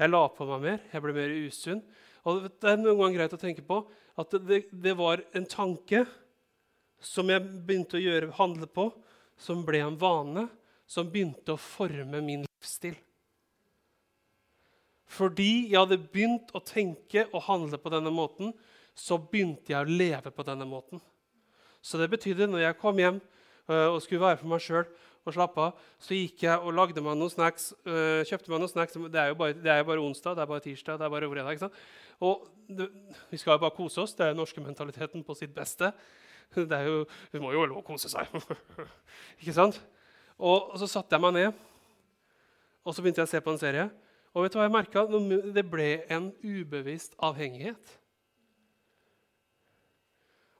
jeg 0.01 0.09
la 0.09 0.21
på 0.33 0.47
meg 0.49 0.63
mer, 0.63 0.79
jeg 0.89 1.03
ble 1.03 1.13
mer 1.13 1.33
usunn. 1.45 1.81
Og 2.25 2.47
Det 2.49 2.69
er 2.69 2.79
noen 2.79 2.97
ganger 2.97 3.19
greit 3.19 3.35
å 3.37 3.41
tenke 3.41 3.65
på 3.65 3.83
at 4.21 4.33
det, 4.47 4.63
det, 4.71 4.95
var 4.97 5.21
en 5.37 5.45
tanke 5.49 6.03
som 7.01 7.29
jeg 7.31 7.41
begynte 7.65 7.97
å 7.97 8.01
gjøre, 8.01 8.33
handle 8.37 8.67
på, 8.69 8.89
som 9.41 9.63
ble 9.65 9.81
en 9.85 9.97
vane, 10.01 10.47
som 10.89 11.09
begynte 11.09 11.55
å 11.55 11.61
forme 11.61 12.21
min 12.21 12.43
livsstil. 12.45 12.97
Fordi 15.11 15.71
jeg 15.71 15.79
hadde 15.79 15.99
begynt 16.01 16.53
å 16.55 16.61
tenke 16.63 17.25
og 17.31 17.45
handle 17.47 17.79
på 17.81 17.91
denne 17.93 18.13
måten, 18.13 18.53
så 18.95 19.17
begynte 19.19 19.73
jeg 19.73 19.81
å 19.81 19.97
leve 20.01 20.31
på 20.33 20.45
denne 20.47 20.67
måten. 20.67 21.01
Så 21.81 21.97
det 21.97 22.11
betydde 22.11 22.49
når 22.49 22.67
jeg 22.67 22.79
kom 22.81 22.99
hjem 23.01 23.17
uh, 23.69 23.89
og 23.93 24.01
skulle 24.03 24.23
være 24.23 24.41
for 24.41 24.51
meg 24.51 24.63
sjøl 24.63 24.85
og 25.21 25.35
slappe 25.35 25.61
av, 25.61 25.81
så 26.01 26.17
gikk 26.17 26.45
jeg 26.47 26.57
og 26.57 26.73
lagde 26.73 27.03
meg 27.03 27.17
noen 27.19 27.29
snacks. 27.29 27.71
øh, 27.85 28.23
kjøpte 28.25 28.51
meg 28.51 28.63
noen 28.63 28.71
snacks. 28.71 28.97
Det 28.97 29.21
er 29.21 29.29
jo 29.29 29.37
bare, 29.37 29.53
det 29.53 29.71
er 29.71 29.83
bare 29.85 30.01
onsdag, 30.01 30.35
det 30.35 30.41
er 30.41 30.49
bare 30.49 30.63
tirsdag, 30.65 30.97
det 30.97 31.05
er 31.05 31.13
bare 31.13 31.29
fredag. 31.29 31.51
ikke 31.51 31.65
sant? 31.67 31.81
Og 32.21 32.47
det, 32.67 32.89
vi 33.29 33.37
skal 33.37 33.55
jo 33.55 33.63
bare 33.65 33.77
kose 33.77 34.01
oss. 34.01 34.15
Det 34.17 34.25
er 34.25 34.33
den 34.33 34.41
norske 34.41 34.61
mentaliteten 34.61 35.23
på 35.23 35.37
sitt 35.37 35.53
beste. 35.53 35.91
Det 36.55 36.75
er 36.75 36.83
jo, 36.83 37.05
Vi 37.31 37.39
må 37.39 37.53
jo 37.53 37.63
lov 37.63 37.79
å 37.79 37.85
kose 37.85 38.09
seg. 38.11 38.27
ikke 39.41 39.53
sant? 39.55 39.77
Og, 40.37 40.73
og 40.73 40.79
så 40.81 40.89
satte 40.89 41.15
jeg 41.15 41.21
meg 41.23 41.33
ned, 41.37 41.61
og 42.83 42.95
så 42.95 43.03
begynte 43.03 43.21
jeg 43.21 43.29
å 43.29 43.31
se 43.31 43.41
på 43.45 43.53
en 43.53 43.61
serie. 43.61 43.85
Og 44.33 44.43
vet 44.43 44.53
du 44.53 44.57
hva 44.57 44.65
jeg 44.65 44.73
merka? 44.73 45.05
Det 45.53 45.63
ble 45.69 45.89
en 46.11 46.31
ubevisst 46.41 47.15
avhengighet. 47.23 47.97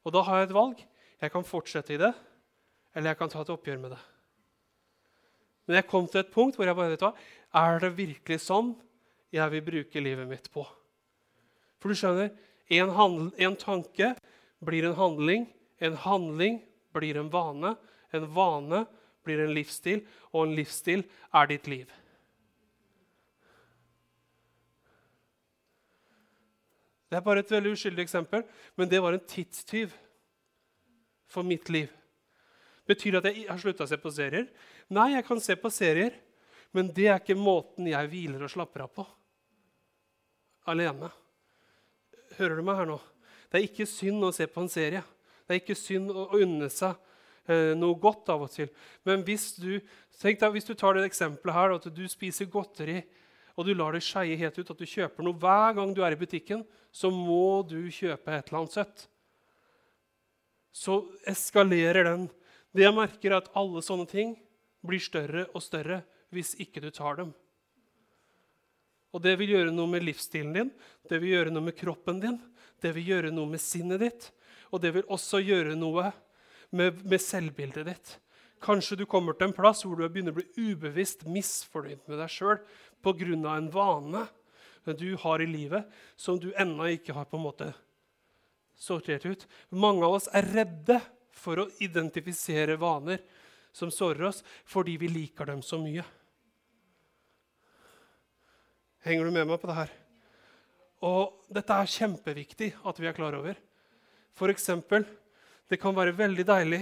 Og 0.06 0.14
da 0.16 0.24
har 0.28 0.42
jeg 0.42 0.50
et 0.50 0.56
valg. 0.56 0.86
Jeg 1.22 1.34
kan 1.34 1.46
fortsette 1.46 1.94
i 1.94 2.00
det, 2.02 2.14
eller 2.96 3.12
jeg 3.12 3.20
kan 3.20 3.30
ta 3.30 3.44
et 3.44 3.54
oppgjør 3.54 3.82
med 3.82 3.94
det. 3.94 4.00
Men 5.72 5.78
jeg 5.80 5.88
kom 5.88 6.08
til 6.12 6.20
et 6.20 6.32
punkt 6.34 6.58
hvor 6.60 6.68
jeg 6.68 6.76
bare 6.76 6.92
vet 6.92 7.04
hva, 7.06 7.14
Er 7.56 7.80
det 7.80 7.94
virkelig 7.96 8.42
sånn 8.44 8.74
jeg 9.32 9.52
vil 9.54 9.62
bruke 9.64 10.02
livet 10.04 10.28
mitt 10.28 10.50
på? 10.52 10.66
For 11.80 11.88
du 11.88 11.96
skjønner, 11.96 12.34
en, 12.68 12.92
handl, 12.92 13.30
en 13.40 13.56
tanke 13.56 14.10
blir 14.60 14.90
en 14.90 14.98
handling. 14.98 15.46
En 15.80 15.96
handling 15.96 16.60
blir 16.92 17.22
en 17.22 17.32
vane. 17.32 17.72
En 18.12 18.28
vane 18.36 18.82
blir 19.24 19.46
en 19.46 19.54
livsstil, 19.56 20.04
og 20.36 20.50
en 20.50 20.58
livsstil 20.60 21.06
er 21.40 21.48
ditt 21.54 21.72
liv. 21.72 21.88
Det 27.08 27.16
er 27.16 27.24
bare 27.24 27.46
et 27.46 27.56
veldig 27.56 27.78
uskyldig 27.78 28.04
eksempel, 28.04 28.44
men 28.76 28.92
det 28.92 29.00
var 29.04 29.16
en 29.16 29.24
tidstyv 29.24 29.96
for 31.32 31.48
mitt 31.48 31.72
liv. 31.72 31.88
Betyr 32.92 33.16
det 33.16 33.24
at 33.24 33.32
jeg 33.32 33.48
har 33.48 33.64
slutta 33.64 33.88
å 33.88 33.92
se 33.92 34.00
på 34.04 34.12
serier? 34.12 34.52
Nei, 34.92 35.14
jeg 35.16 35.24
kan 35.24 35.40
se 35.40 35.56
på 35.56 35.72
serier, 35.72 36.18
men 36.76 36.90
det 36.92 37.08
er 37.08 37.22
ikke 37.22 37.38
måten 37.40 37.88
jeg 37.88 38.10
hviler 38.12 38.44
og 38.44 38.52
slapper 38.52 38.86
av 38.86 38.92
på. 38.96 39.06
Alene. 40.72 41.08
Hører 42.38 42.60
du 42.60 42.66
meg 42.68 42.80
her 42.80 42.90
nå? 42.90 42.98
Det 43.52 43.60
er 43.60 43.68
ikke 43.68 43.88
synd 43.88 44.24
å 44.24 44.34
se 44.36 44.48
på 44.52 44.64
en 44.64 44.72
serie. 44.72 45.04
Det 45.48 45.56
er 45.56 45.62
ikke 45.62 45.80
synd 45.80 46.12
å 46.12 46.28
unne 46.38 46.68
seg 46.72 46.94
eh, 47.48 47.72
noe 47.80 47.98
godt 48.00 48.30
av 48.32 48.46
og 48.46 48.52
til. 48.54 48.70
Men 49.08 49.24
hvis 49.28 49.54
du, 49.60 49.80
deg, 50.22 50.46
hvis 50.56 50.68
du 50.68 50.76
tar 50.76 50.96
det 50.96 51.08
eksempelet 51.08 51.56
her, 51.56 51.76
at 51.80 51.90
du 51.92 52.04
spiser 52.12 52.52
godteri 52.52 53.02
og 53.60 53.68
du 53.68 53.74
lar 53.76 53.96
det 53.96 54.04
skeie 54.06 54.38
helt 54.40 54.60
ut 54.60 54.70
at 54.72 54.80
du 54.80 54.88
kjøper 54.88 55.26
noe 55.28 55.40
hver 55.40 55.76
gang 55.76 55.92
du 55.96 56.04
er 56.06 56.16
i 56.16 56.20
butikken, 56.20 56.64
så 56.92 57.12
må 57.12 57.64
du 57.68 57.80
kjøpe 57.92 58.32
et 58.32 58.48
eller 58.48 58.62
annet 58.62 58.78
søtt. 58.78 59.08
Så 60.72 61.02
eskalerer 61.28 62.08
den. 62.08 62.30
Det 62.72 62.86
jeg 62.88 62.96
merker, 62.96 63.34
er 63.34 63.42
at 63.42 63.52
alle 63.60 63.84
sånne 63.84 64.08
ting 64.08 64.38
blir 64.86 65.04
større 65.04 65.46
og 65.54 65.64
større 65.64 66.02
hvis 66.32 66.56
ikke 66.64 66.84
du 66.84 66.90
tar 66.94 67.20
dem. 67.20 67.34
Og 69.12 69.24
det 69.24 69.36
vil 69.42 69.58
gjøre 69.58 69.74
noe 69.76 69.92
med 69.92 70.06
livsstilen 70.06 70.54
din, 70.56 70.72
det 71.10 71.20
vil 71.20 71.36
gjøre 71.36 71.54
noe 71.54 71.68
med 71.68 71.76
kroppen 71.76 72.22
din, 72.24 72.38
det 72.82 72.94
vil 72.96 73.10
gjøre 73.12 73.32
noe 73.36 73.50
med 73.52 73.62
sinnet 73.62 74.00
ditt, 74.02 74.30
og 74.72 74.82
det 74.84 74.94
vil 74.96 75.08
også 75.12 75.42
gjøre 75.44 75.76
noe 75.76 76.08
med, 76.72 77.02
med 77.04 77.20
selvbildet 77.20 77.90
ditt. 77.90 78.14
Kanskje 78.62 79.02
du 79.02 79.08
kommer 79.10 79.36
til 79.36 79.50
en 79.50 79.58
plass 79.58 79.82
hvor 79.84 79.98
du 79.98 80.06
begynner 80.06 80.36
å 80.36 80.40
bli 80.40 80.70
ubevisst 80.72 81.26
misfornøyd 81.28 82.06
med 82.08 82.22
deg 82.22 82.32
sjøl 82.32 82.60
pga. 83.02 83.56
en 83.58 83.72
vane 83.74 84.28
du 84.86 85.16
har 85.16 85.42
i 85.42 85.46
livet 85.46 85.90
som 86.16 86.40
du 86.40 86.54
ennå 86.54 86.88
ikke 86.96 87.14
har 87.14 87.26
på 87.26 87.38
en 87.38 87.44
måte 87.44 87.74
sortert 88.78 89.26
ut. 89.26 89.48
Mange 89.70 90.06
av 90.06 90.18
oss 90.18 90.30
er 90.34 90.48
redde 90.54 91.00
for 91.32 91.60
å 91.62 91.70
identifisere 91.82 92.78
vaner 92.82 93.22
som 93.72 93.92
sårer 93.94 94.28
oss, 94.30 94.42
fordi 94.68 94.98
vi 95.00 95.10
liker 95.12 95.48
dem 95.48 95.62
så 95.66 95.80
mye. 95.82 96.04
Henger 99.06 99.26
du 99.26 99.34
med 99.34 99.48
meg 99.50 99.62
på 99.62 99.70
det 99.70 99.80
her? 99.80 99.94
Og 101.02 101.48
dette 101.50 101.74
er 101.74 101.90
kjempeviktig 101.90 102.74
at 102.86 103.00
vi 103.02 103.08
er 103.10 103.16
klar 103.18 103.34
over. 103.34 103.58
For 104.38 104.52
eksempel, 104.54 105.08
det 105.72 105.80
kan 105.82 105.96
være 105.98 106.14
veldig 106.14 106.46
deilig 106.46 106.82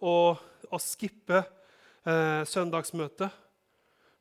å, 0.00 0.32
å 0.72 0.80
skippe 0.80 1.42
eh, 1.42 2.42
søndagsmøtet. 2.48 3.40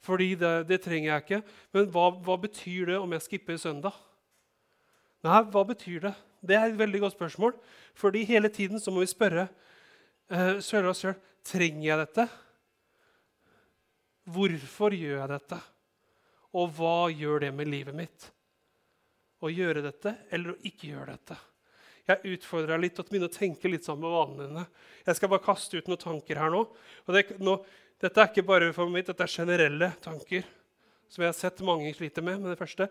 Fordi 0.02 0.34
det, 0.36 0.52
det, 0.68 0.82
trenger 0.82 1.12
jeg 1.12 1.24
ikke. 1.24 1.42
Men 1.78 1.90
hva, 1.94 2.08
hva, 2.26 2.38
betyr 2.42 2.90
det 2.90 3.00
om 3.00 3.12
jeg 3.14 3.26
skipper 3.28 3.60
søndag? 3.62 3.96
Nei, 5.22 5.44
hva 5.54 5.64
betyr 5.70 6.08
det? 6.08 6.14
Det 6.42 6.58
er 6.58 6.72
et 6.72 6.80
veldig 6.80 7.04
godt 7.06 7.16
spørsmål. 7.16 7.54
Fordi 7.96 8.26
hele 8.26 8.50
tiden 8.50 8.82
så 8.82 8.92
må 8.92 9.06
vi 9.06 9.12
spørre 9.14 9.46
eh, 10.34 10.58
oss 10.58 11.04
sjøl 11.06 11.16
trenger 11.48 11.86
jeg 11.88 12.00
dette. 12.02 12.28
Hvorfor 14.32 14.96
gjør 14.96 15.18
jeg 15.20 15.32
dette? 15.32 15.60
Og 16.58 16.74
hva 16.78 17.10
gjør 17.14 17.46
det 17.46 17.54
med 17.56 17.72
livet 17.72 17.96
mitt? 17.98 18.28
Å 19.42 19.50
gjøre 19.50 19.84
dette 19.86 20.16
eller 20.30 20.54
å 20.54 20.60
ikke 20.68 20.92
gjøre 20.92 21.16
dette? 21.16 21.38
Jeg 22.10 22.36
utfordrer 22.36 22.76
deg 22.76 22.84
litt 22.84 22.96
til 22.98 23.06
å 23.06 23.10
begynne 23.10 23.30
å 23.30 23.34
tenke 23.34 23.70
litt 23.70 23.86
sammen 23.86 24.06
med 24.06 24.16
vanene 24.16 24.48
dine. 24.50 24.66
Jeg 25.06 25.18
skal 25.18 25.32
bare 25.32 25.46
kaste 25.46 25.78
ut 25.78 25.90
noen 25.90 26.02
tanker 26.02 26.42
her 26.42 26.52
nå. 26.54 26.64
Det, 27.08 27.24
nå 27.42 27.56
dette 28.02 28.22
er 28.22 28.32
ikke 28.32 28.46
bare 28.48 28.72
for 28.76 28.90
meg, 28.92 29.06
dette 29.06 29.24
er 29.24 29.32
generelle 29.32 29.92
tanker 30.02 30.46
som 31.12 31.24
jeg 31.24 31.30
har 31.30 31.38
sett 31.38 31.64
mange 31.66 31.92
sliter 31.96 32.26
med. 32.26 32.42
Men 32.42 32.54
det 32.54 32.60
første 32.60 32.88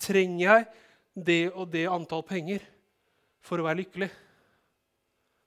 trenger 0.00 0.44
jeg 0.44 0.66
det 1.14 1.42
og 1.52 1.68
det 1.72 1.84
antall 1.90 2.24
penger 2.26 2.64
for 3.44 3.60
å 3.60 3.66
være 3.68 3.82
lykkelig? 3.82 4.10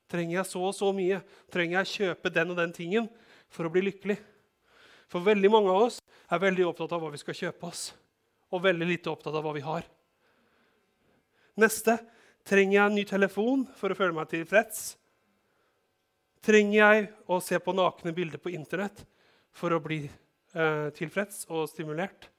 Trenger 0.08 0.39
jeg 0.39 0.47
så 0.47 0.64
og 0.64 0.76
så 0.76 0.89
mye? 0.95 1.20
Trenger 1.51 1.82
jeg 1.82 1.93
kjøpe 1.93 2.32
den 2.32 2.53
og 2.53 2.60
den 2.60 2.74
tingen 2.76 3.10
for 3.51 3.68
å 3.68 3.72
bli 3.72 3.84
lykkelig? 3.89 4.18
For 5.12 5.24
veldig 5.24 5.51
mange 5.51 5.72
av 5.72 5.88
oss 5.88 5.99
er 6.03 6.43
veldig 6.43 6.68
opptatt 6.68 6.93
av 6.95 7.03
hva 7.03 7.12
vi 7.14 7.20
skal 7.22 7.36
kjøpe 7.38 7.68
oss, 7.68 7.89
og 8.51 8.64
veldig 8.64 8.88
lite 8.88 9.12
opptatt 9.12 9.36
av 9.36 9.43
hva 9.45 9.53
vi 9.55 9.64
har. 9.64 9.88
Neste 11.60 11.97
trenger 12.47 12.78
jeg 12.78 12.86
en 12.86 12.97
ny 12.99 13.03
telefon 13.08 13.68
for 13.80 13.91
å 13.91 13.97
føle 13.97 14.16
meg 14.16 14.32
tilfreds. 14.32 14.95
Trenger 16.43 16.78
jeg 16.78 17.08
å 17.28 17.39
se 17.43 17.60
på 17.60 17.76
nakne 17.76 18.14
bilder 18.16 18.39
på 18.39 18.53
Internett 18.55 19.03
for 19.55 19.74
å 19.74 19.82
bli 19.84 20.03
eh, 20.05 20.88
tilfreds 20.95 21.47
og 21.49 21.68
stimulert? 21.72 22.30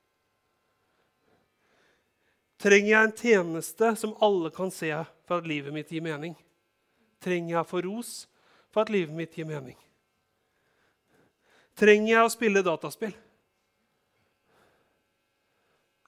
Trenger 2.58 2.90
jeg 2.90 3.00
en 3.06 3.16
tjeneste 3.16 3.94
som 4.00 4.16
alle 4.24 4.50
kan 4.54 4.72
se 4.74 4.90
for 5.28 5.40
at 5.42 5.48
livet 5.50 5.74
mitt 5.74 5.92
gir 5.92 6.04
mening? 6.04 6.36
Trenger 7.24 7.56
jeg 7.56 7.60
å 7.60 7.68
få 7.68 7.82
ros 7.86 8.12
for 8.70 8.84
at 8.84 8.92
livet 8.92 9.14
mitt 9.14 9.34
gir 9.38 9.48
mening? 9.48 9.76
Trenger 11.78 12.12
jeg 12.12 12.26
å 12.26 12.32
spille 12.32 12.64
dataspill? 12.66 13.14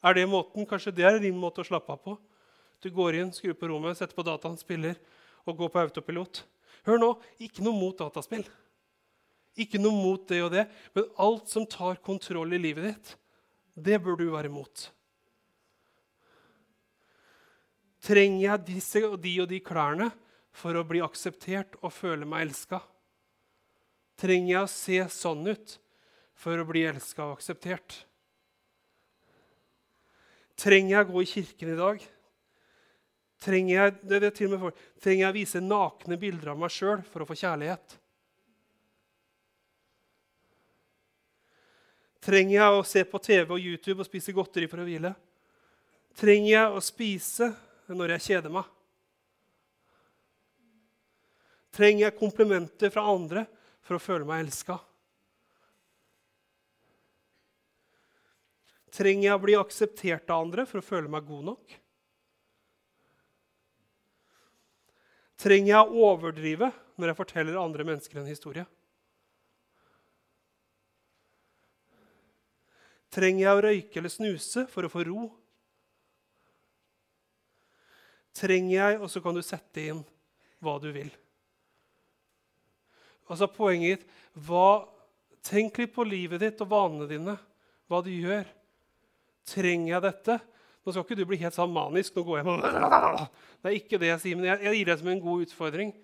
Er 0.00 0.16
det 0.16 0.26
måten? 0.30 0.66
Kanskje 0.66 0.94
det 0.96 1.06
er 1.06 1.20
din 1.22 1.38
måte 1.38 1.62
å 1.62 1.66
slappe 1.66 1.92
av 1.92 2.00
på? 2.02 2.16
Du 2.80 2.88
går 2.94 3.18
inn, 3.20 3.32
skrur 3.36 3.54
på 3.58 3.68
rommet, 3.68 3.98
setter 3.98 4.16
på 4.16 4.24
dataen, 4.24 4.56
spiller 4.58 4.96
og 5.44 5.58
går 5.58 5.72
på 5.72 5.82
autopilot. 5.82 6.42
Hør 6.88 7.00
nå, 7.00 7.10
ikke 7.42 7.64
noe 7.64 7.76
mot 7.76 7.98
dataspill. 7.98 8.46
Ikke 9.60 9.80
noe 9.82 9.92
mot 9.92 10.24
det 10.30 10.40
og 10.44 10.54
det, 10.54 10.64
men 10.96 11.10
alt 11.20 11.50
som 11.52 11.66
tar 11.68 12.00
kontroll 12.04 12.54
i 12.56 12.62
livet 12.62 12.86
ditt, 12.86 13.12
det 13.74 13.98
bør 14.02 14.16
du 14.16 14.30
være 14.32 14.48
imot. 14.48 14.86
Trenger 18.00 18.46
jeg 18.46 18.66
disse 18.70 19.02
og 19.04 19.18
de 19.20 19.34
og 19.42 19.50
de 19.50 19.60
klærne 19.60 20.08
for 20.56 20.76
å 20.76 20.84
bli 20.86 21.02
akseptert 21.04 21.76
og 21.80 21.92
føle 21.94 22.28
meg 22.28 22.48
elska? 22.48 22.80
Trenger 24.20 24.52
jeg 24.52 24.62
å 24.62 24.70
se 24.70 25.00
sånn 25.14 25.46
ut 25.48 25.76
for 26.40 26.60
å 26.60 26.66
bli 26.68 26.84
elska 26.88 27.26
og 27.26 27.38
akseptert? 27.38 28.02
Trenger 30.60 30.96
jeg 30.96 31.06
å 31.06 31.12
gå 31.14 31.22
i 31.22 31.30
kirken 31.30 31.72
i 31.72 31.78
dag? 31.78 32.02
Trenger 33.40 33.72
jeg, 33.72 33.94
det, 34.04 34.18
det 34.20 34.34
til 34.36 34.50
og 34.50 34.52
med 34.52 34.62
for, 34.66 34.84
trenger 35.00 35.24
jeg 35.24 35.32
å 35.32 35.38
vise 35.38 35.62
nakne 35.64 36.18
bilder 36.20 36.52
av 36.52 36.60
meg 36.60 36.72
sjøl 36.74 37.00
for 37.08 37.24
å 37.24 37.28
få 37.30 37.38
kjærlighet? 37.40 37.96
Trenger 42.20 42.58
jeg 42.58 42.76
å 42.76 42.84
se 42.84 43.06
på 43.08 43.22
TV 43.24 43.54
og 43.56 43.64
YouTube 43.64 44.02
og 44.02 44.08
spise 44.10 44.34
godteri 44.36 44.68
for 44.68 44.82
å 44.82 44.84
hvile? 44.84 45.14
Trenger 46.20 46.50
jeg 46.50 46.76
å 46.76 46.84
spise 46.84 47.48
når 47.88 48.18
jeg 48.18 48.26
kjeder 48.26 48.52
meg? 48.52 48.68
Trenger 51.74 52.08
jeg 52.08 52.18
komplimenter 52.18 52.90
fra 52.90 53.04
andre 53.12 53.44
for 53.86 53.96
å 53.96 54.02
føle 54.02 54.26
meg 54.26 54.46
elska? 54.46 54.78
Trenger 58.90 59.28
jeg 59.28 59.36
å 59.38 59.42
bli 59.44 59.54
akseptert 59.54 60.32
av 60.34 60.48
andre 60.48 60.66
for 60.66 60.80
å 60.80 60.84
føle 60.84 61.10
meg 61.10 61.28
god 61.28 61.46
nok? 61.52 61.76
Trenger 65.40 65.70
jeg 65.70 65.80
å 65.86 66.04
overdrive 66.10 66.72
når 67.00 67.12
jeg 67.12 67.18
forteller 67.20 67.56
andre 67.56 67.86
mennesker 67.86 68.20
en 68.20 68.28
historie? 68.28 68.66
Trenger 73.10 73.46
jeg 73.46 73.56
å 73.56 73.62
røyke 73.64 74.02
eller 74.02 74.12
snuse 74.12 74.66
for 74.70 74.86
å 74.86 74.90
få 74.92 75.06
ro? 75.06 75.30
Trenger 78.36 78.74
jeg 78.76 79.00
Og 79.00 79.10
så 79.10 79.22
kan 79.22 79.34
du 79.34 79.42
sette 79.42 79.88
inn 79.90 80.04
hva 80.62 80.76
du 80.82 80.90
vil. 80.94 81.10
Altså 83.30 83.48
Poenget 83.52 84.06
hva, 84.46 84.86
Tenk 85.46 85.78
litt 85.80 85.94
på 85.94 86.04
livet 86.04 86.42
ditt 86.42 86.58
og 86.60 86.68
vanene 86.68 87.06
dine, 87.08 87.34
hva 87.88 88.02
du 88.04 88.10
gjør. 88.12 88.44
Trenger 89.48 89.94
jeg 89.94 90.04
dette? 90.04 90.36
Nå 90.84 90.92
skal 90.92 91.04
ikke 91.06 91.16
du 91.16 91.24
bli 91.28 91.38
helt 91.40 91.56
sånn 91.56 91.72
manisk. 91.72 92.12
nå 92.16 92.24
går 92.26 92.40
jeg 92.40 92.46
med... 92.48 93.22
Det 93.60 93.70
er 93.70 93.76
ikke 93.76 94.00
det 94.00 94.10
jeg 94.10 94.22
sier, 94.22 94.36
men 94.36 94.50
jeg, 94.50 94.60
jeg 94.66 94.78
gir 94.78 94.90
deg 94.90 95.00
som 95.00 95.10
en 95.12 95.22
god 95.24 95.44
utfordring. 95.46 95.94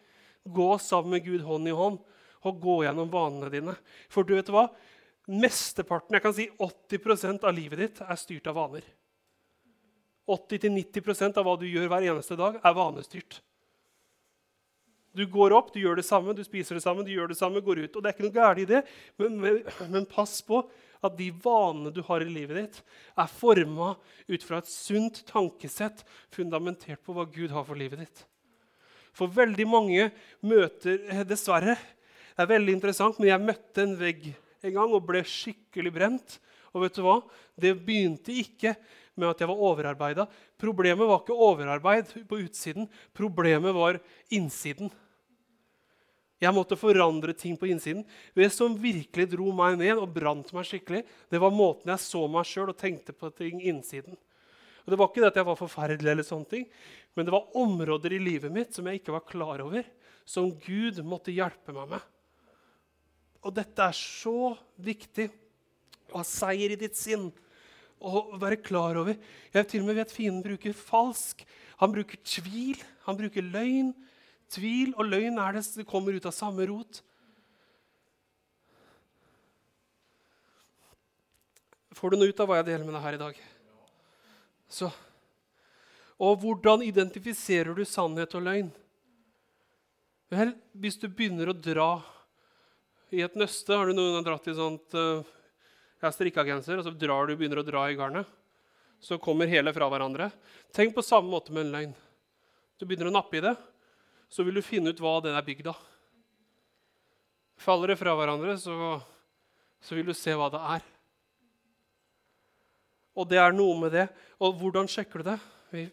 Gå 0.56 0.68
sammen 0.80 1.16
med 1.16 1.26
Gud 1.26 1.44
hånd 1.44 1.68
i 1.68 1.76
hånd 1.76 2.00
og 2.46 2.60
gå 2.62 2.76
gjennom 2.86 3.10
vanene 3.12 3.50
dine. 3.52 3.74
For 4.12 4.24
du 4.24 4.34
vet 4.36 4.50
hva? 4.52 4.68
Mesteparten, 5.26 6.14
jeg 6.16 6.22
kan 6.22 6.36
si 6.36 6.46
80% 6.62 7.44
av 7.48 7.56
livet 7.56 7.82
ditt 7.82 8.02
er 8.04 8.20
styrt 8.20 8.46
av 8.48 8.56
vaner. 8.56 8.84
80-90% 10.30 11.38
av 11.38 11.46
hva 11.46 11.56
du 11.58 11.66
gjør 11.68 11.90
hver 11.90 12.06
eneste 12.12 12.38
dag, 12.38 12.60
er 12.62 12.76
vanestyrt. 12.76 13.40
Du 15.16 15.24
går 15.32 15.54
opp, 15.56 15.72
du 15.72 15.80
gjør 15.80 15.96
det 15.96 16.06
samme, 16.06 16.34
du 16.36 16.42
spiser 16.44 16.76
det 16.76 16.84
samme, 16.84 17.04
du 17.06 17.12
gjør 17.14 17.32
det 17.32 17.38
samme, 17.38 17.62
går 17.64 17.86
ut. 17.86 17.96
Og 17.96 18.02
det 18.02 18.10
er 18.10 18.16
ikke 18.16 18.26
noe 18.26 18.36
galt 18.36 18.60
i 18.60 18.68
det, 18.68 18.82
men, 19.20 19.38
men, 19.40 19.60
men, 19.88 20.08
pass 20.10 20.38
på 20.44 20.60
at 21.04 21.16
de 21.16 21.30
vanene 21.42 21.92
du 21.94 22.02
har 22.04 22.24
i 22.24 22.28
livet 22.28 22.58
ditt, 22.60 22.80
er 23.16 23.30
forma 23.30 23.94
ut 24.28 24.44
fra 24.44 24.60
et 24.60 24.68
sunt 24.70 25.22
tankesett 25.28 26.02
fundamentert 26.34 27.00
på 27.04 27.16
hva 27.16 27.24
Gud 27.30 27.54
har 27.54 27.64
for 27.68 27.78
livet 27.78 28.04
ditt. 28.04 28.24
For 29.16 29.32
veldig 29.32 29.66
mange 29.68 30.10
møter 30.44 31.00
eh, 31.08 31.24
Dessverre. 31.24 31.78
Det 32.36 32.44
er 32.44 32.52
veldig 32.52 32.74
interessant, 32.76 33.16
men 33.20 33.30
jeg 33.30 33.44
møtte 33.46 33.86
en 33.86 33.96
vegg 33.96 34.28
en 34.66 34.74
gang 34.74 34.92
og 34.92 35.06
ble 35.08 35.22
skikkelig 35.24 35.92
brent. 35.94 36.36
Og 36.74 36.84
vet 36.84 36.98
du 36.98 37.04
hva? 37.06 37.20
Det 37.56 37.72
begynte 37.80 38.34
ikke 38.36 38.74
med 39.16 39.30
at 39.30 39.40
jeg 39.40 39.48
var 39.48 39.64
overarbeida. 39.70 40.26
Problemet 40.60 41.08
var 41.08 41.22
ikke 41.22 41.40
overarbeid 41.46 42.12
på 42.28 42.42
utsiden. 42.42 42.88
Problemet 43.16 43.72
var 43.76 44.00
innsiden. 44.28 44.92
Jeg 46.42 46.52
måtte 46.52 46.76
forandre 46.76 47.32
ting 47.32 47.54
på 47.56 47.68
innsiden. 47.70 48.02
Det 48.36 48.50
som 48.52 48.74
virkelig 48.76 49.30
dro 49.32 49.48
meg 49.56 49.78
ned 49.80 49.96
og 49.96 50.10
brant 50.12 50.50
meg 50.52 50.66
skikkelig, 50.68 51.02
det 51.32 51.40
var 51.40 51.54
måten 51.54 51.92
jeg 51.94 52.04
så 52.04 52.26
meg 52.28 52.48
sjøl 52.48 52.72
og 52.74 52.80
tenkte 52.80 53.14
på 53.16 53.30
ting 53.32 53.62
innsiden. 53.64 54.18
Og 54.84 54.92
Det 54.92 54.98
var 55.00 55.08
ikke 55.10 55.22
det 55.24 55.30
at 55.32 55.40
jeg 55.40 55.48
var 55.48 55.58
forferdelig, 55.58 56.10
eller 56.12 56.26
sånne 56.26 56.50
ting, 56.50 56.66
men 57.16 57.26
det 57.26 57.32
var 57.34 57.56
områder 57.58 58.12
i 58.12 58.20
livet 58.22 58.52
mitt 58.52 58.76
som 58.76 58.86
jeg 58.86 59.00
ikke 59.00 59.16
var 59.16 59.24
klar 59.26 59.64
over, 59.64 59.88
som 60.28 60.52
Gud 60.62 61.00
måtte 61.02 61.34
hjelpe 61.34 61.74
meg 61.74 61.96
med. 61.96 62.04
Og 63.46 63.54
dette 63.56 63.82
er 63.82 63.96
så 63.96 64.52
viktig 64.76 65.30
å 66.12 66.20
ha 66.20 66.26
seier 66.26 66.74
i 66.74 66.78
ditt 66.78 66.98
sinn 66.98 67.30
og 67.96 68.34
være 68.38 68.60
klar 68.60 68.98
over. 69.00 69.16
Jeg 69.54 69.68
til 69.70 69.82
og 69.82 69.88
med 69.88 69.98
vet 69.98 70.12
Fienden 70.12 70.44
bruker 70.44 70.76
falsk. 70.76 71.42
Han 71.80 71.94
bruker 71.94 72.20
tvil, 72.26 72.78
han 73.06 73.18
bruker 73.18 73.46
løgn. 73.46 73.94
Tvil 74.52 74.94
og 74.94 75.08
løgn 75.08 75.40
er 75.42 75.56
det, 75.56 75.64
det 75.74 75.88
kommer 75.88 76.14
ut 76.14 76.28
av 76.28 76.34
samme 76.34 76.66
rot. 76.70 77.02
Får 81.96 82.12
du 82.12 82.18
noe 82.20 82.30
ut 82.30 82.40
av 82.42 82.50
hva 82.50 82.58
jeg 82.60 82.68
deler 82.68 82.84
med 82.84 82.94
deg 82.94 83.04
her 83.06 83.16
i 83.16 83.20
dag? 83.22 83.38
Så. 84.68 84.90
Og 86.20 86.42
hvordan 86.42 86.84
identifiserer 86.84 87.72
du 87.76 87.84
sannhet 87.88 88.34
og 88.36 88.44
løgn? 88.44 88.68
Vel, 90.32 90.52
hvis 90.76 90.98
du 91.00 91.06
begynner 91.08 91.50
å 91.50 91.56
dra 91.56 91.90
i 93.14 93.20
et 93.22 93.36
nøste 93.38 93.70
Har 93.70 93.86
du 93.86 93.94
noen 93.94 94.24
dratt 94.26 94.48
i 94.50 94.54
sånt 94.58 94.96
uh, 94.98 95.22
Jeg 95.22 96.02
har 96.02 96.14
strikka 96.16 96.42
genser, 96.48 96.80
og 96.80 96.84
så 96.84 96.90
drar 96.90 97.28
du, 97.28 97.36
begynner 97.38 97.62
å 97.62 97.66
dra 97.66 97.84
i 97.86 97.94
garnet. 97.96 98.26
Så 99.00 99.20
kommer 99.22 99.48
hele 99.48 99.72
fra 99.76 99.88
hverandre. 99.92 100.28
Tenk 100.74 100.96
på 100.96 101.04
samme 101.04 101.30
måte 101.30 101.54
med 101.54 101.66
en 101.66 101.72
løgn. 101.76 101.94
Du 102.76 102.84
begynner 102.84 103.08
å 103.08 103.14
nappe 103.14 103.38
i 103.38 103.44
det, 103.44 103.54
så 104.28 104.44
vil 104.46 104.58
du 104.58 104.64
finne 104.64 104.92
ut 104.92 105.02
hva 105.02 105.18
den 105.24 105.36
er 105.36 105.46
bygd 105.46 105.70
av. 105.72 105.80
Faller 107.60 107.92
det 107.92 107.98
fra 108.00 108.12
hverandre, 108.18 108.56
så, 108.60 108.96
så 109.80 109.96
vil 109.96 110.10
du 110.10 110.14
se 110.16 110.34
hva 110.36 110.50
det 110.52 110.62
er. 110.76 110.86
Og 113.16 113.28
det 113.30 113.40
er 113.40 113.54
noe 113.56 113.78
med 113.80 113.94
det. 113.96 114.06
Og 114.44 114.58
hvordan 114.60 114.90
sjekker 114.92 115.22
du 115.22 115.30
det? 115.30 115.38
Vi 115.72 115.86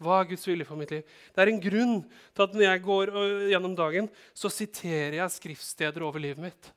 hva 0.00 0.22
er 0.22 0.30
Guds 0.30 0.46
vilje 0.48 0.64
for 0.64 0.80
mitt 0.80 0.92
liv? 0.94 1.04
Det 1.04 1.42
er 1.42 1.50
en 1.52 1.60
grunn 1.60 1.98
til 2.08 2.44
at 2.46 2.54
når 2.56 2.64
jeg 2.64 2.82
går 2.86 3.10
øh, 3.12 3.48
gjennom 3.52 3.74
dagen, 3.76 4.06
så 4.32 4.48
siterer 4.48 5.18
jeg 5.18 5.34
skriftsteder 5.34 6.06
over 6.06 6.22
livet 6.22 6.40
mitt. 6.40 6.70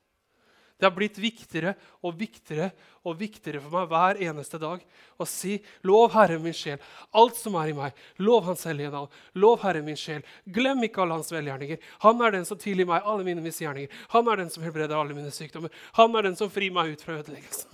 Det 0.78 0.86
har 0.88 0.94
blitt 0.94 1.18
viktigere 1.22 1.74
og 2.02 2.16
viktigere 2.18 2.72
og 3.06 3.18
viktigere 3.20 3.60
for 3.62 3.76
meg 3.76 3.90
hver 3.92 4.20
eneste 4.26 4.58
dag 4.60 4.82
å 5.20 5.26
si 5.28 5.58
Lov 5.86 6.14
Herre 6.16 6.40
min 6.42 6.56
sjel, 6.56 6.80
alt 7.14 7.38
som 7.38 7.54
er 7.60 7.70
i 7.70 7.76
meg. 7.76 7.94
Lov 8.18 8.48
Hans 8.48 8.64
hellige 8.66 8.90
navn. 8.94 9.12
Lov 9.38 9.62
Herre 9.62 9.84
min 9.86 9.98
sjel. 9.98 10.24
Glem 10.44 10.82
ikke 10.88 11.04
alle 11.04 11.20
Hans 11.20 11.32
velgjerninger. 11.34 11.78
Han 12.06 12.24
er 12.24 12.38
den 12.38 12.48
som 12.48 12.60
tilgir 12.60 12.88
meg 12.90 13.06
alle 13.06 13.26
mine 13.26 13.44
misgjerninger. 13.44 14.02
Han 14.16 14.28
er 14.32 14.42
den 14.42 14.50
som 14.54 14.66
helbreder 14.66 14.98
alle 14.98 15.16
mine 15.16 15.32
sykdommer. 15.34 15.72
Han 16.00 16.16
er 16.16 16.30
den 16.30 16.38
som 16.40 16.52
frir 16.52 16.74
meg 16.74 16.96
ut 16.96 17.06
fra 17.06 17.20
ødeleggelsen. 17.20 17.73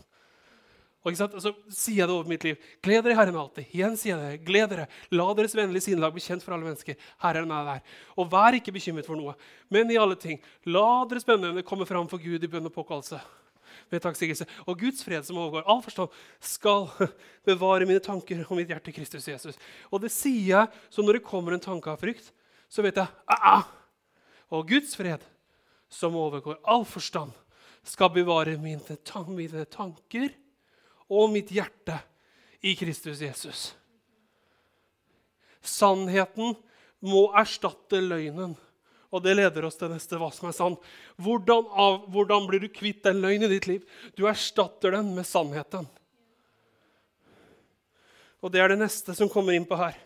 Og, 1.00 1.16
så 1.16 1.54
sier 1.72 2.02
jeg 2.02 2.08
det 2.10 2.12
over 2.12 2.28
mitt 2.28 2.42
liv. 2.44 2.56
Gled 2.84 3.06
dere 3.06 3.14
i 3.14 3.16
Herren 3.16 3.38
alltid. 3.40 3.70
Igjen 3.72 3.94
sier 3.96 4.18
jeg 4.18 4.20
det. 4.20 4.44
Gled 4.44 4.68
dere. 4.68 4.86
La 5.16 5.30
deres 5.36 5.54
vennlige 5.56 5.86
sinnelag 5.86 6.12
bli 6.12 6.20
kjent 6.20 6.44
for 6.44 6.52
alle 6.52 6.66
mennesker. 6.68 6.98
Herren 7.22 7.52
er 7.56 7.68
der. 7.70 7.94
Og 8.20 8.28
vær 8.32 8.56
ikke 8.58 8.74
bekymret 8.74 9.08
for 9.08 9.16
noe, 9.16 9.32
men 9.72 9.88
i 9.92 9.96
alle 10.00 10.18
ting, 10.20 10.42
la 10.68 11.06
deres 11.08 11.24
bønneevne 11.28 11.64
komme 11.64 11.86
fram 11.88 12.08
for 12.10 12.20
Gud 12.20 12.44
i 12.44 12.50
bønn 12.50 12.68
og 12.68 12.74
påkallelse. 12.74 13.20
Med 13.90 14.02
takksigelse. 14.04 14.44
Og 14.68 14.76
Guds 14.82 15.00
fred, 15.06 15.24
som 15.24 15.38
overgår 15.40 15.64
all 15.70 15.80
forstand, 15.82 16.12
skal 16.42 16.90
bevare 17.48 17.88
mine 17.88 18.02
tanker 18.04 18.44
og 18.44 18.58
mitt 18.58 18.68
hjerte 18.70 18.92
i 18.92 18.96
Kristus 18.98 19.28
Jesus. 19.30 19.56
Og 19.88 20.04
det 20.04 20.12
sier 20.12 20.50
jeg, 20.50 20.82
så 20.92 21.06
når 21.06 21.16
det 21.16 21.26
kommer 21.26 21.56
en 21.56 21.64
tanke 21.64 21.90
av 21.90 22.02
frykt, 22.02 22.28
så 22.70 22.84
vet 22.84 23.00
jeg 23.00 23.08
ah, 23.30 23.56
ah. 23.56 23.64
Og 24.52 24.68
Guds 24.68 24.92
fred, 24.98 25.24
som 25.90 26.18
overgår 26.18 26.60
all 26.68 26.84
forstand, 26.86 27.32
skal 27.86 28.12
bevare 28.12 28.58
mine, 28.60 28.98
mine 29.32 29.64
tanker 29.72 30.28
og 31.10 31.30
mitt 31.32 31.50
hjerte 31.52 31.98
i 32.62 32.76
Kristus 32.78 33.20
Jesus. 33.24 33.62
Sannheten 35.60 36.54
må 37.04 37.28
erstatte 37.36 38.00
løgnen. 38.00 38.54
Og 39.10 39.24
det 39.24 39.34
leder 39.34 39.64
oss 39.66 39.78
til 39.80 39.90
neste 39.90 40.18
hva 40.20 40.28
som 40.30 40.48
er 40.48 40.54
sann. 40.54 40.76
Hvordan, 41.18 41.66
av, 41.66 42.04
hvordan 42.14 42.46
blir 42.46 42.62
du 42.62 42.68
kvitt 42.70 43.02
den 43.02 43.18
løgnen 43.24 43.48
i 43.48 43.56
ditt 43.56 43.66
liv? 43.66 43.88
Du 44.14 44.28
erstatter 44.30 44.94
den 44.94 45.10
med 45.16 45.26
sannheten. 45.26 45.88
Og 48.40 48.54
det 48.54 48.62
er 48.62 48.72
det 48.72 48.78
neste 48.80 49.16
som 49.18 49.28
kommer 49.28 49.56
inn 49.56 49.66
på 49.68 49.76
her. 49.80 49.98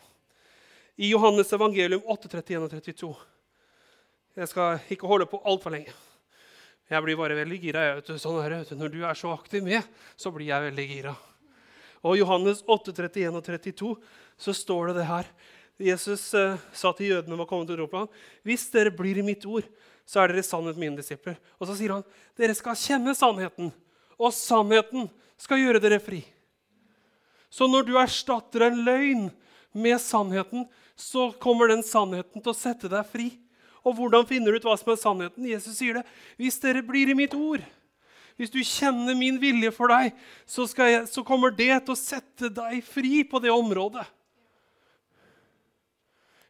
I 0.96 1.11
Johannes 1.11 1.52
evangelium 1.52 2.02
8, 2.07 2.30
31 2.32 2.64
og 2.64 2.72
32. 2.72 3.12
Jeg 4.40 4.50
skal 4.50 4.80
ikke 4.90 5.11
holde 5.11 5.28
på 5.30 5.42
altfor 5.46 5.74
lenge. 5.74 5.92
Jeg 6.91 7.01
blir 7.05 7.16
bare 7.16 7.37
veldig 7.39 7.59
gira. 7.62 7.85
Sånn 8.05 8.43
her, 8.43 8.59
Når 8.76 8.93
du 8.93 9.01
er 9.05 9.16
så 9.16 9.32
aktiv 9.32 9.64
med, 9.64 9.82
så 10.16 10.30
blir 10.30 10.51
jeg 10.51 10.68
veldig 10.68 10.87
gira. 10.89 11.14
Og 12.05 12.18
Johannes 12.18 12.61
8, 12.68 12.93
31 12.93 13.39
og 13.39 13.45
32 13.45 13.95
så 14.37 14.53
står 14.53 14.91
det 14.91 14.99
det 15.01 15.09
her. 15.09 15.30
Jesus 15.80 16.28
uh, 16.37 16.59
sa 16.72 16.93
til 16.95 17.14
jødene 17.14 17.35
om 17.35 17.43
å 17.43 17.49
komme 17.49 17.66
til 17.66 17.78
Europa, 17.78 18.05
hvis 18.47 18.68
dere 18.70 18.93
blir 18.95 19.18
i 19.18 19.26
mitt 19.26 19.47
ord, 19.49 19.66
så 20.07 20.20
er 20.20 20.30
dere 20.30 20.45
sannhet 20.45 20.78
mine 20.78 21.01
disipler. 21.01 21.39
Og 21.59 21.66
så 21.66 21.74
sier 21.78 21.97
han, 21.97 22.05
dere 22.39 22.55
skal 22.55 22.76
kjenne 22.78 23.16
sannheten, 23.16 23.72
og 24.20 24.37
sannheten 24.37 25.09
skal 25.41 25.62
gjøre 25.62 25.80
dere 25.82 25.99
fri. 26.05 26.20
Så 27.51 27.66
når 27.70 27.89
du 27.89 27.95
erstatter 27.99 28.68
en 28.68 28.85
løgn 28.85 29.26
med 29.74 29.99
sannheten, 30.03 30.68
så 30.95 31.32
kommer 31.43 31.72
den 31.72 31.82
sannheten 31.87 32.43
til 32.43 32.53
å 32.53 32.59
sette 32.59 32.91
deg 32.93 33.09
fri. 33.11 33.32
Og 33.85 33.97
hvordan 33.99 34.26
finner 34.28 34.53
du 34.53 34.59
ut 34.61 34.66
hva 34.66 34.76
som 34.80 34.93
er 34.93 35.01
sannheten? 35.01 35.49
Jesus 35.49 35.76
sier 35.76 36.01
det. 36.01 36.05
Hvis 36.41 36.57
dere 36.62 36.82
blir 36.85 37.12
i 37.12 37.16
mitt 37.18 37.35
ord, 37.37 37.64
hvis 38.41 38.51
du 38.51 38.59
kjenner 38.66 39.14
min 39.14 39.37
vilje 39.43 39.70
for 39.74 39.93
deg, 39.93 40.14
så, 40.49 40.66
jeg, 40.66 41.05
så 41.11 41.22
kommer 41.26 41.53
det 41.55 41.70
til 41.85 41.95
å 41.95 41.99
sette 41.99 42.51
deg 42.51 42.80
fri 42.87 43.22
på 43.28 43.39
det 43.45 43.53
området. 43.55 44.07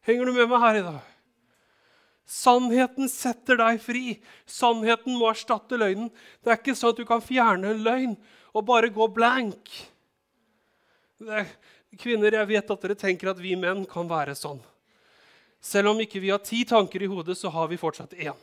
Henger 0.05 0.28
du 0.28 0.37
med 0.37 0.49
meg 0.49 0.62
her 0.62 0.78
i 0.78 0.87
dag? 0.87 1.03
Sannheten 2.24 3.09
setter 3.12 3.59
deg 3.61 3.80
fri. 3.85 4.18
Sannheten 4.49 5.16
må 5.18 5.28
erstatte 5.28 5.76
løgnen. 5.80 6.09
Det 6.41 6.53
er 6.53 6.61
ikke 6.61 6.76
sånn 6.76 6.95
at 6.95 7.01
du 7.01 7.05
kan 7.09 7.24
fjerne 7.24 7.74
en 7.74 7.82
løgn 7.85 8.14
og 8.55 8.64
bare 8.68 8.93
gå 8.93 9.09
blank. 9.12 9.72
Er, 11.24 11.51
kvinner, 12.01 12.32
jeg 12.32 12.49
vet 12.49 12.72
at 12.72 12.87
dere 12.87 12.97
tenker 12.99 13.32
at 13.32 13.43
vi 13.43 13.57
menn 13.61 13.85
kan 13.89 14.09
være 14.09 14.37
sånn. 14.39 14.62
Selv 15.64 15.94
om 15.94 16.00
ikke 16.02 16.20
vi 16.20 16.28
har 16.28 16.42
ti 16.44 16.60
tanker 16.68 17.02
i 17.02 17.08
hodet, 17.08 17.38
så 17.40 17.48
har 17.48 17.70
vi 17.70 17.80
fortsatt 17.80 18.12
én. 18.20 18.36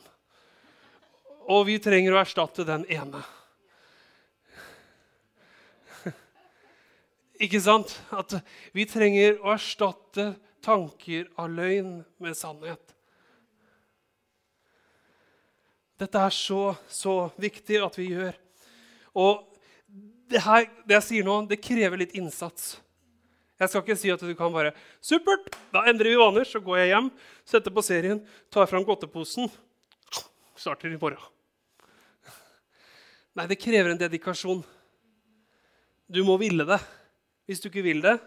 Og 1.51 1.67
vi 1.67 1.77
trenger 1.81 2.15
å 2.15 2.21
erstatte 2.21 2.65
den 2.65 2.85
ene. 2.89 3.21
Ikke 7.41 7.61
sant? 7.61 7.93
At 8.13 8.33
vi 8.73 8.87
trenger 8.89 9.37
å 9.41 9.53
erstatte 9.53 10.31
tanker 10.65 11.29
av 11.41 11.53
løgn 11.53 12.01
med 12.21 12.37
sannhet. 12.37 12.95
Dette 16.01 16.17
er 16.17 16.33
så, 16.33 16.73
så 16.89 17.15
viktig 17.37 17.77
at 17.85 17.97
vi 17.97 18.11
gjør. 18.15 18.37
Og 19.13 19.43
det, 20.31 20.41
her, 20.41 20.65
det 20.89 20.97
jeg 20.97 21.07
sier 21.07 21.27
nå, 21.27 21.43
det 21.45 21.61
krever 21.61 22.01
litt 22.01 22.15
innsats. 22.17 22.79
Jeg 23.61 23.69
skal 23.69 23.83
ikke 23.83 23.99
si 23.99 24.09
at 24.09 24.23
du 24.25 24.31
kan 24.37 24.49
bare 24.53 24.71
Supert! 25.05 25.51
Da 25.69 25.83
endrer 25.89 26.09
vi 26.09 26.17
vaner. 26.17 26.47
Så 26.49 26.61
går 26.63 26.79
jeg 26.81 26.93
hjem, 26.95 27.11
setter 27.45 27.73
på 27.73 27.83
serien, 27.85 28.23
tar 28.49 28.65
fram 28.69 28.85
godteposen. 28.87 29.51
Starter 30.57 30.89
i 30.89 30.97
morgen. 30.97 31.21
Nei, 33.37 33.45
det 33.47 33.59
krever 33.61 33.93
en 33.93 34.01
dedikasjon. 34.01 34.65
Du 36.11 36.23
må 36.27 36.35
ville 36.41 36.65
det. 36.67 36.81
Hvis 37.47 37.61
du 37.61 37.69
ikke 37.69 37.85
vil 37.85 38.01
det, 38.03 38.17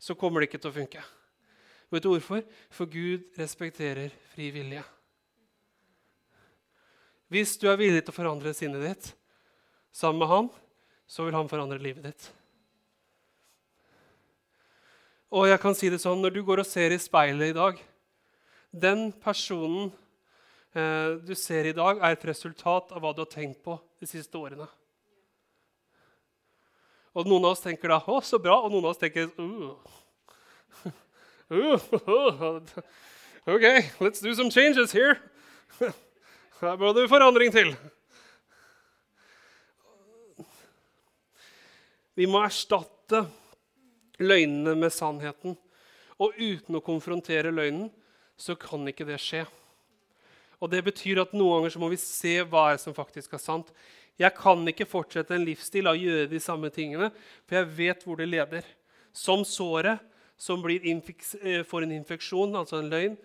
så 0.00 0.16
kommer 0.18 0.40
det 0.40 0.50
ikke 0.50 0.62
til 0.64 0.72
å 0.72 0.78
funke. 0.80 1.04
Vet 1.92 2.02
du 2.02 2.10
hvorfor? 2.14 2.42
For 2.72 2.88
Gud 2.90 3.28
respekterer 3.38 4.10
fri 4.32 4.48
vilje. 4.54 4.82
Hvis 7.32 7.54
du 7.60 7.68
er 7.68 7.80
villig 7.80 8.02
til 8.02 8.12
å 8.12 8.16
forandre 8.16 8.52
sinnet 8.56 8.82
ditt 8.84 9.12
sammen 9.92 10.24
med 10.24 10.32
han, 10.32 10.54
så 11.06 11.28
vil 11.28 11.36
han 11.36 11.48
forandre 11.48 11.80
livet 11.80 12.08
ditt. 12.08 12.32
Og 15.32 15.46
jeg 15.48 15.60
kan 15.62 15.72
si 15.72 15.88
det 15.88 16.02
sånn, 16.02 16.20
når 16.20 16.34
du 16.34 16.42
går 16.44 16.60
og 16.60 16.68
ser 16.68 16.92
i 16.92 17.00
speilet 17.00 17.54
i 17.54 17.56
dag 17.56 17.78
Den 18.84 19.06
personen 19.16 19.88
eh, 20.76 21.16
du 21.24 21.32
ser 21.36 21.70
i 21.70 21.72
dag, 21.76 22.02
er 22.04 22.18
et 22.18 22.26
resultat 22.28 22.92
av 22.92 23.00
hva 23.00 23.14
du 23.16 23.22
har 23.24 23.30
tenkt 23.32 23.62
på 23.64 23.78
de 24.00 24.08
siste 24.08 24.36
årene. 24.36 24.66
Og 27.16 27.28
noen 27.28 27.44
av 27.44 27.52
oss 27.54 27.64
tenker 27.64 27.92
da 27.92 28.00
'Å, 28.00 28.20
så 28.24 28.40
bra', 28.40 28.60
og 28.64 28.72
noen 28.72 28.84
av 28.84 28.92
oss 28.92 29.00
tenker 29.00 29.32
uh. 29.40 29.76
Uh, 31.52 31.76
OK, 33.52 33.66
let's 34.00 34.20
do 34.20 34.32
some 34.34 34.50
changes 34.50 34.92
here. 34.92 35.18
Her 36.60 36.76
må 36.80 36.92
det 36.96 37.10
forandring 37.10 37.52
til. 37.52 37.76
Vi 42.16 42.24
må 42.24 42.40
erstatte 42.40 43.26
løgnene 44.24 44.74
med 44.78 44.94
sannheten. 44.94 45.56
Og 46.22 46.38
uten 46.38 46.78
å 46.78 46.84
konfrontere 46.84 47.52
løgnen 47.54 47.90
så 48.38 48.56
kan 48.58 48.86
ikke 48.88 49.06
det 49.08 49.20
skje. 49.22 49.44
Og 50.62 50.70
Det 50.70 50.84
betyr 50.86 51.24
at 51.24 51.34
noen 51.34 51.58
ganger 51.58 51.74
så 51.74 51.82
må 51.82 51.90
vi 51.90 51.98
se 51.98 52.36
hva 52.46 52.70
er 52.72 52.78
som 52.78 52.94
faktisk 52.94 53.34
er 53.34 53.42
sant. 53.42 53.72
Jeg 54.20 54.34
kan 54.36 54.62
ikke 54.68 54.86
fortsette 54.86 55.34
en 55.34 55.46
livsstil 55.46 55.88
av 55.90 55.96
å 55.96 56.02
gjøre 56.02 56.30
de 56.30 56.40
samme 56.42 56.70
tingene, 56.70 57.08
for 57.48 57.58
jeg 57.58 57.70
vet 57.78 58.04
hvor 58.06 58.20
det 58.20 58.28
leder. 58.30 58.66
Som 59.12 59.42
såret 59.48 59.98
som 60.38 60.62
blir 60.62 60.84
får 61.66 61.86
en 61.86 61.96
infeksjon, 61.98 62.54
altså 62.56 62.78
en 62.78 62.90
løgn, 62.92 63.16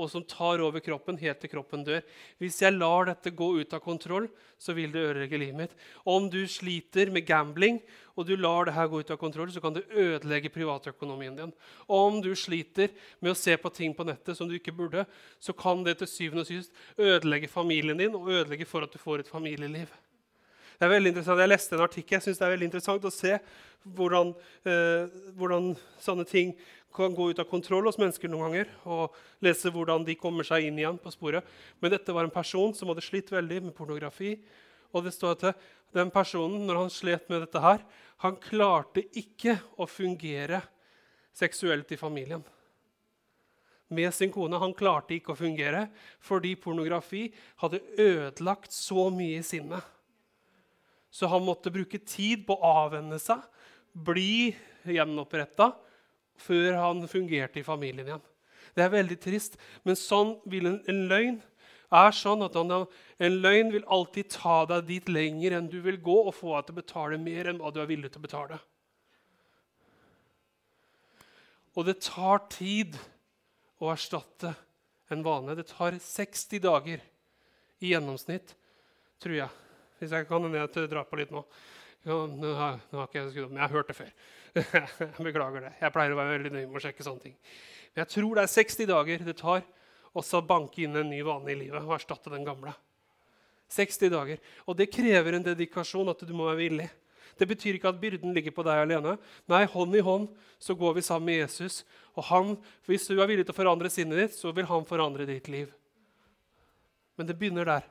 og 0.00 0.08
som 0.08 0.24
tar 0.24 0.62
over 0.64 0.80
kroppen 0.80 1.18
helt 1.20 1.40
til 1.42 1.50
kroppen 1.52 1.82
dør. 1.84 2.00
Hvis 2.40 2.60
jeg 2.62 2.74
lar 2.74 3.10
dette 3.10 3.32
gå 3.36 3.48
ut 3.60 3.74
av 3.76 3.82
kontroll, 3.84 4.28
så 4.56 4.72
vil 4.76 4.92
det 4.94 5.02
ødelegge 5.02 5.40
livet 5.40 5.58
mitt. 5.58 5.74
Om 6.08 6.30
du 6.32 6.40
sliter 6.48 7.12
med 7.12 7.26
gambling 7.28 7.80
og 8.16 8.26
du 8.28 8.34
lar 8.36 8.68
det 8.68 8.76
her 8.76 8.88
gå 8.88 9.02
ut 9.02 9.12
av 9.12 9.20
kontroll, 9.20 9.50
så 9.52 9.60
kan 9.60 9.76
det 9.76 9.84
ødelegge 9.88 10.52
privatøkonomien 10.52 11.36
din. 11.36 11.52
Om 11.88 12.22
du 12.24 12.32
sliter 12.38 12.92
med 13.20 13.34
å 13.34 13.38
se 13.38 13.56
på 13.60 13.72
ting 13.74 13.96
på 13.96 14.06
nettet 14.08 14.38
som 14.38 14.48
du 14.48 14.56
ikke 14.56 14.74
burde, 14.76 15.04
så 15.40 15.52
kan 15.56 15.84
det 15.84 15.98
til 16.00 16.10
syvende 16.10 16.46
og 16.46 16.48
sist 16.48 16.72
ødelegge 16.96 17.52
familien 17.52 18.00
din 18.00 18.16
og 18.16 18.32
ødelegge 18.32 18.68
for 18.68 18.86
at 18.86 18.92
du 18.92 19.00
får 19.02 19.24
et 19.26 19.32
familieliv. 19.32 19.92
Det 20.82 20.88
er 20.88 20.96
veldig 20.96 21.12
interessant. 21.12 21.38
Jeg 21.38 21.50
leste 21.52 21.76
en 21.76 21.84
artikkel. 21.84 22.16
Jeg 22.16 22.24
synes 22.24 22.38
det 22.40 22.46
er 22.46 22.54
veldig 22.56 22.66
interessant 22.66 23.04
å 23.06 23.12
se 23.14 23.36
hvordan, 23.82 24.32
eh, 24.66 25.12
hvordan 25.38 25.76
sånne 26.02 26.24
ting 26.26 26.56
kan 26.94 27.14
gå 27.14 27.30
ut 27.30 27.40
av 27.42 27.48
kontroll 27.50 27.86
hos 27.88 27.98
mennesker 28.00 28.30
noen 28.30 28.50
ganger. 28.50 28.68
og 28.84 29.14
lese 29.42 29.70
hvordan 29.72 30.04
de 30.06 30.14
kommer 30.18 30.46
seg 30.46 30.68
inn 30.68 30.78
igjen 30.78 31.00
på 31.00 31.12
sporet. 31.12 31.44
Men 31.80 31.90
dette 31.94 32.12
var 32.12 32.24
en 32.24 32.34
person 32.34 32.74
som 32.74 32.88
hadde 32.88 33.04
slitt 33.04 33.32
veldig 33.32 33.62
med 33.68 33.74
pornografi. 33.74 34.36
Og 34.92 35.04
det 35.04 35.14
står 35.14 35.36
at 35.36 35.62
den 35.92 36.10
personen, 36.12 36.66
når 36.66 36.84
han 36.84 36.92
slet 36.92 37.28
med 37.32 37.44
dette 37.44 37.60
her, 37.60 37.82
han 38.22 38.36
klarte 38.40 39.04
ikke 39.18 39.58
å 39.80 39.88
fungere 39.88 40.62
seksuelt 41.36 41.90
i 41.92 42.00
familien. 42.00 42.44
Med 43.92 44.12
sin 44.14 44.32
kone. 44.32 44.60
Han 44.60 44.76
klarte 44.76 45.16
ikke 45.16 45.34
å 45.34 45.38
fungere 45.38 45.88
fordi 46.24 46.54
pornografi 46.56 47.26
hadde 47.60 47.82
ødelagt 47.98 48.72
så 48.72 49.08
mye 49.12 49.40
i 49.40 49.46
sinnet. 49.46 49.82
Så 51.12 51.28
han 51.28 51.44
måtte 51.44 51.72
bruke 51.72 52.00
tid 52.00 52.46
på 52.46 52.56
å 52.56 52.74
avvenne 52.86 53.18
seg 53.20 53.42
bli 53.92 54.54
gjenoppretta 54.88 55.74
før 56.42 56.76
han 56.80 57.06
fungerte 57.10 57.60
i 57.60 57.66
familien 57.66 58.08
igjen. 58.08 58.26
Det 58.72 58.84
er 58.84 58.92
veldig 58.92 59.18
trist, 59.20 59.58
men 59.84 59.98
sånn 59.98 60.36
vil 60.48 60.70
en, 60.70 60.78
en 60.88 61.02
løgn 61.10 61.40
er 61.92 62.14
sånn 62.16 62.44
at 62.46 62.56
han, 62.56 62.86
En 63.22 63.38
løgn 63.44 63.72
vil 63.74 63.84
alltid 63.92 64.30
ta 64.32 64.62
deg 64.70 64.86
dit 64.88 65.08
lenger 65.12 65.58
enn 65.58 65.68
du 65.70 65.80
vil 65.84 66.00
gå, 66.00 66.18
og 66.24 66.34
få 66.34 66.54
deg 66.56 66.68
til 66.68 66.74
å 66.74 66.80
betale 66.80 67.20
mer 67.20 67.50
enn 67.50 67.60
hva 67.60 67.72
du 67.72 67.82
er 67.82 67.90
villig 67.90 68.12
til 68.12 68.22
å 68.22 68.26
betale. 68.26 68.60
Og 71.76 71.86
det 71.88 72.00
tar 72.04 72.42
tid 72.52 72.96
å 73.80 73.92
erstatte 73.92 74.54
en 75.12 75.24
vane. 75.24 75.56
Det 75.56 75.68
tar 75.70 75.96
60 75.96 76.60
dager 76.64 77.04
i 77.82 77.92
gjennomsnitt, 77.92 78.54
tror 79.22 79.36
jeg. 79.36 79.62
Hvis 80.00 80.12
jeg 80.12 80.26
kan 80.28 80.48
dra 80.90 81.04
på 81.06 81.20
litt 81.20 81.32
nå. 81.32 81.44
Nå, 82.02 82.54
har, 82.58 82.80
nå 82.90 82.98
har 82.98 83.06
ikke 83.06 83.20
jeg 83.20 83.30
skrudd 83.30 83.46
opp, 83.46 83.52
men 83.52 83.60
jeg 83.60 83.68
har 83.68 83.76
hørt 83.76 83.90
det 83.92 83.98
før. 84.00 84.14
Jeg 84.54 85.12
beklager 85.28 85.68
det. 85.68 85.72
Jeg 85.80 85.94
pleier 85.94 86.14
å 86.14 86.18
være 86.18 86.36
veldig 86.36 86.52
nøye 86.54 86.68
med 86.68 86.78
å 86.80 86.84
sjekke 86.84 87.06
sånne 87.06 87.26
ting. 87.26 87.36
Men 87.92 88.04
jeg 88.04 88.12
tror 88.14 88.36
det 88.36 88.44
er 88.44 88.54
60 88.54 88.90
dager 88.90 89.26
det 89.26 89.36
tar 89.38 89.62
å 90.12 90.40
banke 90.44 90.82
inn 90.84 90.96
en 90.98 91.08
ny 91.08 91.22
vane 91.24 91.52
i 91.52 91.58
livet 91.58 91.84
og 91.84 91.94
erstatte 91.96 92.32
den 92.32 92.44
gamle. 92.44 92.74
60 93.72 94.12
dager. 94.12 94.40
Og 94.68 94.76
det 94.76 94.90
krever 94.92 95.38
en 95.38 95.46
dedikasjon, 95.46 96.10
at 96.12 96.20
du 96.28 96.34
må 96.36 96.50
være 96.50 96.60
villig. 96.60 96.88
Det 97.40 97.48
betyr 97.48 97.78
ikke 97.78 97.88
at 97.88 98.00
byrden 98.00 98.34
ligger 98.36 98.52
på 98.52 98.64
deg 98.66 98.82
alene. 98.82 99.14
Nei, 99.48 99.62
hånd 99.72 99.96
i 99.96 100.02
hånd 100.04 100.28
så 100.60 100.76
går 100.76 100.98
vi 100.98 101.04
sammen 101.06 101.30
med 101.30 101.40
Jesus. 101.40 101.80
Og 102.12 102.26
han, 102.28 102.56
hvis 102.84 103.08
du 103.08 103.16
er 103.16 103.30
villig 103.30 103.46
til 103.48 103.54
å 103.54 103.60
forandre 103.62 103.90
sinnet 103.92 104.20
ditt, 104.20 104.36
så 104.36 104.52
vil 104.52 104.68
han 104.68 104.84
forandre 104.88 105.24
ditt 105.28 105.48
liv. 105.52 105.72
Men 107.16 107.28
det 107.28 107.38
begynner 107.40 107.68
der. 107.68 107.88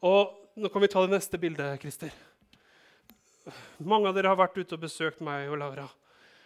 Og 0.00 0.32
nå 0.56 0.70
kan 0.72 0.84
vi 0.84 0.90
ta 0.92 1.04
det 1.04 1.12
neste 1.12 1.40
bildet, 1.40 1.76
Christer. 1.82 2.14
Mange 3.84 4.08
av 4.08 4.16
dere 4.16 4.30
har 4.32 4.38
vært 4.40 4.56
ute 4.56 4.76
og 4.76 4.84
besøkt 4.86 5.20
meg 5.24 5.50
og 5.52 5.58
Laura. 5.60 5.84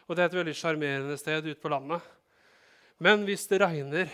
Og 0.08 0.16
det 0.16 0.24
er 0.24 0.30
et 0.30 0.38
veldig 0.40 0.54
sjarmerende 0.56 1.18
sted 1.20 1.46
ute 1.46 1.60
på 1.62 1.70
landet. 1.70 2.02
Men 2.98 3.22
hvis 3.28 3.46
det 3.50 3.60
regner 3.62 4.10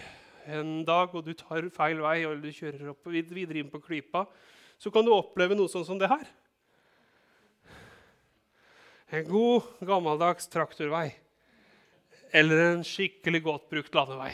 en 0.53 0.83
dag, 0.85 1.15
og 1.17 1.25
du 1.25 1.33
tar 1.39 1.65
feil 1.73 2.03
vei 2.05 2.19
eller 2.21 2.43
du 2.43 2.53
kjører 2.53 2.91
opp, 2.93 3.09
videre 3.09 3.63
inn 3.63 3.73
på 3.73 3.81
klypa, 3.81 4.27
så 4.77 4.93
kan 4.93 5.07
du 5.07 5.15
oppleve 5.15 5.57
noe 5.57 5.71
sånn 5.73 5.87
som 5.87 6.01
det 6.01 6.11
her. 6.13 6.27
En 9.15 9.25
god, 9.31 9.71
gammeldags 9.87 10.51
traktorvei. 10.53 11.09
Eller 12.35 12.67
en 12.67 12.85
skikkelig 12.85 13.45
godt 13.47 13.69
brukt 13.73 13.97
landevei. 13.97 14.33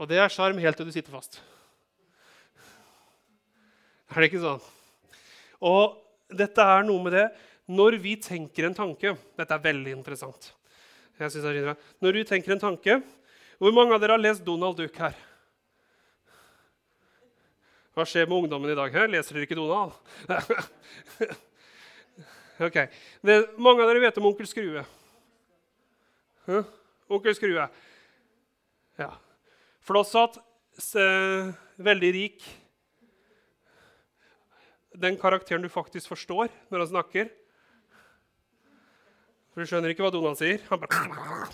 Og 0.00 0.08
det 0.10 0.18
er 0.18 0.32
sjarm 0.32 0.58
helt 0.58 0.80
til 0.80 0.88
du 0.88 0.94
sitter 0.94 1.14
fast. 1.14 1.38
Er 4.10 4.18
det 4.18 4.32
ikke 4.32 4.42
sånn? 4.42 4.64
Og 5.62 6.01
dette 6.36 6.64
er 6.64 6.86
noe 6.86 7.02
med 7.04 7.16
det 7.16 7.26
Når 7.72 7.98
vi 8.02 8.16
tenker 8.20 8.68
en 8.68 8.76
tanke 8.76 9.14
Dette 9.38 9.56
er 9.56 9.64
veldig 9.64 9.96
interessant. 9.96 10.52
Jeg 11.20 11.32
synes 11.32 11.44
det 11.44 11.62
er 11.62 11.76
Når 12.02 12.18
vi 12.18 12.24
tenker 12.28 12.54
en 12.54 12.62
tanke 12.62 12.98
Hvor 13.58 13.76
mange 13.76 13.94
av 13.94 14.02
dere 14.02 14.16
har 14.16 14.22
lest 14.22 14.44
Donald 14.46 14.78
Duck 14.80 14.96
her? 15.02 15.16
Hva 17.92 18.06
skjer 18.08 18.24
med 18.24 18.38
ungdommen 18.38 18.70
i 18.72 18.76
dag? 18.76 18.94
Her? 18.94 19.10
Leser 19.12 19.36
dere 19.36 19.44
ikke 19.44 19.58
Donald? 19.58 19.92
ok. 22.68 22.78
Det, 23.20 23.34
mange 23.60 23.84
av 23.84 23.90
dere 23.90 24.00
vet 24.00 24.16
om 24.16 24.30
Onkel 24.30 24.48
Skrue. 24.48 24.80
Huh? 26.48 26.70
Onkel 27.12 27.36
Skrue. 27.36 27.66
Ja. 28.96 29.10
Flosshatt, 29.84 30.40
veldig 31.84 32.12
rik 32.16 32.48
den 34.98 35.16
karakteren 35.20 35.64
du 35.64 35.70
faktisk 35.72 36.12
forstår 36.12 36.50
når 36.72 36.84
han 36.84 36.90
snakker. 36.90 37.30
For 39.52 39.62
Du 39.62 39.68
skjønner 39.68 39.92
ikke 39.92 40.04
hva 40.04 40.12
Donald 40.12 40.38
sier. 40.40 40.60
Bare 40.68 41.48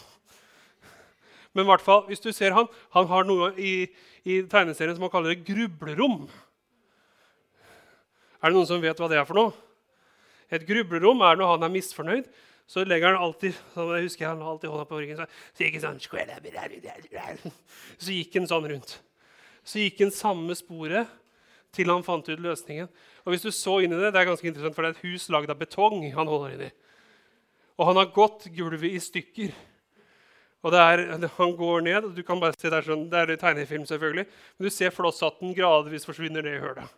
Men 1.53 1.65
i 1.65 1.71
hvert 1.71 1.83
fall, 1.83 2.05
hvis 2.07 2.23
du 2.23 2.31
ser 2.33 2.55
han, 2.55 2.69
han 2.95 3.09
har 3.11 3.25
noe 3.27 3.51
i, 3.59 3.89
i 4.23 4.43
tegneserien 4.47 4.95
som 4.95 5.07
han 5.07 5.13
kaller 5.13 5.35
det 5.35 5.47
grublerom. 5.49 6.29
Er 8.39 8.51
det 8.51 8.55
noen 8.55 8.69
som 8.69 8.83
vet 8.83 9.01
hva 9.01 9.09
det 9.11 9.19
er 9.19 9.27
for 9.27 9.39
noe? 9.39 9.57
Et 10.55 10.63
grublerom 10.65 11.25
er 11.27 11.41
når 11.41 11.57
han 11.57 11.67
er 11.67 11.75
misfornøyd. 11.75 12.29
Så 12.69 12.85
legger 12.85 13.15
han 13.15 13.23
alltid 13.25 13.57
sånn, 13.73 13.95
jeg 13.97 14.07
husker 14.11 14.29
han 14.29 14.45
alltid 14.45 14.69
hånda 14.69 14.85
på 14.91 14.99
ryggen, 15.01 15.23
så, 15.23 15.27
gikk 15.57 15.79
han 15.79 15.85
sånn 15.87 17.53
Så 17.97 18.13
gikk 18.13 18.37
han 18.37 18.49
sånn 18.51 18.69
rundt. 18.69 18.99
Så 19.65 19.81
gikk 19.81 20.03
han 20.05 20.13
samme 20.13 20.57
sporet 20.57 21.09
til 21.79 21.93
han 21.93 22.05
fant 22.07 22.27
ut 22.29 22.43
løsningen. 22.43 22.91
Og 23.25 23.33
hvis 23.33 23.47
du 23.47 23.51
så 23.55 23.79
inn 23.81 23.95
i 23.95 23.99
Det 23.99 24.13
det 24.13 24.21
er 24.21 24.29
ganske 24.29 24.47
interessant, 24.51 24.75
for 24.75 24.85
det 24.85 24.91
er 24.91 24.99
et 24.99 25.07
hus 25.07 25.29
lagd 25.33 25.51
av 25.51 25.59
betong 25.59 26.03
han 26.13 26.31
holder 26.31 26.57
inni. 26.57 26.71
Og 27.79 27.87
han 27.87 28.01
har 28.01 28.13
gått 28.15 28.49
gulvet 28.53 28.91
i 28.91 29.01
stykker. 29.01 29.55
Og 30.67 30.75
er, 30.75 31.05
Han 31.37 31.57
går 31.57 31.81
ned, 31.87 32.05
og 32.05 32.15
du 32.17 32.23
kan 32.23 32.41
bare 32.41 32.57
se 32.59 32.69
Det 32.69 32.79
er, 32.79 32.83
sånn, 32.83 33.09
Det 33.11 33.19
er 33.19 33.37
tegnefilm, 33.37 33.87
selvfølgelig. 33.87 34.27
Men 34.59 34.65
du 34.67 34.71
ser 34.71 34.91
flosshatten 34.91 35.55
gradvis 35.55 36.07
forsvinner 36.07 36.43
ned 36.43 36.59
i 36.59 36.63
hølet. 36.63 36.89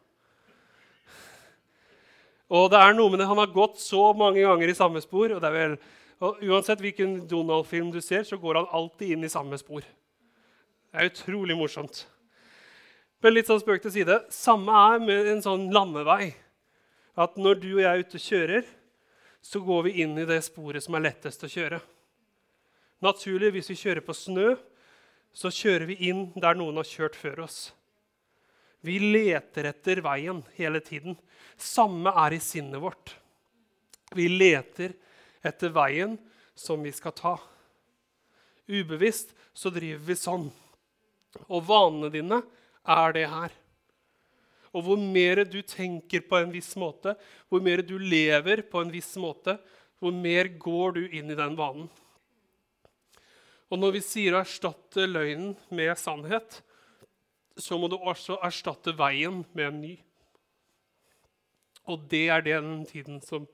Og 2.51 2.71
det 2.71 2.81
er 2.81 2.95
noe 2.95 3.11
med 3.11 3.21
det, 3.21 3.29
Han 3.29 3.39
har 3.39 3.53
gått 3.53 3.79
så 3.79 4.13
mange 4.17 4.41
ganger 4.41 4.69
i 4.69 4.75
samme 4.75 5.01
spor. 5.01 5.31
og 5.33 5.41
det 5.41 5.49
er 5.49 5.53
vel, 5.53 5.79
og 6.21 6.41
Uansett 6.43 6.81
hvilken 6.81 7.27
Donald-film 7.29 7.93
du 7.93 8.01
ser, 8.01 8.25
så 8.25 8.37
går 8.37 8.55
han 8.55 8.73
alltid 8.73 9.13
inn 9.13 9.25
i 9.25 9.29
samme 9.29 9.57
spor. 9.59 9.81
Det 9.81 10.99
er 10.99 11.09
utrolig 11.09 11.57
morsomt. 11.57 12.07
Men 13.21 13.35
litt 13.37 13.51
sånn 13.51 13.61
spøk 13.61 13.83
til 13.85 13.93
side. 13.99 14.17
Samme 14.33 14.73
er 14.95 15.03
med 15.03 15.29
en 15.29 15.43
sånn 15.45 15.69
landevei. 15.75 16.33
At 17.21 17.37
når 17.37 17.59
du 17.61 17.71
og 17.75 17.83
jeg 17.83 17.91
er 17.91 18.05
ute 18.05 18.17
og 18.17 18.25
kjører, 18.25 18.69
så 19.45 19.61
går 19.65 19.83
vi 19.89 19.97
inn 20.05 20.17
i 20.21 20.29
det 20.29 20.41
sporet 20.45 20.85
som 20.85 20.97
er 20.97 21.05
lettest 21.09 21.45
å 21.45 21.51
kjøre. 21.51 21.81
Naturlig, 23.05 23.53
hvis 23.55 23.71
vi 23.73 23.79
kjører 23.81 24.05
på 24.05 24.17
snø, 24.17 24.55
så 25.33 25.53
kjører 25.53 25.87
vi 25.89 25.97
inn 26.11 26.27
der 26.37 26.57
noen 26.59 26.81
har 26.81 26.89
kjørt 26.89 27.17
før 27.17 27.45
oss. 27.47 27.59
Vi 28.85 28.97
leter 29.01 29.69
etter 29.69 30.01
veien 30.05 30.41
hele 30.57 30.81
tiden. 30.85 31.17
Samme 31.61 32.13
er 32.25 32.37
i 32.37 32.41
sinnet 32.41 32.81
vårt. 32.81 33.15
Vi 34.17 34.27
leter 34.33 34.95
etter 35.45 35.73
veien 35.73 36.17
som 36.57 36.81
vi 36.83 36.93
skal 36.93 37.15
ta. 37.17 37.35
Ubevisst 38.71 39.35
så 39.53 39.73
driver 39.73 40.03
vi 40.09 40.17
sånn. 40.17 40.49
Og 41.49 41.65
vanene 41.69 42.11
dine 42.13 42.41
er 42.87 43.17
det 43.17 43.27
her. 43.31 43.55
Og 44.71 44.87
hvor 44.87 45.01
mer 45.03 45.43
du 45.45 45.61
tenker 45.67 46.23
på 46.27 46.39
en 46.39 46.53
viss 46.55 46.73
måte, 46.79 47.17
hvor 47.51 47.63
mer 47.65 47.83
du 47.83 47.97
lever 47.99 48.63
på 48.71 48.83
en 48.83 48.93
viss 48.93 49.17
måte, 49.19 49.57
hvor 49.99 50.15
mer 50.15 50.49
går 50.63 50.97
du 50.97 51.03
inn 51.09 51.33
i 51.33 51.39
den 51.39 51.57
vanen. 51.59 51.91
Og 53.71 53.79
når 53.79 53.99
vi 53.99 54.03
sier 54.03 54.35
å 54.35 54.43
erstatte 54.43 55.07
løgnen 55.07 55.55
med 55.75 55.93
sannhet, 55.99 56.61
så 57.61 57.77
må 57.79 57.91
du 57.91 57.99
også 57.99 58.39
erstatte 58.47 58.95
veien 58.99 59.43
med 59.53 59.67
en 59.67 59.83
ny. 59.83 59.93
Og 61.91 62.07
det 62.11 62.27
er, 62.31 62.49
som, 63.27 63.47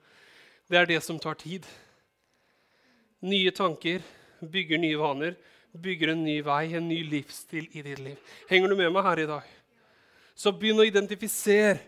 det 0.69 0.79
er 0.79 0.89
det 0.89 1.01
som 1.05 1.19
tar 1.21 1.39
tid. 1.41 1.67
Nye 3.25 3.53
tanker 3.57 4.05
bygger 4.41 4.81
nye 4.81 5.01
vaner 5.01 5.37
bygger 5.83 6.13
en 6.13 6.25
ny 6.25 6.39
vei, 6.45 6.65
en 6.77 6.89
ny 6.89 7.03
livsstil 7.09 7.69
i 7.73 7.85
ditt 7.85 8.01
liv. 8.03 8.33
Henger 8.51 8.73
du 8.73 8.77
med 8.79 8.93
meg 8.95 9.07
her 9.07 9.23
i 9.23 9.29
dag? 9.29 9.53
Så 10.37 10.53
begynn 10.53 10.83
å 10.83 10.87
identifisere. 10.87 11.79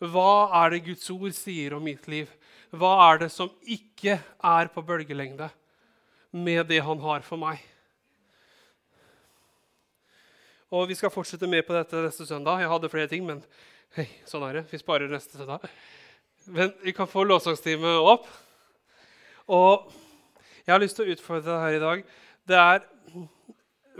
Hva 0.00 0.48
er 0.62 0.72
det 0.72 0.84
Guds 0.86 1.10
ord 1.12 1.34
sier 1.36 1.74
om 1.76 1.84
mitt 1.84 2.06
liv? 2.08 2.30
Hva 2.70 2.94
er 3.10 3.24
det 3.24 3.32
som 3.34 3.50
ikke 3.66 4.16
er 4.16 4.70
på 4.72 4.84
bølgelengde 4.86 5.50
med 6.32 6.62
det 6.70 6.78
han 6.86 7.02
har 7.02 7.26
for 7.26 7.40
meg? 7.40 7.60
Og 10.70 10.86
Vi 10.88 10.94
skal 10.94 11.10
fortsette 11.10 11.48
med 11.50 11.66
på 11.66 11.74
dette 11.74 11.98
neste 12.04 12.26
søndag. 12.26 12.60
Jeg 12.62 12.70
hadde 12.70 12.88
flere 12.92 13.10
ting, 13.10 13.24
men 13.26 13.42
hei, 13.96 14.06
sånn 14.24 14.44
er 14.46 14.60
det. 14.60 14.68
Vi 14.70 14.78
sparer 14.78 15.10
neste 15.10 15.34
søndag. 15.34 15.66
Men 16.46 16.70
vi 16.84 16.94
kan 16.94 17.10
få 17.10 17.24
lovsangstime 17.26 17.96
opp. 18.06 18.28
Og 19.50 19.90
jeg 20.62 20.70
har 20.70 20.80
lyst 20.82 20.94
til 20.94 21.08
å 21.08 21.16
utfordre 21.16 21.50
deg 21.50 21.64
her 21.64 21.76
i 21.76 21.82
dag. 21.82 22.04
Det 22.46 22.60
er 22.60 22.84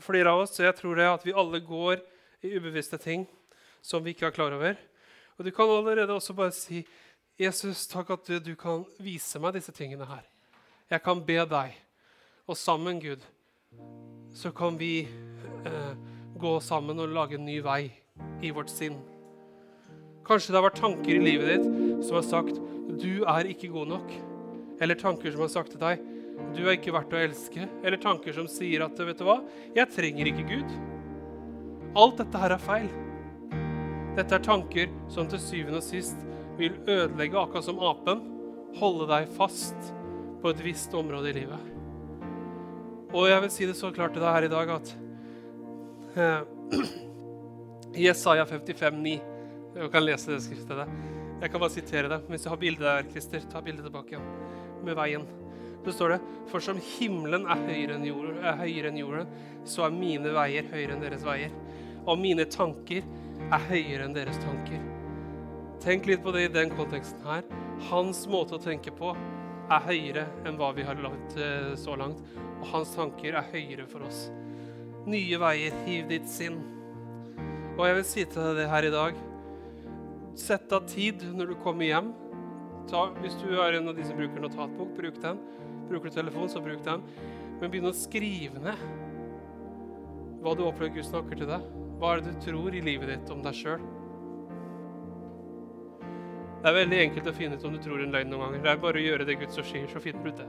flere 0.00 0.32
av 0.32 0.44
oss, 0.44 0.54
så 0.56 0.64
jeg 0.66 0.76
tror 0.78 0.98
det 0.98 1.08
at 1.08 1.26
vi 1.26 1.36
alle 1.36 1.60
går 1.64 2.00
i 2.46 2.54
ubevisste 2.56 2.98
ting 3.00 3.26
som 3.82 4.04
vi 4.04 4.14
ikke 4.14 4.30
er 4.30 4.36
klar 4.36 4.56
over. 4.56 4.78
Og 5.38 5.44
du 5.46 5.50
kan 5.54 5.70
allerede 5.72 6.12
også 6.12 6.34
bare 6.36 6.52
si, 6.52 6.86
'Jesus, 7.38 7.86
takk 7.86 8.10
at 8.10 8.26
du, 8.28 8.38
du 8.38 8.54
kan 8.54 8.84
vise 8.98 9.38
meg 9.40 9.54
disse 9.54 9.72
tingene 9.72 10.04
her.' 10.04 10.28
Jeg 10.90 11.02
kan 11.02 11.24
be 11.24 11.38
deg. 11.46 11.76
Og 12.46 12.56
sammen, 12.56 13.00
Gud, 13.00 13.22
så 14.34 14.50
kan 14.50 14.78
vi 14.78 15.06
eh, 15.64 15.94
gå 16.38 16.60
sammen 16.60 16.98
og 16.98 17.08
lage 17.08 17.38
en 17.38 17.46
ny 17.46 17.60
vei 17.62 17.92
i 18.42 18.50
vårt 18.50 18.70
sinn. 18.70 18.98
Kanskje 20.26 20.52
det 20.52 20.58
har 20.58 20.66
vært 20.66 20.82
tanker 20.82 21.14
i 21.14 21.22
livet 21.22 21.48
ditt 21.48 22.04
som 22.04 22.18
har 22.18 22.26
sagt 22.26 22.58
'du 23.00 23.24
er 23.24 23.46
ikke 23.46 23.70
god 23.70 23.86
nok'. 23.86 24.12
Eller 24.80 24.94
tanker 24.94 25.30
som 25.30 25.40
har 25.40 25.48
sagt 25.48 25.70
til 25.70 25.80
deg 25.80 26.00
du 26.56 26.64
er 26.66 26.76
ikke 26.76 26.94
verdt 26.94 27.14
å 27.14 27.20
elske, 27.20 27.66
eller 27.84 28.00
tanker 28.02 28.34
som 28.36 28.48
sier 28.50 28.84
at 28.84 28.98
vet 28.98 29.20
du 29.20 29.26
hva, 29.28 29.38
jeg 29.76 29.90
trenger 29.94 30.30
ikke 30.30 30.48
Gud. 30.48 30.74
Alt 31.98 32.20
dette 32.20 32.42
her 32.42 32.54
er 32.54 32.62
feil. 32.62 32.90
Dette 34.16 34.36
er 34.36 34.44
tanker 34.44 34.90
som 35.10 35.28
til 35.30 35.42
syvende 35.42 35.80
og 35.80 35.86
sist 35.86 36.18
vil 36.58 36.76
ødelegge, 36.84 37.38
akkurat 37.38 37.66
som 37.66 37.80
apen, 37.82 38.24
holde 38.78 39.06
deg 39.10 39.30
fast 39.36 39.92
på 40.42 40.52
et 40.52 40.62
visst 40.64 40.94
område 40.96 41.30
i 41.30 41.36
livet. 41.40 41.70
Og 43.10 43.26
jeg 43.26 43.42
vil 43.42 43.52
si 43.52 43.66
det 43.66 43.78
så 43.78 43.90
klart 43.94 44.14
til 44.14 44.22
deg 44.22 44.34
her 44.36 44.46
i 44.46 44.52
dag 44.52 44.74
at 44.76 44.92
eh, 46.14 46.42
i 47.98 48.06
Jesaja 48.06 48.46
55, 48.46 49.00
9 49.02 49.16
Du 49.74 49.86
kan 49.90 50.04
lese 50.04 50.32
det 50.34 50.42
skriftet. 50.44 50.86
Jeg 51.40 51.50
kan 51.50 51.62
bare 51.62 51.72
sitere 51.72 52.10
det. 52.10 52.20
Hvis 52.28 52.42
du 52.44 52.50
har 52.50 52.58
bildet 52.60 52.86
der, 52.86 53.06
Christer, 53.10 53.44
ta 53.50 53.62
bildet 53.62 53.86
tilbake 53.86 54.16
igjen. 54.16 54.26
Med 54.84 54.98
veien. 54.98 55.26
Så 55.84 55.94
står 55.96 56.14
det 56.14 56.20
For 56.50 56.62
som 56.64 56.80
himmelen 56.98 57.46
er 57.48 57.62
høyere 57.64 57.96
enn 57.96 58.04
jorden, 58.04 58.42
er 58.44 58.58
høyere 58.60 58.90
enn 58.90 59.00
jorden 59.00 59.30
så 59.68 59.86
er 59.86 59.94
mine 59.94 60.32
veier 60.34 60.68
høyere 60.70 60.94
enn 60.94 61.04
deres 61.04 61.24
veier. 61.26 61.52
Og 62.08 62.18
mine 62.20 62.46
tanker 62.50 63.04
er 63.50 63.66
høyere 63.68 64.06
enn 64.06 64.16
deres 64.16 64.38
tanker. 64.42 64.80
Tenk 65.80 66.08
litt 66.08 66.24
på 66.24 66.32
det 66.36 66.46
i 66.48 66.52
den 66.52 66.72
konteksten 66.76 67.24
her. 67.24 67.44
Hans 67.90 68.26
måte 68.30 68.56
å 68.56 68.62
tenke 68.62 68.92
på 68.92 69.14
er 69.70 69.86
høyere 69.86 70.26
enn 70.48 70.58
hva 70.60 70.72
vi 70.76 70.84
har 70.84 70.98
lagd 71.00 71.36
eh, 71.40 71.72
så 71.80 71.96
langt. 71.96 72.20
Og 72.60 72.66
hans 72.72 72.92
tanker 72.96 73.38
er 73.38 73.52
høyere 73.52 73.86
for 73.88 74.04
oss. 74.08 74.28
Nye 75.08 75.40
veier, 75.40 75.76
hiv 75.86 76.08
ditt 76.10 76.28
sinn. 76.28 76.58
Og 77.78 77.86
jeg 77.86 77.96
vil 77.96 78.08
si 78.08 78.26
til 78.28 78.50
deg 78.50 78.58
det 78.60 78.72
her 78.72 78.88
i 78.88 78.92
dag. 78.92 79.22
Sett 80.40 80.72
av 80.76 80.84
tid 80.90 81.24
når 81.36 81.52
du 81.52 81.60
kommer 81.62 81.88
hjem. 81.88 82.12
Ta, 82.90 83.06
hvis 83.22 83.36
du 83.40 83.54
er 83.62 83.78
en 83.78 83.88
av 83.92 83.96
de 83.96 84.04
som 84.04 84.18
bruker 84.18 84.42
notatbok, 84.42 84.92
bruk 84.98 85.20
den. 85.22 85.40
Bruker 85.90 86.08
du 86.08 86.14
telefon, 86.14 86.48
så 86.48 86.62
bruk 86.62 86.82
den. 86.86 87.02
Men 87.60 87.72
begynn 87.72 87.90
å 87.90 87.96
skrive 87.96 88.62
ned 88.62 88.88
hva 90.40 90.54
du 90.56 90.62
opplever 90.64 90.94
Gud 90.94 91.04
snakker 91.04 91.36
til 91.36 91.50
deg. 91.50 91.64
Hva 92.00 92.14
er 92.14 92.22
det 92.22 92.32
du 92.32 92.44
tror 92.46 92.76
i 92.76 92.84
livet 92.84 93.10
ditt 93.12 93.32
om 93.34 93.42
deg 93.44 93.58
sjøl? 93.58 93.82
Det 96.60 96.68
er 96.68 96.76
veldig 96.76 97.00
enkelt 97.02 97.28
å 97.28 97.36
finne 97.36 97.56
ut 97.56 97.66
om 97.66 97.76
du 97.76 97.80
tror 97.82 98.00
en 98.00 98.14
løgn 98.14 98.30
noen 98.32 98.46
ganger. 98.46 98.62
Det 98.64 98.72
er 98.72 98.80
bare 98.80 99.00
å 99.00 99.04
gjøre 99.04 99.26
det 99.28 99.36
Gud 99.40 99.52
så 99.52 99.64
sier, 99.66 99.86
så 99.90 100.00
finner 100.00 100.24
du 100.24 100.30
ut 100.32 100.40
det. 100.40 100.48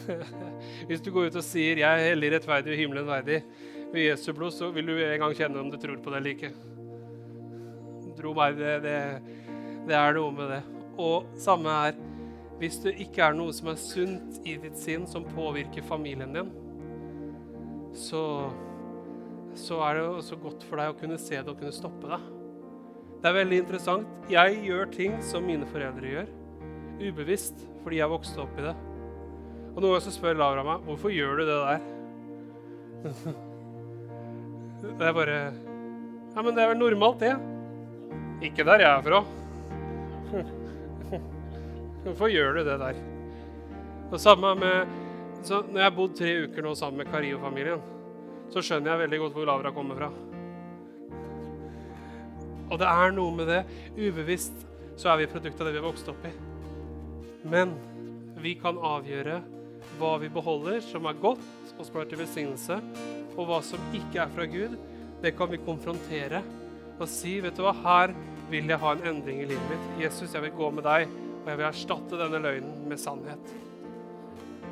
Hvis 0.90 1.02
du 1.04 1.10
går 1.14 1.28
ut 1.28 1.38
og 1.40 1.44
sier 1.44 1.80
'Jeg 1.80 1.88
er 1.88 2.10
hellig, 2.10 2.32
rettferdig 2.34 2.72
og 2.72 2.80
himmelen 2.80 3.08
verdig' 3.08 3.42
ved 3.92 4.04
Jesu 4.06 4.32
blod, 4.32 4.52
så 4.54 4.70
vil 4.70 4.86
du 4.86 4.94
en 4.96 5.20
gang 5.20 5.34
kjenne 5.34 5.60
om 5.60 5.70
du 5.70 5.76
tror 5.80 5.98
på 6.02 6.10
det 6.10 6.20
eller 6.20 6.36
ikke. 6.36 6.52
Tro 8.20 8.34
meg, 8.36 8.56
det, 8.58 8.76
det, 8.84 8.98
det 9.88 9.96
er 9.96 10.14
noe 10.14 10.30
med 10.34 10.52
det. 10.54 10.62
Og 11.00 11.26
samme 11.40 11.74
er 11.88 11.98
hvis 12.60 12.76
det 12.84 12.98
ikke 13.00 13.24
er 13.24 13.36
noe 13.36 13.52
som 13.56 13.70
er 13.72 13.78
sunt 13.80 14.42
i 14.44 14.58
ditt 14.60 14.76
sinn, 14.76 15.06
som 15.08 15.24
påvirker 15.32 15.84
familien 15.86 16.34
din, 16.36 16.50
så, 17.96 18.22
så 19.56 19.80
er 19.86 19.96
det 19.96 20.04
også 20.10 20.38
godt 20.42 20.66
for 20.68 20.80
deg 20.80 20.92
å 20.92 20.98
kunne 21.00 21.18
se 21.20 21.38
det 21.38 21.48
og 21.48 21.56
kunne 21.56 21.74
stoppe 21.74 22.10
det. 22.10 22.20
Det 23.20 23.28
er 23.28 23.36
veldig 23.36 23.62
interessant. 23.64 24.12
Jeg 24.32 24.60
gjør 24.64 24.92
ting 24.92 25.16
som 25.24 25.44
mine 25.48 25.66
foreldre 25.72 26.12
gjør, 26.12 26.30
ubevisst, 27.00 27.64
fordi 27.80 28.00
jeg 28.00 28.12
vokste 28.12 28.44
opp 28.44 28.60
i 28.60 28.68
det. 28.68 28.76
Og 29.70 29.80
Noen 29.80 29.94
ganger 29.94 30.04
så 30.04 30.12
spør 30.14 30.38
Laura 30.40 30.64
meg 30.66 30.84
hvorfor 30.84 31.12
gjør 31.14 31.40
du 31.40 31.46
det 31.48 31.58
der. 31.64 31.88
Det 34.80 35.04
er 35.04 35.12
bare 35.12 35.34
Ja, 36.32 36.40
men 36.40 36.54
det 36.56 36.62
er 36.62 36.70
vel 36.70 36.78
normalt, 36.80 37.20
det. 37.20 37.34
Ikke 38.48 38.64
der 38.64 38.80
jeg 38.80 38.88
er 38.88 39.02
fra. 39.04 39.18
Hvorfor 42.04 42.30
gjør 42.32 42.56
du 42.56 42.62
det 42.64 42.78
der? 42.80 42.98
Og 44.10 44.20
samme 44.20 44.54
med 44.56 44.98
så 45.44 45.62
Når 45.64 45.78
jeg 45.78 45.86
har 45.86 45.96
bodd 45.96 46.16
tre 46.16 46.30
uker 46.44 46.64
nå 46.64 46.74
sammen 46.76 47.00
med 47.00 47.08
Cario-familien, 47.08 47.80
så 48.52 48.60
skjønner 48.60 48.90
jeg 48.92 49.00
veldig 49.06 49.20
godt 49.22 49.36
hvor 49.38 49.46
Lavra 49.48 49.70
kommer 49.72 49.96
fra. 49.96 50.08
Og 52.68 52.76
det 52.76 52.88
er 52.90 53.14
noe 53.16 53.32
med 53.38 53.48
det. 53.48 53.62
Ubevisst 53.96 54.66
så 55.00 55.08
er 55.14 55.22
vi 55.22 55.30
produkt 55.32 55.62
av 55.62 55.70
det 55.70 55.72
vi 55.72 55.80
har 55.80 55.86
vokst 55.86 56.10
opp 56.12 56.26
i. 56.28 56.32
Men 57.48 57.72
vi 58.44 58.52
kan 58.60 58.76
avgjøre 58.76 59.38
hva 59.96 60.12
vi 60.20 60.28
beholder 60.32 60.82
som 60.84 61.08
er 61.08 61.16
godt, 61.24 61.48
og 61.78 61.88
som 61.88 61.96
er 62.02 62.10
til 62.10 62.20
velsignelse, 62.20 62.76
og 63.38 63.48
hva 63.48 63.62
som 63.64 63.96
ikke 63.96 64.20
er 64.20 64.36
fra 64.36 64.44
Gud. 64.44 64.76
Det 65.24 65.32
kan 65.38 65.48
vi 65.48 65.62
konfrontere 65.64 66.44
og 67.00 67.08
si, 67.08 67.38
vet 67.40 67.56
du 67.56 67.64
hva, 67.64 67.72
her 67.72 68.12
vil 68.52 68.68
jeg 68.68 68.82
ha 68.82 68.92
en 68.92 69.08
endring 69.08 69.40
i 69.40 69.48
livet 69.48 69.72
mitt. 69.72 69.90
Jesus, 70.04 70.34
jeg 70.34 70.44
vil 70.44 70.58
gå 70.58 70.68
med 70.76 70.84
deg, 70.84 71.08
og 71.40 71.48
jeg 71.48 71.58
vil 71.60 71.68
erstatte 71.68 72.20
denne 72.20 72.40
løgnen 72.42 72.84
med 72.90 73.00
sannhet. 73.00 73.54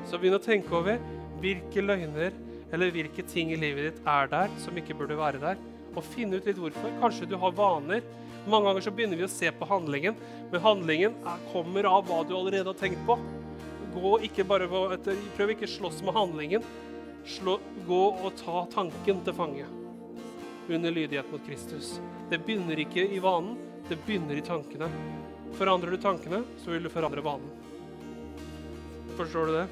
Så 0.09 0.21
begynn 0.21 0.37
å 0.39 0.43
tenke 0.43 0.75
over 0.77 1.01
hvilke 1.43 1.85
løgner 1.85 2.37
eller 2.75 2.93
hvilke 2.93 3.25
ting 3.29 3.53
i 3.55 3.59
livet 3.61 3.89
ditt 3.89 4.09
er 4.09 4.31
der 4.31 4.53
som 4.61 4.77
ikke 4.77 4.97
burde 4.99 5.19
være 5.19 5.41
der 5.43 5.61
og 5.97 6.05
finne 6.05 6.39
ut 6.39 6.47
litt 6.47 6.59
hvorfor. 6.61 6.93
Kanskje 7.03 7.29
du 7.31 7.37
har 7.41 7.55
vaner. 7.57 8.05
Mange 8.49 8.69
ganger 8.69 8.85
så 8.85 8.93
begynner 8.95 9.19
vi 9.19 9.27
å 9.27 9.31
se 9.31 9.51
på 9.53 9.67
handlingen, 9.69 10.17
men 10.53 10.63
handlingen 10.63 11.17
er, 11.27 11.41
kommer 11.53 11.89
av 11.91 12.07
hva 12.09 12.21
du 12.25 12.37
allerede 12.37 12.71
har 12.71 12.79
tenkt 12.79 13.01
på. 13.09 13.17
Gå 13.97 14.13
ikke 14.29 14.47
bare 14.47 14.69
etter, 14.95 15.19
Prøv 15.37 15.55
ikke 15.55 15.67
å 15.67 15.75
slåss 15.75 16.03
med 16.07 16.17
handlingen. 16.17 16.69
Slå, 17.29 17.59
gå 17.89 18.05
og 18.15 18.31
ta 18.41 18.63
tanken 18.73 19.25
til 19.27 19.37
fange 19.37 19.67
under 20.69 20.93
lydighet 20.93 21.29
mot 21.33 21.45
Kristus. 21.49 21.97
Det 22.31 22.41
begynner 22.45 22.79
ikke 22.85 23.05
i 23.09 23.19
vanen, 23.25 23.57
det 23.89 23.99
begynner 24.05 24.37
i 24.37 24.45
tankene. 24.45 24.89
Forandrer 25.57 25.91
du 25.91 25.97
tankene, 26.03 26.43
så 26.61 26.71
vil 26.71 26.85
du 26.85 26.91
forandre 26.93 27.25
vanen. 27.25 27.49
Forstår 29.17 29.47
du 29.47 29.53
det? 29.57 29.67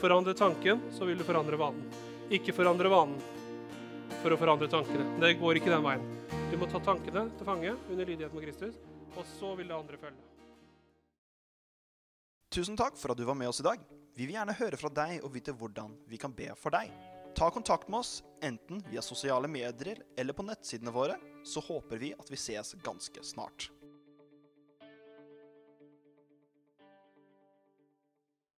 Forandre 0.00 0.34
tanken, 0.34 0.80
så 0.92 1.08
vil 1.08 1.18
du 1.18 1.24
forandre 1.24 1.58
vanen. 1.60 1.82
Ikke 2.30 2.54
forandre 2.54 2.90
vanen, 2.92 3.18
for 4.22 4.34
å 4.34 4.38
forandre 4.40 4.68
tankene. 4.70 5.08
Det 5.20 5.34
går 5.40 5.60
ikke 5.60 5.72
den 5.72 5.84
veien. 5.84 6.06
Du 6.50 6.56
må 6.60 6.68
ta 6.70 6.80
tankene 6.80 7.26
til 7.36 7.48
fange 7.48 7.74
under 7.90 8.06
lydighet 8.08 8.32
med 8.36 8.46
Kristus, 8.46 8.78
og 9.16 9.26
så 9.36 9.52
vil 9.58 9.68
det 9.68 9.76
andre 9.76 10.00
følge. 10.00 10.22
Tusen 12.56 12.78
takk 12.78 12.96
for 12.96 13.12
at 13.12 13.18
du 13.18 13.26
var 13.28 13.36
med 13.36 13.50
oss 13.50 13.60
i 13.60 13.66
dag. 13.66 13.82
Vi 14.16 14.24
vil 14.24 14.38
gjerne 14.38 14.56
høre 14.56 14.78
fra 14.80 14.88
deg 15.02 15.18
og 15.20 15.34
vite 15.34 15.52
hvordan 15.52 15.92
vi 16.08 16.16
kan 16.20 16.32
be 16.32 16.48
for 16.56 16.72
deg. 16.72 16.92
Ta 17.36 17.50
kontakt 17.52 17.90
med 17.92 18.00
oss 18.00 18.22
enten 18.40 18.80
via 18.88 19.02
sosiale 19.04 19.48
medier 19.50 20.00
eller 20.16 20.32
på 20.32 20.46
nettsidene 20.46 20.94
våre, 20.94 21.18
så 21.44 21.60
håper 21.60 22.00
vi 22.00 22.14
at 22.16 22.30
vi 22.32 22.38
ses 22.40 22.72
ganske 22.80 23.20
snart. 23.20 23.68